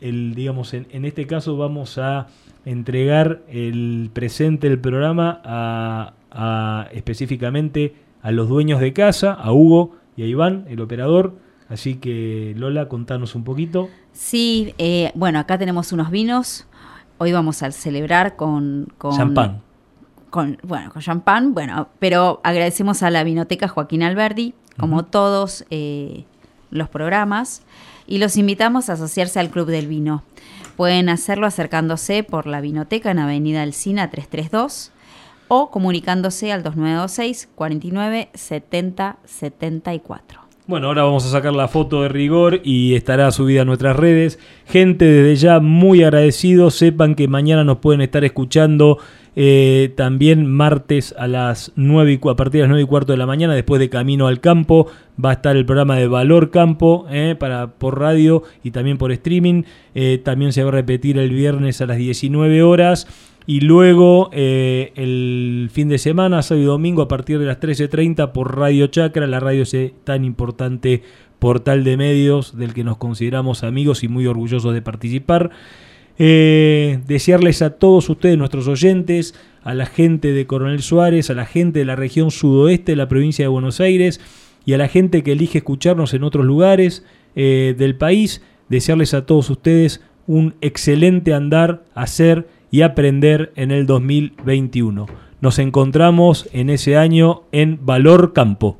[0.00, 2.26] el, digamos, en, en, este caso vamos a
[2.64, 9.96] entregar el presente del programa a, a, específicamente a los dueños de casa, a Hugo
[10.16, 11.36] y a Iván, el operador.
[11.68, 13.88] Así que Lola, contanos un poquito.
[14.12, 16.66] Sí, eh, bueno, acá tenemos unos vinos.
[17.18, 18.88] Hoy vamos a celebrar con...
[18.96, 19.62] con champán.
[20.30, 25.10] Con, bueno, con champán, bueno, pero agradecemos a la Vinoteca Joaquín Alberdi, como uh -huh.
[25.10, 26.24] todos eh,
[26.70, 27.62] los programas,
[28.08, 30.24] y los invitamos a asociarse al Club del Vino.
[30.76, 34.92] Pueden hacerlo acercándose por la Vinoteca en Avenida Alcina 332
[35.48, 40.40] o comunicándose al 2926 49 70 74.
[40.66, 44.38] Bueno, ahora vamos a sacar la foto de rigor y estará subida a nuestras redes.
[44.66, 46.74] Gente, desde ya muy agradecidos.
[46.74, 48.98] Sepan que mañana nos pueden estar escuchando
[49.40, 53.18] eh, también martes a las 9 y, a partir de las 9 y cuarto de
[53.18, 54.88] la mañana, después de Camino al Campo.
[55.24, 59.12] Va a estar el programa de Valor Campo eh, para, por radio y también por
[59.12, 59.62] streaming.
[59.94, 63.06] Eh, también se va a repetir el viernes a las 19 horas.
[63.46, 68.58] Y luego el fin de semana, sábado y domingo, a partir de las 13.30 por
[68.58, 71.02] Radio Chacra, la radio ese tan importante
[71.38, 75.50] portal de medios del que nos consideramos amigos y muy orgullosos de participar.
[76.18, 81.46] Eh, desearles a todos ustedes, nuestros oyentes, a la gente de Coronel Suárez, a la
[81.46, 84.20] gente de la región sudoeste de la provincia de Buenos Aires
[84.64, 87.04] y a la gente que elige escucharnos en otros lugares
[87.36, 93.86] eh, del país, desearles a todos ustedes un excelente andar, hacer y aprender en el
[93.86, 95.06] 2021.
[95.40, 98.78] Nos encontramos en ese año en Valor Campo.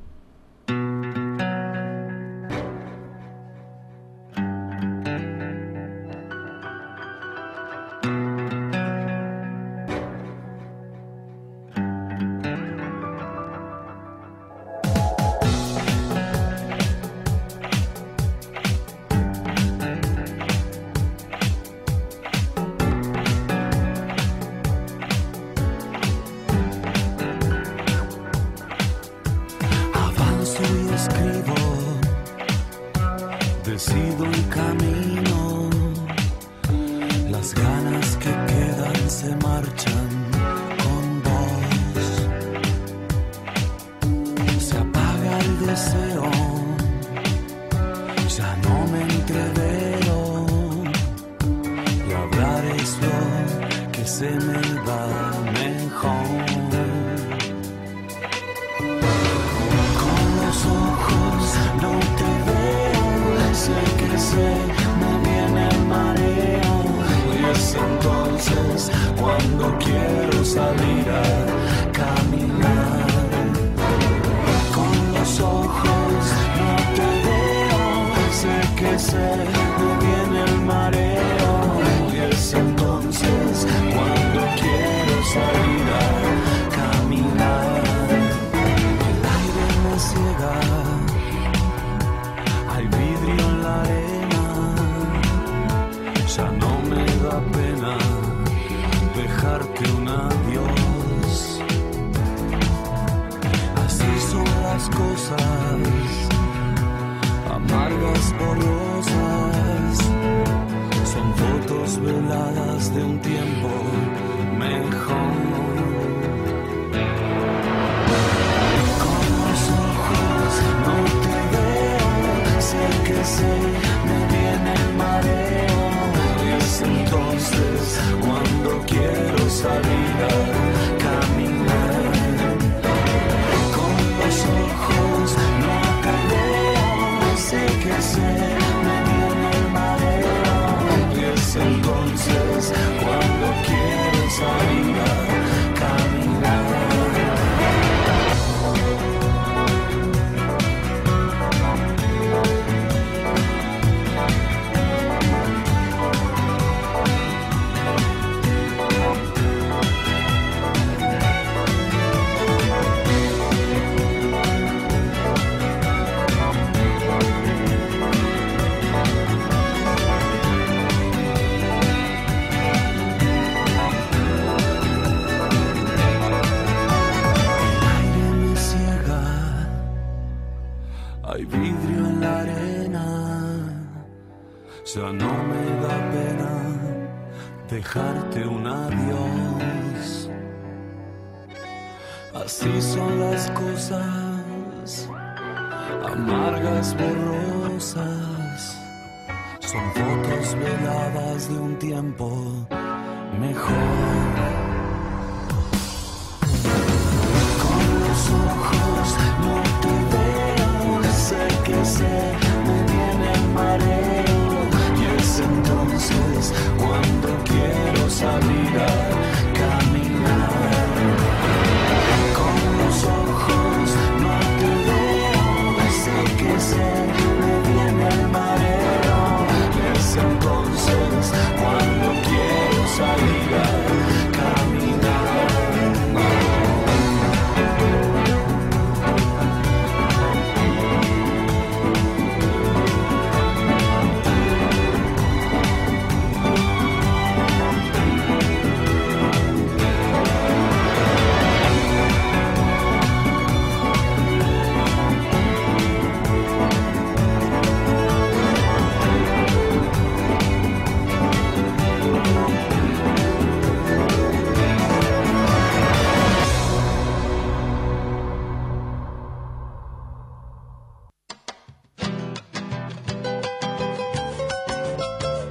[113.23, 113.78] Tiempo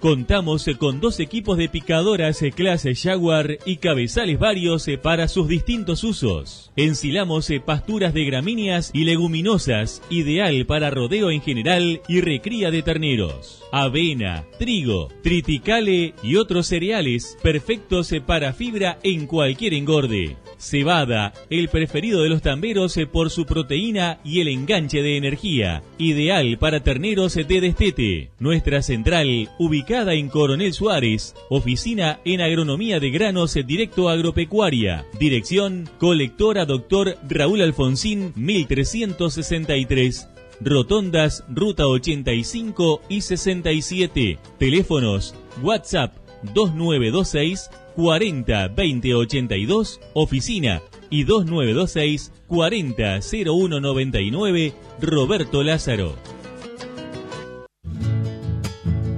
[0.00, 5.48] Contamos con dos equipos de picadoras eh, clase Jaguar y cabezales varios eh, para sus
[5.48, 6.70] distintos usos.
[6.76, 12.82] Ensilamos eh, pasturas de gramíneas y leguminosas, ideal para rodeo en general y recría de
[12.82, 13.63] terneros.
[13.76, 20.36] Avena, trigo, triticale y otros cereales perfectos para fibra en cualquier engorde.
[20.58, 26.56] Cebada, el preferido de los tamberos por su proteína y el enganche de energía, ideal
[26.56, 28.30] para terneros de destete.
[28.38, 35.04] Nuestra central, ubicada en Coronel Suárez, oficina en agronomía de granos directo agropecuaria.
[35.18, 40.28] Dirección, colectora doctor Raúl Alfonsín, 1363.
[40.64, 44.38] Rotondas, Ruta 85 y 67.
[44.58, 46.16] Teléfonos, WhatsApp
[46.54, 50.80] 2926 40 20 82, oficina
[51.10, 56.14] y 2926 40 01 99, Roberto Lázaro.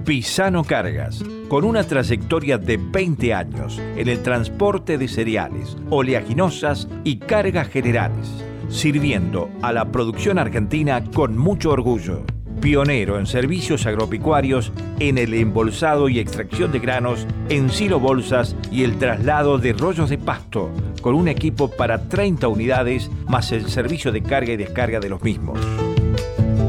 [0.05, 7.17] Pisano Cargas, con una trayectoria de 20 años en el transporte de cereales, oleaginosas y
[7.17, 8.29] cargas generales,
[8.69, 12.23] sirviendo a la producción argentina con mucho orgullo.
[12.61, 18.83] Pionero en servicios agropecuarios, en el embolsado y extracción de granos, en silo bolsas y
[18.85, 20.71] el traslado de rollos de pasto,
[21.03, 25.23] con un equipo para 30 unidades más el servicio de carga y descarga de los
[25.23, 25.61] mismos.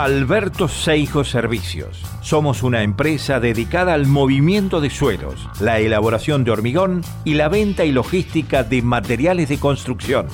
[0.00, 2.00] Alberto Seijo Servicios.
[2.22, 7.84] Somos una empresa dedicada al movimiento de suelos, la elaboración de hormigón y la venta
[7.84, 10.28] y logística de materiales de construcción.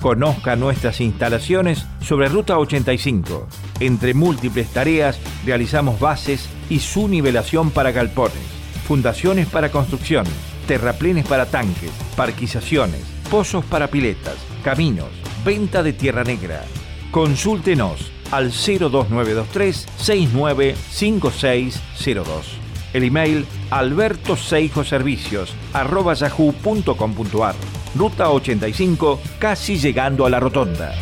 [0.00, 3.46] Conozca nuestras instalaciones sobre Ruta 85.
[3.80, 8.40] Entre múltiples tareas realizamos bases y su nivelación para galpones,
[8.88, 10.24] fundaciones para construcción,
[10.66, 15.10] terraplenes para tanques, parquizaciones, pozos para piletas, caminos,
[15.44, 16.64] venta de tierra negra.
[17.10, 22.60] Consúltenos al 02923 695602.
[22.92, 27.54] El email albertoseijoservicios arroba yahoo.com.ar.
[27.94, 30.92] Ruta 85, casi llegando a la rotonda.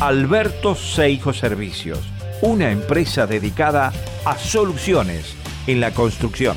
[0.00, 2.00] Alberto Seijo Servicios,
[2.42, 3.92] una empresa dedicada
[4.24, 5.34] a soluciones
[5.66, 6.56] en la construcción.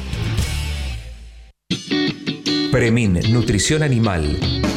[2.71, 4.62] Premin, Nutrición Animal.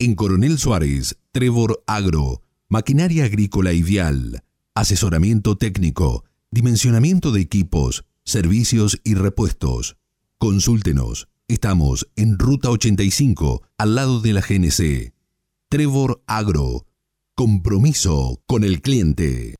[0.00, 4.44] En Coronel Suárez, Trevor Agro, maquinaria agrícola vial,
[4.76, 9.96] asesoramiento técnico, dimensionamiento de equipos, servicios y repuestos.
[10.38, 11.26] Consúltenos.
[11.48, 15.14] Estamos en Ruta 85, al lado de la GNC.
[15.68, 16.86] Trevor Agro.
[17.34, 19.56] Compromiso con el cliente.